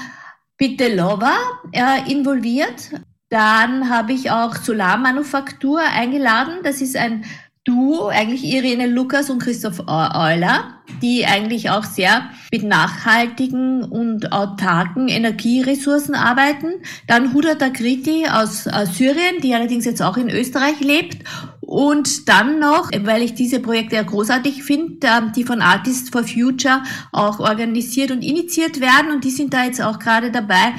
Pitelova 0.56 1.32
äh, 1.70 2.10
involviert. 2.10 2.90
Dann 3.28 3.88
habe 3.88 4.12
ich 4.12 4.30
auch 4.30 4.56
Solarmanufaktur 4.56 5.80
eingeladen. 5.80 6.58
Das 6.64 6.80
ist 6.80 6.96
ein 6.96 7.24
Duo, 7.64 8.08
eigentlich 8.08 8.44
Irene 8.44 8.86
Lukas 8.86 9.30
und 9.30 9.38
Christoph 9.38 9.80
Euler, 9.88 10.82
die 11.00 11.24
eigentlich 11.24 11.70
auch 11.70 11.84
sehr 11.84 12.28
mit 12.52 12.62
nachhaltigen 12.62 13.82
und 13.82 14.32
autarken 14.32 15.08
Energieressourcen 15.08 16.14
arbeiten. 16.14 16.74
Dann 17.06 17.32
Huda 17.32 17.54
Takriti 17.54 18.26
aus, 18.30 18.66
aus 18.66 18.98
Syrien, 18.98 19.40
die 19.42 19.54
allerdings 19.54 19.86
jetzt 19.86 20.02
auch 20.02 20.18
in 20.18 20.28
Österreich 20.28 20.80
lebt 20.80 21.24
und 21.62 22.28
dann 22.28 22.58
noch, 22.58 22.90
weil 23.04 23.22
ich 23.22 23.32
diese 23.32 23.60
Projekte 23.60 23.96
ja 23.96 24.02
großartig 24.02 24.62
finde, 24.62 25.06
ähm, 25.06 25.32
die 25.34 25.44
von 25.44 25.62
Artists 25.62 26.10
for 26.10 26.24
Future 26.24 26.82
auch 27.12 27.40
organisiert 27.40 28.10
und 28.10 28.22
initiiert 28.22 28.80
werden. 28.80 29.10
Und 29.10 29.24
die 29.24 29.30
sind 29.30 29.54
da 29.54 29.64
jetzt 29.64 29.80
auch 29.80 29.98
gerade 29.98 30.30
dabei, 30.30 30.74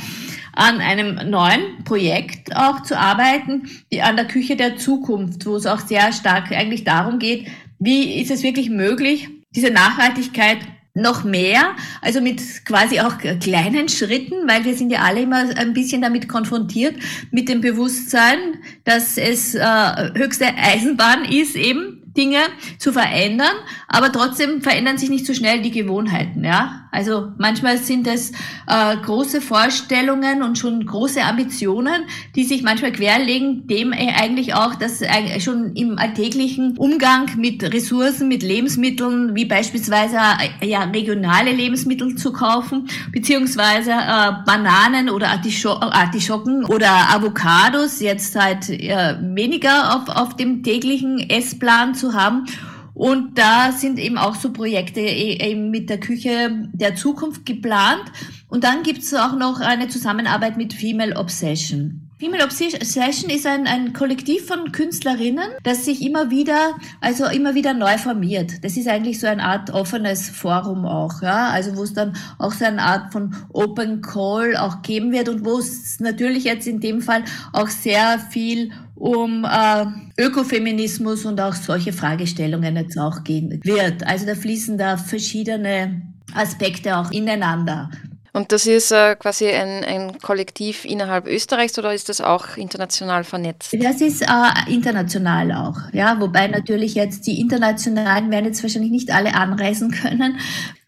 an 0.56 0.80
einem 0.80 1.30
neuen 1.30 1.84
Projekt 1.84 2.56
auch 2.56 2.82
zu 2.84 2.98
arbeiten, 2.98 3.70
die 3.92 4.02
an 4.02 4.16
der 4.16 4.28
Küche 4.28 4.56
der 4.56 4.78
Zukunft, 4.78 5.46
wo 5.46 5.56
es 5.56 5.66
auch 5.66 5.80
sehr 5.80 6.12
stark 6.14 6.52
eigentlich 6.52 6.84
darum 6.84 7.20
geht, 7.20 7.48
wie 7.80 8.22
ist 8.22 8.32
es 8.32 8.44
wirklich 8.44 8.70
möglich, 8.70 9.30
diese 9.56 9.70
Nachhaltigkeit 9.72 10.60
noch 10.96 11.26
mehr, 11.26 11.76
also 12.02 12.22
mit 12.22 12.42
quasi 12.66 13.02
auch 13.02 13.18
kleinen 13.42 13.90
Schritten, 13.90 14.48
weil 14.48 14.64
wir 14.64 14.76
sind 14.76 14.92
ja 14.92 15.02
alle 15.02 15.24
immer 15.24 15.44
ein 15.58 15.74
bisschen 15.74 16.02
damit 16.02 16.30
konfrontiert, 16.30 16.96
mit 17.32 17.50
dem 17.50 17.60
Bewusstsein, 17.60 18.38
dass 18.86 19.18
es 19.18 19.56
äh, 19.56 20.14
höchste 20.16 20.48
Eisenbahn 20.56 21.26
ist 21.26 21.58
eben, 21.58 22.05
Dinge 22.18 22.40
zu 22.78 22.92
verändern, 22.92 23.56
aber 23.88 24.12
trotzdem 24.12 24.62
verändern 24.62 24.98
sich 24.98 25.10
nicht 25.10 25.26
so 25.26 25.34
schnell 25.34 25.62
die 25.62 25.72
Gewohnheiten, 25.72 26.44
ja. 26.44 26.86
Also 26.96 27.34
manchmal 27.38 27.78
sind 27.78 28.08
es 28.08 28.32
äh, 28.68 28.96
große 29.04 29.42
Vorstellungen 29.42 30.42
und 30.44 30.58
schon 30.58 30.86
große 30.86 31.22
Ambitionen, 31.22 32.04
die 32.36 32.46
sich 32.46 32.64
manchmal 32.64 32.94
querlegen, 32.94 33.68
dem 33.68 33.92
eigentlich 33.92 34.54
auch, 34.54 34.76
dass 34.76 35.02
äh, 35.02 35.40
schon 35.42 35.76
im 35.76 35.98
alltäglichen 35.98 36.78
Umgang 36.78 37.30
mit 37.38 37.62
Ressourcen, 37.64 38.30
mit 38.30 38.44
Lebensmitteln, 38.44 39.36
wie 39.36 39.44
beispielsweise 39.44 40.18
äh, 40.62 40.68
ja 40.68 40.84
regionale 40.86 41.52
Lebensmittel 41.52 42.16
zu 42.16 42.32
kaufen, 42.32 42.88
beziehungsweise 43.12 43.92
äh, 43.92 44.32
Bananen 44.46 45.10
oder 45.10 45.30
Artischo 45.30 45.74
Artischocken 45.74 46.64
oder 46.64 47.14
Avocados 47.14 48.00
jetzt 48.00 48.36
halt 48.36 48.70
äh, 48.70 49.16
weniger 49.22 49.96
auf, 49.96 50.16
auf 50.16 50.36
dem 50.38 50.64
täglichen 50.64 51.20
Essplan 51.30 51.94
zu 51.94 52.05
haben. 52.14 52.46
Und 52.94 53.38
da 53.38 53.74
sind 53.74 54.00
eben 54.00 54.18
auch 54.18 54.36
so 54.36 54.54
Projekte 54.54 55.02
e, 55.02 55.38
eben 55.52 55.70
mit 55.70 55.90
der 55.90 56.00
Küche 56.00 56.70
der 56.72 56.96
Zukunft 56.96 57.46
geplant. 57.46 58.04
Und 58.48 58.64
dann 58.64 58.84
gibt 58.84 59.00
es 59.00 59.14
auch 59.14 59.36
noch 59.36 59.60
eine 59.60 59.90
Zusammenarbeit 59.90 60.56
mit 60.56 60.74
Female 60.74 61.18
Obsession. 61.18 62.05
Female 62.26 62.44
Obsession 62.44 63.30
ist 63.30 63.46
ein, 63.46 63.68
ein 63.68 63.94
Kollektiv 63.94 64.48
von 64.48 64.72
Künstlerinnen, 64.72 65.48
das 65.62 65.86
sich 65.86 66.02
immer 66.02 66.32
wieder, 66.32 66.74
also 67.00 67.26
immer 67.26 67.54
wieder 67.54 67.76
neu 67.76 68.00
formiert. 68.00 68.64
Das 68.64 68.78
ist 68.78 68.88
eigentlich 68.88 69.20
so 69.20 69.28
eine 69.28 69.44
Art 69.44 69.70
offenes 69.70 70.30
Forum 70.30 70.88
auch, 70.88 71.22
ja. 71.22 71.52
Also 71.52 71.78
wo 71.78 71.84
es 71.84 71.94
dann 71.94 72.16
auch 72.40 72.52
so 72.52 72.66
eine 72.66 72.82
Art 72.82 73.14
von 73.14 73.36
Open 73.54 74.02
Call 74.02 74.58
auch 74.58 74.82
geben 74.82 75.12
wird 75.12 75.30
und 75.30 75.46
wo 75.46 75.60
es 75.60 76.00
natürlich 76.00 76.46
jetzt 76.46 76.66
in 76.66 76.80
dem 76.80 77.02
Fall 77.02 77.24
auch 77.54 77.68
sehr 77.68 78.18
viel 78.18 78.72
um 78.96 79.46
äh, 79.46 79.86
Ökofeminismus 80.20 81.26
und 81.26 81.40
auch 81.40 81.54
solche 81.54 81.94
Fragestellungen 81.94 82.76
jetzt 82.76 82.98
auch 82.98 83.24
gehen 83.24 83.60
wird. 83.64 84.04
Also 84.08 84.26
da 84.26 84.34
fließen 84.34 84.80
da 84.80 84.98
verschiedene 84.98 86.02
Aspekte 86.34 86.98
auch 86.98 87.12
ineinander. 87.12 87.92
Und 88.36 88.52
das 88.52 88.68
ist 88.68 88.92
äh, 88.92 89.16
quasi 89.16 89.48
ein, 89.48 89.86
ein 89.86 90.20
Kollektiv 90.20 90.84
innerhalb 90.84 91.26
Österreichs 91.26 91.80
oder 91.80 91.94
ist 91.94 92.10
das 92.10 92.20
auch 92.20 92.58
international 92.58 93.24
vernetzt? 93.24 93.74
Das 93.82 94.02
ist 94.02 94.24
äh, 94.24 94.74
international 94.74 95.54
auch, 95.54 95.78
ja, 95.94 96.20
wobei 96.20 96.48
natürlich 96.48 96.96
jetzt 96.96 97.28
die 97.28 97.40
internationalen 97.40 98.30
werden 98.32 98.48
jetzt 98.48 98.62
wahrscheinlich 98.62 98.92
nicht 98.92 99.10
alle 99.10 99.36
anreisen 99.36 99.90
können, 100.02 100.38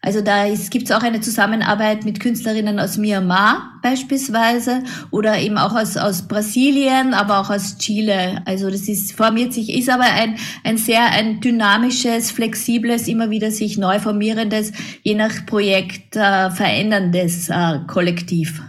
also 0.00 0.20
da 0.20 0.48
gibt 0.70 0.84
es 0.84 0.92
auch 0.92 1.02
eine 1.02 1.20
Zusammenarbeit 1.20 2.04
mit 2.04 2.20
Künstlerinnen 2.20 2.78
aus 2.78 2.98
Myanmar 2.98 3.80
beispielsweise 3.82 4.84
oder 5.10 5.38
eben 5.38 5.58
auch 5.58 5.74
aus, 5.74 5.96
aus 5.96 6.28
Brasilien, 6.28 7.14
aber 7.14 7.40
auch 7.40 7.50
aus 7.50 7.78
Chile. 7.78 8.40
Also 8.44 8.70
das 8.70 8.88
ist, 8.88 9.12
formiert 9.12 9.52
sich, 9.52 9.76
ist 9.76 9.90
aber 9.90 10.04
ein, 10.04 10.36
ein 10.62 10.78
sehr 10.78 11.04
ein 11.10 11.40
dynamisches, 11.40 12.30
flexibles, 12.30 13.08
immer 13.08 13.30
wieder 13.30 13.50
sich 13.50 13.76
neu 13.76 13.98
formierendes, 13.98 14.72
je 15.02 15.16
nach 15.16 15.46
Projekt 15.46 16.14
äh, 16.14 16.50
veränderndes 16.50 17.48
äh, 17.48 17.80
Kollektiv. 17.88 18.62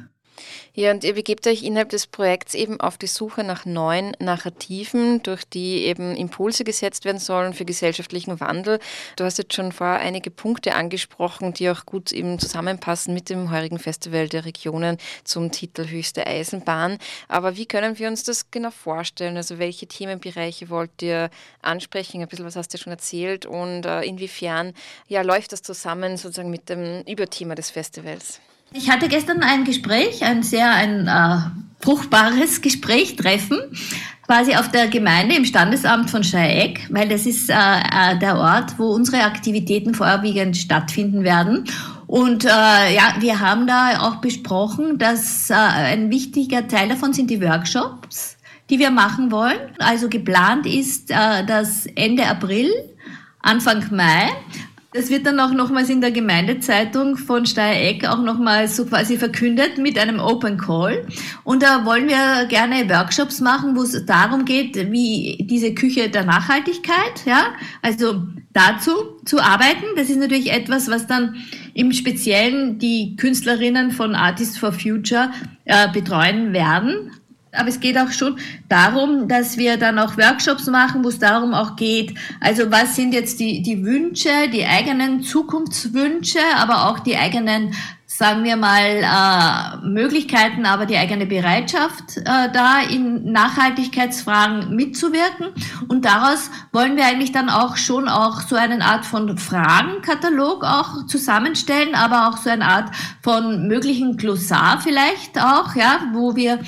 Ja, 0.79 0.91
und 0.91 1.03
ihr 1.03 1.13
begebt 1.13 1.45
euch 1.45 1.63
innerhalb 1.63 1.89
des 1.89 2.07
Projekts 2.07 2.53
eben 2.53 2.79
auf 2.79 2.97
die 2.97 3.07
Suche 3.07 3.43
nach 3.43 3.65
neuen 3.65 4.13
Narrativen, 4.19 5.21
durch 5.23 5.43
die 5.43 5.83
eben 5.83 6.15
Impulse 6.15 6.63
gesetzt 6.63 7.03
werden 7.03 7.17
sollen 7.17 7.53
für 7.53 7.65
gesellschaftlichen 7.65 8.39
Wandel. 8.39 8.79
Du 9.17 9.25
hast 9.25 9.37
jetzt 9.37 9.53
schon 9.53 9.73
vorher 9.73 9.99
einige 9.99 10.31
Punkte 10.31 10.75
angesprochen, 10.75 11.53
die 11.53 11.69
auch 11.69 11.85
gut 11.85 12.13
eben 12.13 12.39
zusammenpassen 12.39 13.13
mit 13.13 13.29
dem 13.29 13.51
heurigen 13.51 13.77
Festival 13.77 14.29
der 14.29 14.45
Regionen 14.45 14.97
zum 15.25 15.51
Titel 15.51 15.85
Höchste 15.85 16.25
Eisenbahn. 16.25 16.97
Aber 17.27 17.57
wie 17.57 17.65
können 17.65 17.99
wir 17.99 18.07
uns 18.07 18.23
das 18.23 18.49
genau 18.49 18.71
vorstellen? 18.71 19.35
Also 19.35 19.59
welche 19.59 19.85
Themenbereiche 19.85 20.69
wollt 20.69 21.01
ihr 21.01 21.29
ansprechen? 21.61 22.21
Ein 22.21 22.29
bisschen 22.29 22.45
was 22.45 22.55
hast 22.55 22.73
du 22.73 22.77
schon 22.77 22.93
erzählt 22.93 23.45
und 23.45 23.85
äh, 23.85 24.03
inwiefern 24.03 24.73
ja, 25.09 25.23
läuft 25.23 25.51
das 25.51 25.61
zusammen 25.61 26.15
sozusagen 26.15 26.49
mit 26.49 26.69
dem 26.69 27.01
Überthema 27.01 27.53
des 27.55 27.69
Festivals? 27.69 28.39
Ich 28.71 28.89
hatte 28.89 29.07
gestern 29.07 29.41
ein 29.41 29.63
Gespräch, 29.63 30.23
ein 30.23 30.43
sehr 30.43 30.71
ein 30.71 31.07
äh, 31.07 31.39
fruchtbares 31.79 32.61
Gespräch, 32.61 33.15
Treffen, 33.15 33.57
quasi 34.27 34.55
auf 34.55 34.69
der 34.69 34.87
Gemeinde 34.87 35.35
im 35.35 35.45
Standesamt 35.45 36.11
von 36.11 36.23
Scheieck, 36.23 36.85
weil 36.91 37.09
das 37.09 37.25
ist 37.25 37.49
äh, 37.49 37.53
äh, 37.53 38.19
der 38.19 38.37
Ort, 38.37 38.77
wo 38.77 38.91
unsere 38.93 39.23
Aktivitäten 39.23 39.95
vorwiegend 39.95 40.55
stattfinden 40.55 41.23
werden. 41.23 41.65
Und 42.05 42.45
äh, 42.45 42.47
ja, 42.47 43.15
wir 43.19 43.39
haben 43.39 43.65
da 43.65 44.01
auch 44.01 44.17
besprochen, 44.17 44.99
dass 44.99 45.49
äh, 45.49 45.55
ein 45.55 46.11
wichtiger 46.11 46.67
Teil 46.67 46.89
davon 46.89 47.13
sind 47.13 47.31
die 47.31 47.41
Workshops, 47.41 48.37
die 48.69 48.77
wir 48.77 48.91
machen 48.91 49.31
wollen. 49.31 49.57
Also 49.79 50.09
geplant 50.09 50.67
ist 50.67 51.09
äh, 51.09 51.43
das 51.43 51.87
Ende 51.95 52.27
April, 52.27 52.69
Anfang 53.41 53.83
Mai 53.89 54.29
das 54.91 55.11
wird 55.11 55.27
dann 55.27 55.39
auch 55.39 55.53
nochmals 55.53 55.89
in 55.89 56.01
der 56.01 56.11
Gemeindezeitung 56.11 57.15
von 57.15 57.45
Steiereck 57.45 58.07
auch 58.07 58.23
nochmals 58.23 58.75
so 58.75 58.85
quasi 58.85 59.17
verkündet 59.17 59.77
mit 59.77 59.99
einem 59.99 60.19
Open 60.19 60.57
Call. 60.57 61.05
Und 61.43 61.61
da 61.61 61.85
wollen 61.85 62.07
wir 62.07 62.47
gerne 62.47 62.89
Workshops 62.89 63.39
machen, 63.39 63.75
wo 63.75 63.83
es 63.83 64.05
darum 64.05 64.45
geht, 64.45 64.75
wie 64.91 65.45
diese 65.47 65.75
Küche 65.75 66.09
der 66.09 66.25
Nachhaltigkeit, 66.25 67.23
ja, 67.25 67.53
also 67.83 68.23
dazu 68.51 68.91
zu 69.25 69.39
arbeiten. 69.39 69.85
Das 69.95 70.09
ist 70.09 70.17
natürlich 70.17 70.51
etwas, 70.51 70.89
was 70.89 71.05
dann 71.05 71.35
im 71.75 71.91
Speziellen 71.91 72.79
die 72.79 73.15
Künstlerinnen 73.15 73.91
von 73.91 74.15
Artists 74.15 74.57
for 74.57 74.71
Future 74.71 75.31
äh, 75.65 75.87
betreuen 75.91 76.51
werden. 76.51 77.11
Aber 77.51 77.69
es 77.69 77.79
geht 77.79 77.97
auch 77.97 78.11
schon 78.11 78.37
darum, 78.67 79.27
dass 79.27 79.57
wir 79.57 79.77
dann 79.77 79.97
auch 79.97 80.17
Workshops 80.17 80.67
machen, 80.67 81.03
wo 81.03 81.09
es 81.09 81.19
darum 81.19 81.53
auch 81.53 81.75
geht, 81.75 82.13
also 82.39 82.69
was 82.71 82.95
sind 82.95 83.13
jetzt 83.13 83.39
die, 83.39 83.63
die 83.63 83.83
Wünsche, 83.83 84.29
die 84.53 84.65
eigenen 84.65 85.23
Zukunftswünsche, 85.23 86.39
aber 86.55 86.89
auch 86.89 86.99
die 86.99 87.17
eigenen 87.17 87.73
sagen 88.19 88.43
wir 88.43 88.57
mal, 88.57 88.81
äh, 88.81 89.87
Möglichkeiten, 89.87 90.65
aber 90.65 90.85
die 90.85 90.97
eigene 90.97 91.25
Bereitschaft, 91.25 92.17
äh, 92.17 92.51
da 92.51 92.81
in 92.81 93.31
Nachhaltigkeitsfragen 93.31 94.75
mitzuwirken. 94.75 95.49
Und 95.87 96.03
daraus 96.03 96.49
wollen 96.73 96.97
wir 96.97 97.05
eigentlich 97.05 97.31
dann 97.31 97.49
auch 97.49 97.77
schon 97.77 98.09
auch 98.09 98.41
so 98.41 98.55
eine 98.55 98.83
Art 98.83 99.05
von 99.05 99.37
Fragenkatalog 99.37 100.65
auch 100.65 101.05
zusammenstellen, 101.05 101.95
aber 101.95 102.27
auch 102.27 102.37
so 102.37 102.49
eine 102.49 102.65
Art 102.65 102.89
von 103.21 103.67
möglichen 103.67 104.17
Glossar 104.17 104.81
vielleicht 104.81 105.39
auch, 105.39 105.75
ja, 105.75 106.01
wo 106.11 106.35
wir 106.35 106.59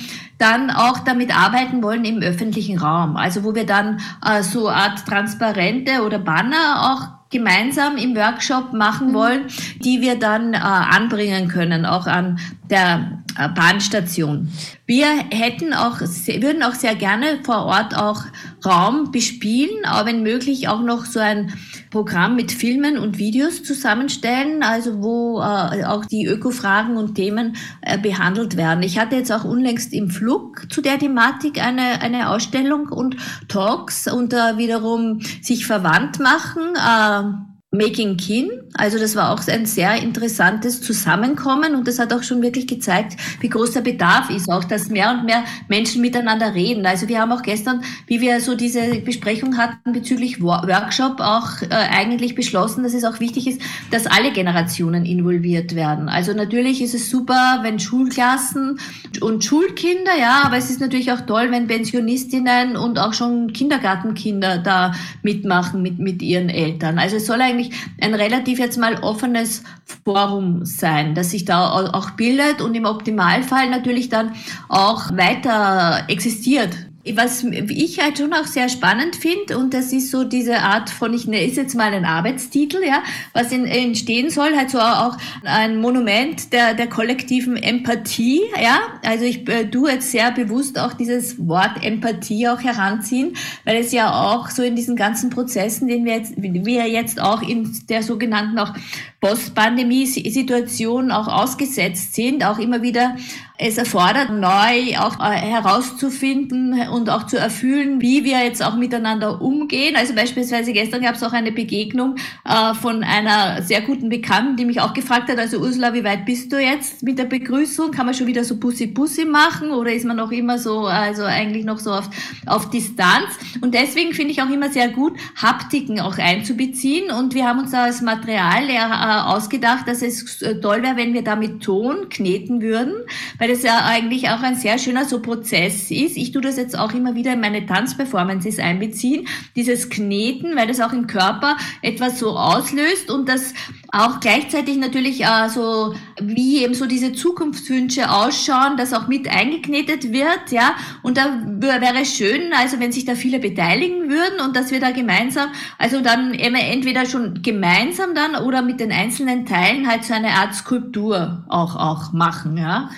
dann 0.42 0.70
auch 0.70 0.98
damit 0.98 1.34
arbeiten 1.34 1.82
wollen 1.82 2.04
im 2.04 2.20
öffentlichen 2.20 2.78
Raum. 2.78 3.16
Also 3.16 3.44
wo 3.44 3.54
wir 3.54 3.64
dann 3.64 4.00
äh, 4.26 4.42
so 4.42 4.68
Art 4.68 5.06
Transparente 5.06 6.02
oder 6.04 6.18
Banner 6.18 6.92
auch 6.92 7.22
gemeinsam 7.30 7.96
im 7.96 8.14
Workshop 8.14 8.72
machen 8.72 9.08
mhm. 9.08 9.14
wollen, 9.14 9.42
die 9.82 10.00
wir 10.00 10.16
dann 10.18 10.54
äh, 10.54 10.58
anbringen 10.58 11.48
können, 11.48 11.86
auch 11.86 12.06
an 12.06 12.38
der 12.70 13.22
äh, 13.38 13.48
Bahnstation. 13.48 14.52
Wir 14.86 15.06
hätten 15.30 15.72
auch, 15.72 16.00
würden 16.00 16.62
auch 16.62 16.74
sehr 16.74 16.94
gerne 16.94 17.38
vor 17.44 17.64
Ort 17.64 17.96
auch 17.96 18.24
Raum 18.64 19.10
bespielen, 19.10 19.84
aber 19.84 20.08
wenn 20.08 20.22
möglich 20.22 20.68
auch 20.68 20.82
noch 20.82 21.06
so 21.06 21.20
ein 21.20 21.52
Programm 21.92 22.36
mit 22.36 22.52
Filmen 22.52 22.96
und 22.98 23.18
Videos 23.18 23.62
zusammenstellen, 23.62 24.62
also 24.62 25.02
wo 25.02 25.40
äh, 25.40 25.84
auch 25.84 26.06
die 26.06 26.24
Ökofragen 26.24 26.96
und 26.96 27.14
Themen 27.14 27.56
äh, 27.82 27.98
behandelt 27.98 28.56
werden. 28.56 28.82
Ich 28.82 28.98
hatte 28.98 29.16
jetzt 29.16 29.30
auch 29.30 29.44
unlängst 29.44 29.92
im 29.92 30.08
Flug 30.08 30.72
zu 30.72 30.80
der 30.80 30.98
Thematik 30.98 31.62
eine, 31.62 32.00
eine 32.00 32.30
Ausstellung 32.30 32.88
und 32.88 33.16
Talks 33.46 34.10
und 34.10 34.32
äh, 34.32 34.56
wiederum 34.56 35.20
sich 35.42 35.66
verwandt 35.66 36.18
machen. 36.18 37.51
Making 37.74 38.18
Kin. 38.18 38.50
Also 38.74 38.98
das 38.98 39.16
war 39.16 39.30
auch 39.32 39.46
ein 39.48 39.64
sehr 39.64 39.96
interessantes 39.96 40.82
Zusammenkommen 40.82 41.74
und 41.74 41.88
das 41.88 41.98
hat 41.98 42.12
auch 42.12 42.22
schon 42.22 42.42
wirklich 42.42 42.66
gezeigt, 42.66 43.16
wie 43.40 43.48
groß 43.48 43.72
der 43.72 43.80
Bedarf 43.80 44.28
ist, 44.28 44.50
auch 44.50 44.64
dass 44.64 44.88
mehr 44.88 45.10
und 45.10 45.24
mehr 45.24 45.44
Menschen 45.68 46.02
miteinander 46.02 46.54
reden. 46.54 46.84
Also 46.84 47.08
wir 47.08 47.18
haben 47.18 47.32
auch 47.32 47.42
gestern, 47.42 47.82
wie 48.06 48.20
wir 48.20 48.42
so 48.42 48.54
diese 48.56 49.00
Besprechung 49.00 49.56
hatten 49.56 49.92
bezüglich 49.92 50.42
Workshop, 50.42 51.20
auch 51.20 51.62
äh, 51.62 51.68
eigentlich 51.70 52.34
beschlossen, 52.34 52.82
dass 52.82 52.92
es 52.92 53.04
auch 53.04 53.20
wichtig 53.20 53.46
ist, 53.46 53.62
dass 53.90 54.06
alle 54.06 54.32
Generationen 54.32 55.06
involviert 55.06 55.74
werden. 55.74 56.10
Also 56.10 56.34
natürlich 56.34 56.82
ist 56.82 56.94
es 56.94 57.08
super, 57.08 57.60
wenn 57.62 57.78
Schulklassen 57.78 58.80
und 59.22 59.44
Schulkinder, 59.44 60.12
ja, 60.18 60.42
aber 60.44 60.58
es 60.58 60.68
ist 60.68 60.80
natürlich 60.80 61.10
auch 61.10 61.22
toll, 61.22 61.50
wenn 61.50 61.68
Pensionistinnen 61.68 62.76
und 62.76 62.98
auch 62.98 63.14
schon 63.14 63.54
Kindergartenkinder 63.54 64.58
da 64.58 64.92
mitmachen 65.22 65.80
mit, 65.80 65.98
mit 65.98 66.20
ihren 66.20 66.50
Eltern. 66.50 66.98
Also 66.98 67.16
es 67.16 67.24
soll 67.24 67.40
eigentlich 67.40 67.61
eigentlich 67.62 67.80
ein 68.00 68.14
relativ 68.14 68.58
jetzt 68.58 68.78
mal 68.78 69.02
offenes 69.02 69.62
Forum 70.04 70.64
sein, 70.64 71.14
das 71.14 71.30
sich 71.30 71.44
da 71.44 71.70
auch 71.70 72.10
bildet 72.10 72.60
und 72.60 72.74
im 72.74 72.84
Optimalfall 72.84 73.70
natürlich 73.70 74.08
dann 74.08 74.32
auch 74.68 75.16
weiter 75.16 76.04
existiert 76.08 76.70
was 77.14 77.42
ich 77.42 77.98
halt 77.98 78.18
schon 78.18 78.32
auch 78.32 78.46
sehr 78.46 78.68
spannend 78.68 79.16
finde, 79.16 79.58
und 79.58 79.74
das 79.74 79.92
ist 79.92 80.12
so 80.12 80.22
diese 80.22 80.60
Art 80.60 80.88
von, 80.88 81.12
ich 81.12 81.26
es 81.26 81.56
jetzt 81.56 81.74
mal 81.74 81.92
ein 81.92 82.04
Arbeitstitel, 82.04 82.78
ja, 82.86 83.02
was 83.32 83.50
in, 83.50 83.66
entstehen 83.66 84.30
soll, 84.30 84.56
halt 84.56 84.70
so 84.70 84.78
auch 84.78 85.16
ein 85.42 85.80
Monument 85.80 86.52
der, 86.52 86.74
der 86.74 86.88
kollektiven 86.88 87.56
Empathie, 87.56 88.42
ja. 88.62 88.78
Also 89.04 89.24
ich 89.24 89.48
äh, 89.48 89.68
tu 89.68 89.88
jetzt 89.88 90.12
sehr 90.12 90.30
bewusst 90.30 90.78
auch 90.78 90.92
dieses 90.92 91.44
Wort 91.48 91.82
Empathie 91.82 92.46
auch 92.48 92.60
heranziehen, 92.60 93.36
weil 93.64 93.78
es 93.78 93.90
ja 93.90 94.12
auch 94.12 94.48
so 94.50 94.62
in 94.62 94.76
diesen 94.76 94.94
ganzen 94.94 95.30
Prozessen, 95.30 95.88
den 95.88 96.04
wir 96.04 96.14
jetzt, 96.14 96.34
wir 96.36 96.88
jetzt 96.88 97.20
auch 97.20 97.42
in 97.42 97.76
der 97.88 98.04
sogenannten 98.04 98.58
auch 98.60 98.74
Post-Pandemie-Situation 99.20 101.10
auch 101.10 101.26
ausgesetzt 101.26 102.14
sind, 102.14 102.44
auch 102.44 102.58
immer 102.58 102.82
wieder 102.82 103.16
es 103.62 103.78
erfordert, 103.78 104.30
neu 104.30 104.98
auch 104.98 105.20
äh, 105.20 105.36
herauszufinden 105.36 106.88
und 106.88 107.08
auch 107.08 107.26
zu 107.26 107.38
erfüllen, 107.38 108.00
wie 108.00 108.24
wir 108.24 108.44
jetzt 108.44 108.62
auch 108.62 108.76
miteinander 108.76 109.40
umgehen. 109.40 109.94
Also 109.96 110.14
beispielsweise 110.14 110.72
gestern 110.72 111.02
gab 111.02 111.14
es 111.14 111.22
auch 111.22 111.32
eine 111.32 111.52
Begegnung 111.52 112.16
äh, 112.44 112.74
von 112.74 113.04
einer 113.04 113.62
sehr 113.62 113.80
guten 113.82 114.08
Bekannten, 114.08 114.56
die 114.56 114.64
mich 114.64 114.80
auch 114.80 114.94
gefragt 114.94 115.30
hat, 115.30 115.38
also 115.38 115.58
Ursula, 115.58 115.94
wie 115.94 116.02
weit 116.02 116.26
bist 116.26 116.52
du 116.52 116.58
jetzt 116.58 117.02
mit 117.02 117.18
der 117.18 117.26
Begrüßung? 117.26 117.92
Kann 117.92 118.06
man 118.06 118.14
schon 118.14 118.26
wieder 118.26 118.42
so 118.42 118.56
Bussi-Bussi 118.56 119.24
machen 119.24 119.70
oder 119.70 119.92
ist 119.92 120.04
man 120.04 120.16
noch 120.16 120.32
immer 120.32 120.58
so, 120.58 120.80
also 120.80 121.22
eigentlich 121.22 121.64
noch 121.64 121.78
so 121.78 121.92
auf, 121.92 122.10
auf 122.46 122.70
Distanz? 122.70 123.28
Und 123.60 123.74
deswegen 123.74 124.12
finde 124.12 124.32
ich 124.32 124.42
auch 124.42 124.50
immer 124.50 124.70
sehr 124.70 124.88
gut, 124.88 125.16
Haptiken 125.40 126.00
auch 126.00 126.18
einzubeziehen 126.18 127.12
und 127.12 127.34
wir 127.34 127.46
haben 127.46 127.60
uns 127.60 127.70
da 127.70 127.84
als 127.84 128.02
Material 128.02 128.68
äh, 128.68 128.78
ausgedacht, 129.24 129.86
dass 129.86 130.02
es 130.02 130.38
toll 130.60 130.82
wäre, 130.82 130.96
wenn 130.96 131.14
wir 131.14 131.22
damit 131.22 131.62
Ton 131.62 132.08
kneten 132.08 132.60
würden, 132.60 132.94
weil 133.38 133.51
das 133.52 133.62
ja 133.62 133.84
eigentlich 133.84 134.28
auch 134.30 134.42
ein 134.42 134.56
sehr 134.56 134.78
schöner 134.78 135.04
so 135.04 135.20
Prozess 135.20 135.90
ist. 135.90 136.16
Ich 136.16 136.32
tue 136.32 136.42
das 136.42 136.56
jetzt 136.56 136.76
auch 136.78 136.92
immer 136.94 137.14
wieder 137.14 137.32
in 137.34 137.40
meine 137.40 137.66
Tanzperformances 137.66 138.58
einbeziehen, 138.58 139.28
dieses 139.56 139.90
Kneten, 139.90 140.56
weil 140.56 140.66
das 140.66 140.80
auch 140.80 140.92
im 140.92 141.06
Körper 141.06 141.56
etwas 141.82 142.18
so 142.18 142.30
auslöst 142.30 143.10
und 143.10 143.28
das 143.28 143.54
auch 143.92 144.20
gleichzeitig 144.20 144.78
natürlich 144.78 145.22
äh, 145.22 145.48
so, 145.50 145.94
wie 146.20 146.64
eben 146.64 146.74
so 146.74 146.86
diese 146.86 147.12
Zukunftswünsche 147.12 148.10
ausschauen, 148.10 148.78
dass 148.78 148.94
auch 148.94 149.06
mit 149.06 149.28
eingeknetet 149.28 150.12
wird, 150.12 150.50
ja. 150.50 150.74
Und 151.02 151.18
da 151.18 151.42
wäre 151.58 152.06
schön, 152.06 152.52
also 152.54 152.80
wenn 152.80 152.90
sich 152.90 153.04
da 153.04 153.14
viele 153.14 153.38
beteiligen 153.38 154.08
würden 154.08 154.40
und 154.44 154.56
dass 154.56 154.70
wir 154.70 154.80
da 154.80 154.92
gemeinsam, 154.92 155.50
also 155.76 156.00
dann 156.00 156.32
entweder 156.32 157.04
schon 157.04 157.42
gemeinsam 157.42 158.14
dann 158.14 158.34
oder 158.36 158.62
mit 158.62 158.80
den 158.80 158.92
einzelnen 158.92 159.44
Teilen 159.44 159.86
halt 159.86 160.04
so 160.04 160.14
eine 160.14 160.30
Art 160.30 160.54
Skulptur 160.54 161.44
auch, 161.48 161.76
auch 161.76 162.12
machen, 162.12 162.56
ja. 162.56 162.88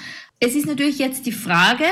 Es 0.41 0.55
ist 0.55 0.66
natürlich 0.66 0.99
jetzt 0.99 1.26
die 1.26 1.32
Frage, 1.32 1.85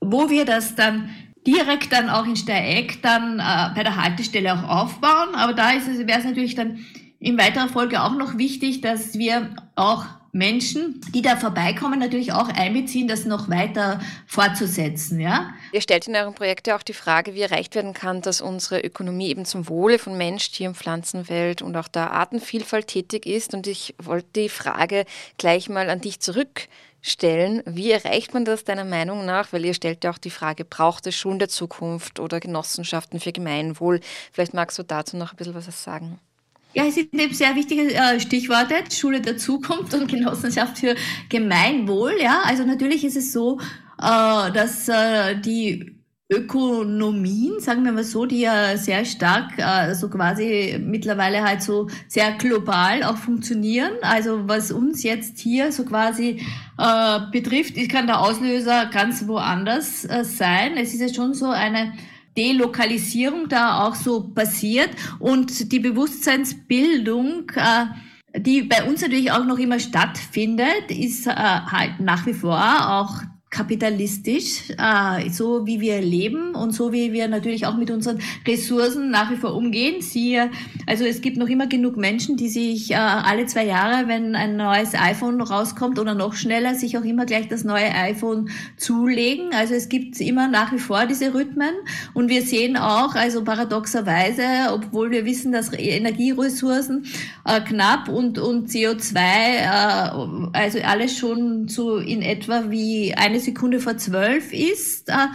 wo 0.00 0.30
wir 0.30 0.44
das 0.44 0.74
dann 0.74 1.10
direkt 1.46 1.92
dann 1.92 2.08
auch 2.08 2.26
in 2.26 2.36
Steieck 2.36 3.02
dann 3.02 3.38
äh, 3.38 3.74
bei 3.74 3.82
der 3.82 3.96
Haltestelle 4.02 4.54
auch 4.54 4.68
aufbauen, 4.68 5.34
aber 5.34 5.52
da 5.52 5.72
ist 5.72 5.88
es, 5.88 5.98
wäre 6.06 6.18
es 6.18 6.24
natürlich 6.24 6.54
dann 6.54 6.84
in 7.20 7.38
weiterer 7.38 7.68
Folge 7.68 8.02
auch 8.02 8.14
noch 8.14 8.36
wichtig, 8.38 8.80
dass 8.80 9.14
wir 9.14 9.54
auch 9.76 10.04
Menschen, 10.34 11.00
die 11.14 11.22
da 11.22 11.36
vorbeikommen, 11.36 12.00
natürlich 12.00 12.32
auch 12.32 12.48
einbeziehen, 12.48 13.06
das 13.06 13.24
noch 13.24 13.48
weiter 13.48 14.00
fortzusetzen. 14.26 15.20
Ja? 15.20 15.54
Ihr 15.72 15.80
stellt 15.80 16.08
in 16.08 16.16
eurem 16.16 16.34
Projekt 16.34 16.66
ja 16.66 16.76
auch 16.76 16.82
die 16.82 16.92
Frage, 16.92 17.34
wie 17.34 17.42
erreicht 17.42 17.76
werden 17.76 17.94
kann, 17.94 18.20
dass 18.20 18.40
unsere 18.40 18.80
Ökonomie 18.80 19.28
eben 19.28 19.44
zum 19.44 19.68
Wohle 19.68 19.98
von 19.98 20.18
Mensch, 20.18 20.50
Tier- 20.50 20.68
und 20.68 20.76
Pflanzenwelt 20.76 21.62
und 21.62 21.76
auch 21.76 21.86
der 21.86 22.10
Artenvielfalt 22.12 22.88
tätig 22.88 23.26
ist. 23.26 23.54
Und 23.54 23.68
ich 23.68 23.94
wollte 24.02 24.28
die 24.34 24.48
Frage 24.48 25.04
gleich 25.38 25.68
mal 25.68 25.88
an 25.88 26.00
dich 26.00 26.18
zurückstellen. 27.04 27.62
Wie 27.66 27.90
erreicht 27.90 28.34
man 28.34 28.44
das 28.44 28.64
deiner 28.64 28.84
Meinung 28.84 29.24
nach? 29.24 29.52
Weil 29.52 29.64
ihr 29.64 29.74
stellt 29.74 30.04
ja 30.04 30.10
auch 30.10 30.18
die 30.18 30.30
Frage, 30.30 30.64
braucht 30.64 31.06
es 31.06 31.14
Schulen 31.14 31.38
der 31.38 31.48
Zukunft 31.48 32.18
oder 32.18 32.40
Genossenschaften 32.40 33.20
für 33.20 33.32
Gemeinwohl? 33.32 34.00
Vielleicht 34.32 34.54
magst 34.54 34.78
du 34.78 34.82
dazu 34.82 35.16
noch 35.16 35.32
ein 35.32 35.36
bisschen 35.36 35.54
was 35.54 35.84
sagen. 35.84 36.18
Ja, 36.72 36.86
es 36.86 36.96
sind 36.96 37.14
eben 37.14 37.32
sehr 37.32 37.54
wichtige 37.54 37.94
äh, 37.94 38.18
Stichworte, 38.18 38.74
Schule 38.90 39.20
der 39.20 39.36
Zukunft 39.36 39.94
und 39.94 40.08
Genossenschaft 40.08 40.78
für 40.78 40.96
Gemeinwohl. 41.28 42.16
Ja, 42.20 42.42
also 42.44 42.64
natürlich 42.64 43.04
ist 43.04 43.16
es 43.16 43.32
so, 43.32 43.60
äh, 44.00 44.50
dass 44.50 44.88
äh, 44.88 45.36
die 45.36 45.93
Ökonomien, 46.32 47.60
sagen 47.60 47.84
wir 47.84 47.92
mal 47.92 48.02
so, 48.02 48.24
die 48.24 48.40
ja 48.40 48.78
sehr 48.78 49.04
stark, 49.04 49.58
äh, 49.58 49.94
so 49.94 50.08
quasi 50.08 50.78
mittlerweile 50.80 51.42
halt 51.42 51.62
so 51.62 51.88
sehr 52.08 52.32
global 52.32 53.02
auch 53.02 53.18
funktionieren. 53.18 53.92
Also 54.00 54.48
was 54.48 54.72
uns 54.72 55.02
jetzt 55.02 55.38
hier 55.38 55.70
so 55.70 55.84
quasi 55.84 56.40
äh, 56.78 57.20
betrifft, 57.30 57.76
kann 57.90 58.06
der 58.06 58.20
Auslöser 58.20 58.86
ganz 58.86 59.26
woanders 59.28 60.06
äh, 60.06 60.24
sein. 60.24 60.78
Es 60.78 60.94
ist 60.94 61.00
ja 61.00 61.12
schon 61.12 61.34
so 61.34 61.50
eine 61.50 61.92
Delokalisierung 62.38 63.48
da 63.50 63.84
auch 63.86 63.94
so 63.94 64.28
passiert 64.30 64.90
und 65.18 65.72
die 65.72 65.78
Bewusstseinsbildung, 65.78 67.50
äh, 67.54 68.40
die 68.40 68.62
bei 68.62 68.82
uns 68.84 69.02
natürlich 69.02 69.30
auch 69.30 69.44
noch 69.44 69.58
immer 69.58 69.78
stattfindet, 69.78 70.90
ist 70.90 71.26
äh, 71.26 71.32
halt 71.32 72.00
nach 72.00 72.24
wie 72.24 72.34
vor 72.34 72.58
auch 72.58 73.22
kapitalistisch, 73.54 74.70
äh, 74.78 75.30
so 75.30 75.64
wie 75.64 75.80
wir 75.80 76.00
leben 76.00 76.56
und 76.56 76.72
so 76.72 76.92
wie 76.92 77.12
wir 77.12 77.28
natürlich 77.28 77.66
auch 77.66 77.76
mit 77.76 77.90
unseren 77.90 78.18
Ressourcen 78.46 79.10
nach 79.10 79.30
wie 79.30 79.36
vor 79.36 79.54
umgehen. 79.54 80.02
Sie, 80.02 80.40
also 80.86 81.04
es 81.04 81.20
gibt 81.20 81.36
noch 81.36 81.46
immer 81.46 81.68
genug 81.68 81.96
Menschen, 81.96 82.36
die 82.36 82.48
sich 82.48 82.90
äh, 82.90 82.94
alle 82.96 83.46
zwei 83.46 83.64
Jahre, 83.64 84.08
wenn 84.08 84.34
ein 84.34 84.56
neues 84.56 84.94
iPhone 84.94 85.40
rauskommt 85.40 86.00
oder 86.00 86.14
noch 86.14 86.34
schneller, 86.34 86.74
sich 86.74 86.98
auch 86.98 87.04
immer 87.04 87.26
gleich 87.26 87.46
das 87.46 87.62
neue 87.62 87.94
iPhone 87.94 88.50
zulegen. 88.76 89.50
Also 89.54 89.74
es 89.74 89.88
gibt 89.88 90.20
immer 90.20 90.48
nach 90.48 90.72
wie 90.72 90.80
vor 90.80 91.06
diese 91.06 91.32
Rhythmen 91.32 91.74
und 92.12 92.28
wir 92.28 92.42
sehen 92.42 92.76
auch, 92.76 93.14
also 93.14 93.44
paradoxerweise, 93.44 94.42
obwohl 94.72 95.12
wir 95.12 95.24
wissen, 95.24 95.52
dass 95.52 95.72
Energieressourcen 95.72 97.06
äh, 97.44 97.60
knapp 97.60 98.08
und, 98.08 98.40
und 98.40 98.68
CO2, 98.68 99.14
äh, 99.14 100.48
also 100.52 100.80
alles 100.80 101.16
schon 101.16 101.68
so 101.68 101.98
in 101.98 102.20
etwa 102.20 102.64
wie 102.70 103.14
eine 103.14 103.43
Sekunde 103.44 103.80
vor 103.80 103.96
zwölf 103.96 104.52
ist. 104.52 105.08
Äh, 105.08 105.28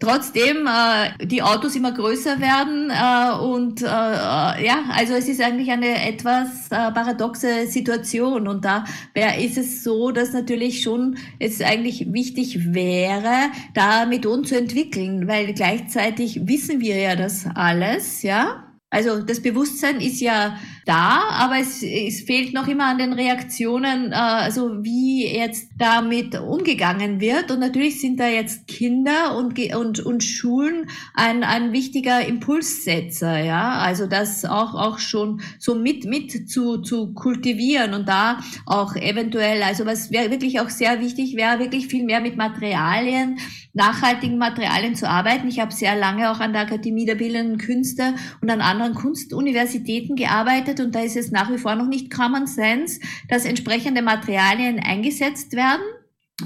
trotzdem 0.00 0.66
äh, 0.66 1.26
die 1.26 1.42
Autos 1.42 1.74
immer 1.76 1.92
größer 1.92 2.40
werden 2.40 2.90
äh, 2.90 3.42
und 3.42 3.82
äh, 3.82 3.86
ja, 3.86 4.84
also 4.90 5.14
es 5.14 5.28
ist 5.28 5.40
eigentlich 5.40 5.70
eine 5.70 6.06
etwas 6.06 6.66
äh, 6.70 6.90
paradoxe 6.92 7.66
Situation 7.66 8.48
und 8.48 8.64
da 8.64 8.84
wär, 9.14 9.38
ist 9.38 9.58
es 9.58 9.82
so, 9.84 10.10
dass 10.10 10.32
natürlich 10.32 10.82
schon 10.82 11.16
es 11.38 11.60
eigentlich 11.60 12.12
wichtig 12.12 12.74
wäre, 12.74 13.50
da 13.74 14.06
Methoden 14.06 14.44
zu 14.44 14.56
entwickeln, 14.56 15.28
weil 15.28 15.52
gleichzeitig 15.54 16.46
wissen 16.46 16.80
wir 16.80 16.96
ja 16.96 17.16
das 17.16 17.46
alles, 17.54 18.22
ja. 18.22 18.68
Also 18.90 19.22
das 19.22 19.40
Bewusstsein 19.40 20.00
ist 20.02 20.20
ja 20.20 20.58
da, 20.84 21.22
aber 21.30 21.58
es, 21.58 21.82
es 21.82 22.22
fehlt 22.22 22.54
noch 22.54 22.66
immer 22.66 22.86
an 22.86 22.98
den 22.98 23.12
Reaktionen, 23.12 24.12
äh, 24.12 24.14
also 24.14 24.82
wie 24.82 25.26
jetzt 25.26 25.70
damit 25.78 26.34
umgegangen 26.38 27.20
wird. 27.20 27.50
Und 27.50 27.60
natürlich 27.60 28.00
sind 28.00 28.18
da 28.18 28.28
jetzt 28.28 28.66
Kinder 28.66 29.36
und, 29.36 29.58
und, 29.74 30.00
und 30.00 30.24
Schulen 30.24 30.88
ein, 31.14 31.44
ein 31.44 31.72
wichtiger 31.72 32.26
Impulssetzer, 32.26 33.38
ja. 33.38 33.78
Also 33.78 34.06
das 34.06 34.44
auch, 34.44 34.74
auch 34.74 34.98
schon 34.98 35.40
so 35.58 35.74
mit, 35.74 36.04
mit 36.04 36.48
zu, 36.50 36.78
zu 36.78 37.12
kultivieren 37.14 37.94
und 37.94 38.08
da 38.08 38.40
auch 38.66 38.96
eventuell, 38.96 39.62
also 39.62 39.86
was 39.86 40.10
wäre 40.10 40.30
wirklich 40.30 40.60
auch 40.60 40.68
sehr 40.68 41.00
wichtig 41.00 41.36
wäre, 41.36 41.58
wirklich 41.58 41.86
viel 41.86 42.04
mehr 42.04 42.20
mit 42.20 42.36
Materialien, 42.36 43.38
nachhaltigen 43.72 44.38
Materialien 44.38 44.94
zu 44.94 45.08
arbeiten. 45.08 45.48
Ich 45.48 45.60
habe 45.60 45.72
sehr 45.72 45.96
lange 45.96 46.30
auch 46.30 46.40
an 46.40 46.52
der 46.52 46.62
Akademie 46.62 47.06
der 47.06 47.14
Bildenden 47.14 47.58
Künste 47.58 48.14
und 48.40 48.50
an 48.50 48.60
anderen 48.60 48.94
Kunstuniversitäten 48.94 50.16
gearbeitet 50.16 50.71
und 50.80 50.94
da 50.94 51.00
ist 51.00 51.16
es 51.16 51.30
nach 51.30 51.50
wie 51.50 51.58
vor 51.58 51.74
noch 51.74 51.88
nicht 51.88 52.12
Common 52.12 52.46
Sense, 52.46 53.00
dass 53.28 53.44
entsprechende 53.44 54.02
Materialien 54.02 54.80
eingesetzt 54.80 55.52
werden. 55.52 55.82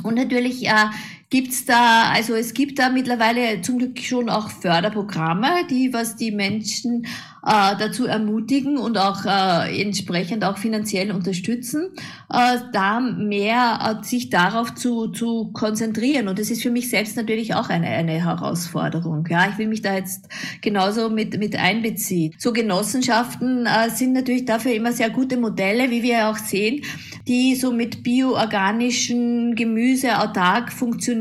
Und 0.03 0.14
natürlich 0.14 0.66
äh, 0.66 0.87
gibt's 1.31 1.64
da, 1.64 2.11
also 2.12 2.35
es 2.35 2.55
gibt 2.55 2.79
da 2.79 2.89
mittlerweile 2.89 3.61
zum 3.61 3.79
Glück 3.79 3.99
schon 3.99 4.29
auch 4.29 4.49
Förderprogramme, 4.51 5.66
die 5.68 5.93
was 5.93 6.16
die 6.16 6.31
Menschen 6.31 7.05
äh, 7.45 7.77
dazu 7.79 8.07
ermutigen 8.07 8.77
und 8.79 8.97
auch 8.97 9.24
äh, 9.24 9.81
entsprechend 9.81 10.45
auch 10.45 10.57
finanziell 10.57 11.11
unterstützen, 11.11 11.91
äh, 12.33 12.59
da 12.72 13.01
mehr 13.01 14.01
äh, 14.03 14.05
sich 14.05 14.31
darauf 14.31 14.74
zu, 14.74 15.09
zu 15.09 15.51
konzentrieren. 15.53 16.29
Und 16.29 16.39
das 16.39 16.51
ist 16.51 16.62
für 16.62 16.70
mich 16.70 16.91
selbst 16.91 17.16
natürlich 17.16 17.55
auch 17.55 17.68
eine, 17.68 17.89
eine 17.89 18.24
Herausforderung. 18.24 19.27
Ja, 19.29 19.49
ich 19.51 19.59
will 19.59 19.68
mich 19.68 19.83
da 19.83 19.95
jetzt 19.95 20.29
genauso 20.61 21.09
mit, 21.09 21.39
mit 21.39 21.57
einbeziehen. 21.57 22.35
So 22.39 22.53
Genossenschaften 22.53 23.66
äh, 23.66 23.91
sind 23.91 24.12
natürlich 24.12 24.45
dafür 24.45 24.74
immer 24.74 24.93
sehr 24.93 25.11
gute 25.11 25.37
Modelle, 25.37 25.91
wie 25.91 26.03
wir 26.03 26.29
auch 26.29 26.39
sehen, 26.39 26.83
die 27.27 27.57
so 27.57 27.72
mit 27.72 28.05
bioorganischen 28.05 29.57
Gemüse 29.57 30.20
autark 30.20 30.72
funktionieren, 30.72 31.15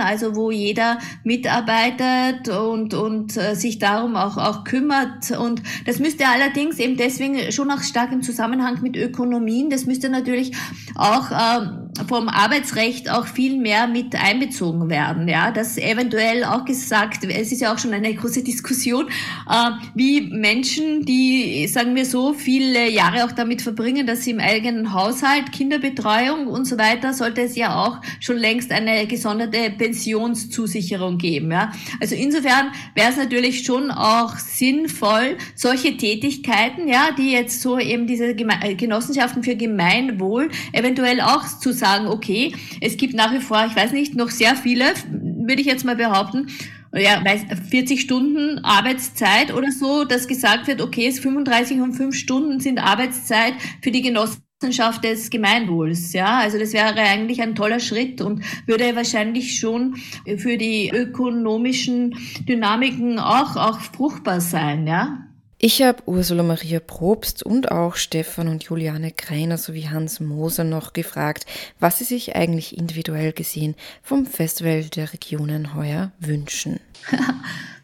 also 0.00 0.36
wo 0.36 0.50
jeder 0.50 0.98
mitarbeitet 1.24 2.48
und, 2.48 2.94
und 2.94 3.36
äh, 3.36 3.54
sich 3.54 3.78
darum 3.78 4.16
auch, 4.16 4.36
auch 4.36 4.64
kümmert. 4.64 5.30
Und 5.30 5.62
das 5.84 5.98
müsste 5.98 6.26
allerdings 6.26 6.78
eben 6.78 6.96
deswegen 6.96 7.52
schon 7.52 7.70
auch 7.70 7.82
stark 7.82 8.12
im 8.12 8.22
Zusammenhang 8.22 8.80
mit 8.82 8.96
Ökonomien, 8.96 9.70
das 9.70 9.86
müsste 9.86 10.08
natürlich 10.08 10.56
auch 10.94 11.30
ähm, 11.30 11.85
vom 12.08 12.28
Arbeitsrecht 12.28 13.10
auch 13.10 13.26
viel 13.26 13.56
mehr 13.58 13.86
mit 13.86 14.14
einbezogen 14.14 14.88
werden. 14.88 15.28
Ja, 15.28 15.50
das 15.50 15.78
eventuell 15.78 16.44
auch 16.44 16.64
gesagt, 16.64 17.24
es 17.24 17.52
ist 17.52 17.60
ja 17.60 17.72
auch 17.72 17.78
schon 17.78 17.92
eine 17.92 18.14
große 18.14 18.42
Diskussion, 18.42 19.08
äh, 19.50 19.70
wie 19.94 20.22
Menschen, 20.22 21.04
die, 21.04 21.66
sagen 21.68 21.94
wir 21.94 22.04
so, 22.04 22.32
viele 22.32 22.90
Jahre 22.90 23.24
auch 23.24 23.32
damit 23.32 23.62
verbringen, 23.62 24.06
dass 24.06 24.24
sie 24.24 24.30
im 24.30 24.40
eigenen 24.40 24.92
Haushalt, 24.92 25.52
Kinderbetreuung 25.52 26.46
und 26.46 26.66
so 26.66 26.78
weiter, 26.78 27.12
sollte 27.12 27.42
es 27.42 27.56
ja 27.56 27.84
auch 27.84 28.00
schon 28.20 28.36
längst 28.36 28.72
eine 28.72 29.06
gesonderte 29.06 29.70
Pensionszusicherung 29.70 31.18
geben. 31.18 31.50
Ja, 31.50 31.72
also 32.00 32.14
insofern 32.14 32.72
wäre 32.94 33.10
es 33.10 33.16
natürlich 33.16 33.64
schon 33.64 33.90
auch 33.90 34.36
sinnvoll, 34.36 35.36
solche 35.54 35.96
Tätigkeiten, 35.96 36.88
ja, 36.88 37.10
die 37.16 37.32
jetzt 37.32 37.62
so 37.62 37.78
eben 37.78 38.06
diese 38.06 38.26
äh, 38.26 38.74
Genossenschaften 38.74 39.42
für 39.42 39.56
Gemeinwohl 39.56 40.50
eventuell 40.72 41.20
auch 41.20 41.44
zu 41.58 41.72
sagen, 41.86 42.08
okay, 42.08 42.52
es 42.80 42.96
gibt 42.96 43.14
nach 43.14 43.32
wie 43.32 43.40
vor, 43.40 43.64
ich 43.66 43.76
weiß 43.76 43.92
nicht, 43.92 44.16
noch 44.16 44.30
sehr 44.30 44.56
viele, 44.56 44.84
würde 45.10 45.60
ich 45.60 45.66
jetzt 45.66 45.84
mal 45.84 45.96
behaupten, 45.96 46.48
ja, 46.92 47.22
40 47.70 48.00
Stunden 48.00 48.58
Arbeitszeit 48.64 49.52
oder 49.52 49.70
so, 49.70 50.04
dass 50.04 50.26
gesagt 50.26 50.66
wird, 50.66 50.80
okay, 50.80 51.06
es 51.06 51.20
35 51.20 51.80
und 51.80 51.92
5 51.92 52.14
Stunden 52.14 52.58
sind 52.58 52.78
Arbeitszeit 52.78 53.54
für 53.82 53.90
die 53.90 54.02
Genossenschaft 54.02 55.04
des 55.04 55.30
Gemeinwohls. 55.30 56.12
Ja, 56.12 56.38
also 56.38 56.58
das 56.58 56.72
wäre 56.72 56.94
eigentlich 56.94 57.42
ein 57.42 57.54
toller 57.54 57.80
Schritt 57.80 58.20
und 58.20 58.42
würde 58.66 58.96
wahrscheinlich 58.96 59.58
schon 59.58 59.96
für 60.38 60.56
die 60.56 60.90
ökonomischen 60.90 62.16
Dynamiken 62.48 63.18
auch, 63.18 63.56
auch 63.56 63.80
fruchtbar 63.80 64.40
sein. 64.40 64.86
Ja. 64.86 65.26
Ich 65.58 65.80
habe 65.82 66.02
Ursula 66.04 66.42
Maria 66.42 66.80
Probst 66.80 67.42
und 67.42 67.70
auch 67.72 67.96
Stefan 67.96 68.48
und 68.48 68.64
Juliane 68.64 69.10
Kreiner 69.10 69.56
sowie 69.56 69.88
Hans 69.88 70.20
Moser 70.20 70.64
noch 70.64 70.92
gefragt, 70.92 71.46
was 71.80 71.98
sie 71.98 72.04
sich 72.04 72.36
eigentlich 72.36 72.76
individuell 72.76 73.32
gesehen 73.32 73.74
vom 74.02 74.26
Festival 74.26 74.84
der 74.84 75.14
Regionen 75.14 75.74
heuer 75.74 76.12
wünschen. 76.20 76.78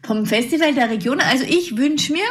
vom 0.03 0.27
Festival 0.27 0.75
der 0.75 0.91
Regionen, 0.91 1.21
also 1.21 1.45
ich 1.45 1.75
wünsche 1.75 2.13
mir, 2.13 2.25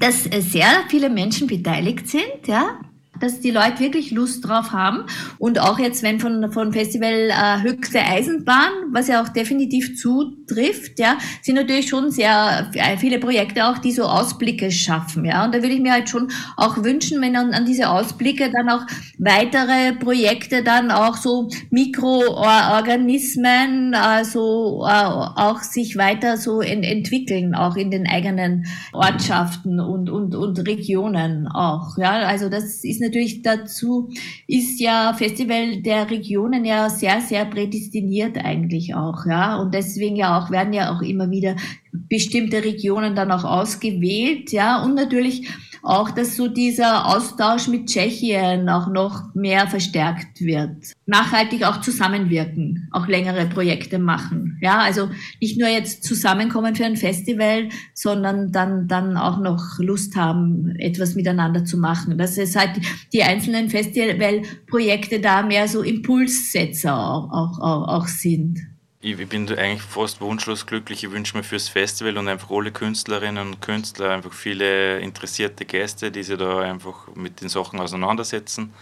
dass 0.00 0.24
sehr 0.24 0.84
viele 0.90 1.08
Menschen 1.08 1.46
beteiligt 1.46 2.06
sind, 2.06 2.46
ja, 2.46 2.78
dass 3.20 3.40
die 3.40 3.50
Leute 3.50 3.80
wirklich 3.80 4.10
Lust 4.10 4.46
drauf 4.46 4.72
haben. 4.72 5.04
Und 5.38 5.58
auch 5.58 5.78
jetzt, 5.78 6.02
wenn 6.02 6.20
von, 6.20 6.52
von 6.52 6.72
Festival 6.72 7.30
äh, 7.30 7.62
Höchste 7.62 8.00
Eisenbahn, 8.00 8.70
was 8.92 9.08
ja 9.08 9.22
auch 9.22 9.28
definitiv 9.28 9.96
zutrifft, 9.96 10.98
ja, 10.98 11.18
sind 11.42 11.56
natürlich 11.56 11.88
schon 11.88 12.10
sehr 12.10 12.70
äh, 12.74 12.96
viele 12.96 13.18
Projekte 13.18 13.66
auch, 13.66 13.78
die 13.78 13.92
so 13.92 14.04
Ausblicke 14.04 14.70
schaffen. 14.70 15.24
Ja. 15.24 15.44
Und 15.44 15.54
da 15.54 15.62
würde 15.62 15.74
ich 15.74 15.80
mir 15.80 15.92
halt 15.92 16.08
schon 16.08 16.28
auch 16.56 16.82
wünschen, 16.82 17.20
wenn 17.20 17.36
an, 17.36 17.52
an 17.52 17.66
diese 17.66 17.90
Ausblicke 17.90 18.50
dann 18.50 18.68
auch 18.68 18.86
weitere 19.18 19.94
Projekte 19.94 20.62
dann 20.62 20.90
auch 20.90 21.16
so 21.16 21.48
Mikroorganismen, 21.70 23.94
also 23.94 24.84
äh, 24.86 24.92
auch 24.92 25.62
sich 25.62 25.96
weiter 25.96 26.36
so 26.36 26.60
in, 26.60 26.82
entwickeln, 26.82 27.54
auch 27.54 27.76
in 27.76 27.90
den 27.90 28.06
eigenen 28.06 28.66
Ortschaften 28.92 29.80
und, 29.80 30.10
und, 30.10 30.34
und 30.34 30.66
Regionen 30.66 31.48
auch. 31.48 31.96
Ja. 31.98 32.26
Also 32.26 32.48
das 32.48 32.84
ist 32.84 33.00
natürlich 33.06 33.42
dazu, 33.42 34.10
ist 34.46 34.80
ja 34.80 35.14
Festival 35.14 35.82
der 35.82 36.10
Regionen 36.10 36.64
ja 36.64 36.90
sehr, 36.90 37.20
sehr 37.20 37.44
prädestiniert 37.44 38.36
eigentlich 38.38 38.94
auch, 38.94 39.26
ja. 39.26 39.56
Und 39.56 39.74
deswegen 39.74 40.16
ja 40.16 40.38
auch, 40.38 40.50
werden 40.50 40.72
ja 40.72 40.94
auch 40.94 41.02
immer 41.02 41.30
wieder 41.30 41.56
bestimmte 41.92 42.64
Regionen 42.64 43.14
dann 43.14 43.32
auch 43.32 43.44
ausgewählt, 43.44 44.52
ja. 44.52 44.82
Und 44.82 44.94
natürlich 44.94 45.48
auch, 45.86 46.10
dass 46.10 46.36
so 46.36 46.48
dieser 46.48 47.06
Austausch 47.06 47.68
mit 47.68 47.86
Tschechien 47.86 48.68
auch 48.68 48.88
noch 48.88 49.34
mehr 49.34 49.68
verstärkt 49.68 50.40
wird. 50.40 50.92
Nachhaltig 51.06 51.64
auch 51.64 51.80
zusammenwirken, 51.80 52.88
auch 52.90 53.06
längere 53.06 53.46
Projekte 53.46 53.98
machen. 53.98 54.58
Ja, 54.60 54.78
also 54.78 55.08
nicht 55.40 55.58
nur 55.58 55.68
jetzt 55.68 56.02
zusammenkommen 56.02 56.74
für 56.74 56.84
ein 56.84 56.96
Festival, 56.96 57.68
sondern 57.94 58.50
dann, 58.50 58.88
dann 58.88 59.16
auch 59.16 59.38
noch 59.38 59.78
Lust 59.78 60.16
haben, 60.16 60.74
etwas 60.76 61.14
miteinander 61.14 61.64
zu 61.64 61.78
machen. 61.78 62.18
Dass 62.18 62.36
es 62.36 62.56
halt 62.56 62.80
die 63.12 63.22
einzelnen 63.22 63.70
Festivalprojekte 63.70 65.20
da 65.20 65.42
mehr 65.42 65.68
so 65.68 65.82
Impulssetzer 65.82 66.96
auch, 66.96 67.30
auch, 67.30 67.60
auch, 67.60 67.88
auch 67.88 68.08
sind 68.08 68.60
ich 69.06 69.28
bin 69.28 69.48
eigentlich 69.56 69.82
fast 69.82 70.20
wunschlos 70.20 70.66
glücklich. 70.66 71.04
Ich 71.04 71.12
wünsche 71.12 71.36
mir 71.36 71.44
fürs 71.44 71.68
Festival 71.68 72.18
und 72.18 72.26
einfach 72.26 72.50
alle 72.50 72.72
Künstlerinnen 72.72 73.46
und 73.46 73.62
Künstler, 73.62 74.10
einfach 74.10 74.32
viele 74.32 74.98
interessierte 74.98 75.64
Gäste, 75.64 76.10
die 76.10 76.24
sich 76.24 76.36
da 76.36 76.58
einfach 76.60 77.06
mit 77.14 77.40
den 77.40 77.48
Sachen 77.48 77.78
auseinandersetzen. 77.78 78.74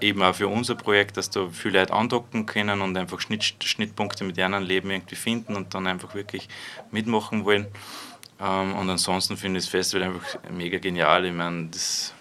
Eben 0.00 0.22
auch 0.22 0.34
für 0.34 0.48
unser 0.48 0.76
Projekt, 0.76 1.18
dass 1.18 1.28
da 1.28 1.48
viele 1.52 1.80
Leute 1.80 1.92
andocken 1.92 2.46
können 2.46 2.80
und 2.80 2.96
einfach 2.96 3.20
Schnitt, 3.20 3.54
Schnittpunkte 3.62 4.24
mit 4.24 4.38
ihrem 4.38 4.62
Leben 4.62 4.90
irgendwie 4.90 5.16
finden 5.16 5.54
und 5.54 5.74
dann 5.74 5.86
einfach 5.86 6.14
wirklich 6.14 6.48
mitmachen 6.90 7.44
wollen. 7.44 7.66
Ähm, 8.40 8.74
und 8.76 8.88
ansonsten 8.88 9.36
finde 9.36 9.58
ich 9.58 9.66
das 9.66 9.70
Festival 9.70 10.04
einfach 10.08 10.38
mega 10.50 10.78
genial. 10.78 11.26
Ich 11.26 11.34
meine, 11.34 11.66
das 11.66 12.14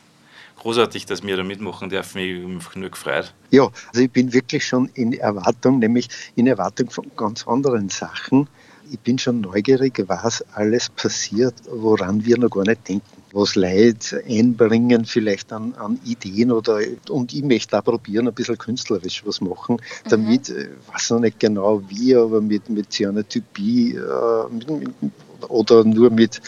großartig, 0.59 1.05
dass 1.05 1.23
wir 1.23 1.37
da 1.37 1.43
mitmachen 1.43 1.89
dürfen. 1.89 2.19
Ich 2.19 2.41
bin 2.41 2.55
einfach 2.55 2.75
nur 2.75 2.89
gefreut. 2.89 3.33
Ja, 3.51 3.69
also 3.87 4.01
ich 4.01 4.11
bin 4.11 4.33
wirklich 4.33 4.65
schon 4.65 4.89
in 4.93 5.13
Erwartung, 5.13 5.79
nämlich 5.79 6.09
in 6.35 6.47
Erwartung 6.47 6.89
von 6.89 7.09
ganz 7.15 7.47
anderen 7.47 7.89
Sachen. 7.89 8.47
Ich 8.91 8.99
bin 8.99 9.19
schon 9.19 9.41
neugierig, 9.41 10.03
was 10.07 10.43
alles 10.53 10.89
passiert, 10.89 11.53
woran 11.71 12.25
wir 12.25 12.37
noch 12.39 12.49
gar 12.49 12.63
nicht 12.63 12.87
denken. 12.87 13.05
Was 13.31 13.55
Leute 13.55 14.23
einbringen, 14.27 15.05
vielleicht 15.05 15.53
an, 15.53 15.75
an 15.75 15.99
Ideen 16.03 16.51
oder, 16.51 16.79
und 17.09 17.31
ich 17.31 17.43
möchte 17.43 17.77
auch 17.77 17.83
probieren, 17.83 18.27
ein 18.27 18.33
bisschen 18.33 18.57
künstlerisch 18.57 19.23
was 19.23 19.39
machen, 19.39 19.77
damit, 20.09 20.49
mhm. 20.49 20.55
Äh, 20.55 20.61
ich 20.63 20.93
weiß 20.93 21.09
noch 21.11 21.19
nicht 21.19 21.39
genau 21.39 21.83
wie, 21.89 22.15
aber 22.15 22.41
mit, 22.41 22.67
mit 22.69 22.91
Cyanotypie 22.91 23.93
äh, 23.93 24.51
mit, 24.51 24.67
mit, 24.67 25.13
oder 25.47 25.83
nur 25.83 26.09
mit 26.09 26.41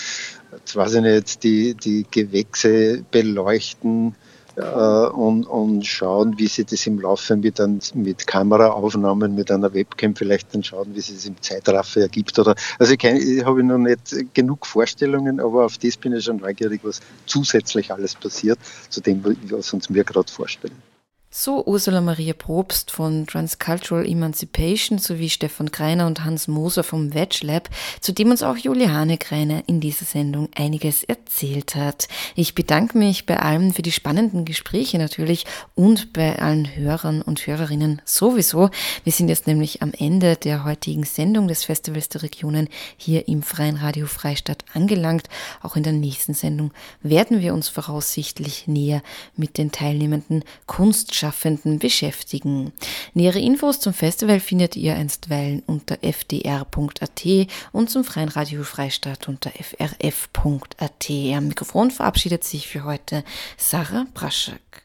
jetzt 0.54 0.76
weiß 0.76 0.96
ich 0.96 1.02
nicht, 1.02 1.44
die, 1.44 1.74
die 1.74 2.06
Gewächse 2.10 3.04
beleuchten 3.12 4.16
äh, 4.56 4.62
und, 4.62 5.46
und 5.46 5.86
schauen, 5.86 6.38
wie 6.38 6.48
sie 6.48 6.66
das 6.66 6.86
im 6.88 7.00
Laufe 7.00 7.36
mit, 7.38 7.60
ein, 7.60 7.80
mit 7.94 8.28
Kameraaufnahmen, 8.28 9.36
mit 9.36 9.52
einer 9.52 9.74
Webcam 9.74 10.16
vielleicht 10.16 10.54
dann 10.54 10.64
schauen, 10.64 10.94
wie 10.94 11.02
sich 11.02 11.16
das 11.16 11.26
im 11.26 11.42
Zeitraffer 11.42 12.02
ergibt. 12.02 12.38
Oder, 12.38 12.56
also 12.78 12.94
ich, 12.94 13.04
ich 13.04 13.46
habe 13.46 13.64
noch 13.64 13.78
nicht 13.78 14.34
genug 14.34 14.66
Vorstellungen, 14.66 15.40
aber 15.40 15.66
auf 15.66 15.78
das 15.78 15.98
bin 15.98 16.14
ich 16.14 16.26
schon 16.26 16.38
neugierig, 16.38 16.82
was 16.84 17.00
zusätzlich 17.26 17.92
alles 17.92 18.16
passiert, 18.16 18.60
zu 18.90 19.02
dem, 19.02 19.24
was 19.24 19.74
uns 19.74 19.94
wir 19.94 20.04
gerade 20.04 20.32
vorstellen. 20.32 20.91
So 21.34 21.66
Ursula 21.66 22.02
Maria 22.02 22.34
Probst 22.34 22.92
von 22.92 23.26
Transcultural 23.26 24.06
Emancipation 24.06 24.98
sowie 24.98 25.30
Stefan 25.30 25.68
Greiner 25.68 26.06
und 26.06 26.26
Hans 26.26 26.50
Moser 26.50 26.84
vom 26.84 27.14
Veg 27.14 27.42
Lab, 27.42 27.70
zu 28.02 28.12
dem 28.12 28.32
uns 28.32 28.44
auch 28.44 28.58
Juliane 28.58 29.18
Greiner 29.18 29.64
in 29.66 29.80
dieser 29.80 30.04
Sendung 30.04 30.50
einiges 30.54 31.06
erzählt 31.06 31.74
hat. 31.76 32.10
Ich 32.36 32.54
bedanke 32.54 32.98
mich 32.98 33.26
bei 33.26 33.40
allen 33.40 33.72
für 33.74 33.82
die 33.82 33.94
spannenden 33.94 34.44
Gespräche 34.44 34.98
natürlich 34.98 35.46
und 35.74 36.12
bei 36.12 36.38
allen 36.38 36.76
Hörern 36.76 37.22
und 37.22 37.48
Hörerinnen 37.48 38.02
sowieso. 38.04 38.70
Wir 39.06 39.14
sind 39.14 39.30
jetzt 39.30 39.48
nämlich 39.48 39.82
am 39.82 39.94
Ende 39.98 40.36
der 40.36 40.66
heutigen 40.66 41.06
Sendung 41.06 41.48
des 41.48 41.64
Festivals 41.64 42.10
der 42.10 42.24
Regionen 42.24 42.68
hier 42.98 43.30
im 43.30 43.42
Freien 43.42 43.78
Radio 43.78 44.06
Freistadt 44.06 44.66
angelangt. 44.74 45.30
Auch 45.62 45.78
in 45.78 45.84
der 45.84 45.94
nächsten 45.94 46.34
Sendung 46.34 46.74
werden 47.02 47.40
wir 47.40 47.54
uns 47.54 47.70
voraussichtlich 47.70 48.68
näher 48.68 49.02
mit 49.38 49.58
den 49.58 49.72
teilnehmenden 49.72 50.44
Kunst 50.66 51.21
Kunstschaffenden 51.22 51.80
beschäftigen. 51.80 52.74
Nähere 53.14 53.40
Infos 53.40 53.80
zum 53.80 53.94
Festival 53.94 54.40
findet 54.40 54.76
ihr 54.76 54.96
einstweilen 54.96 55.62
unter 55.68 55.98
fdr.at 56.02 57.26
und 57.72 57.90
zum 57.90 58.04
Freien 58.04 58.30
Radio 58.30 58.64
Freistadt 58.64 59.28
unter 59.28 59.52
frf.at. 59.52 61.10
Am 61.10 61.48
Mikrofon 61.48 61.92
verabschiedet 61.92 62.44
sich 62.44 62.68
für 62.68 62.84
heute 62.84 63.24
Sarah 63.58 64.08
Braschak. 64.14 64.81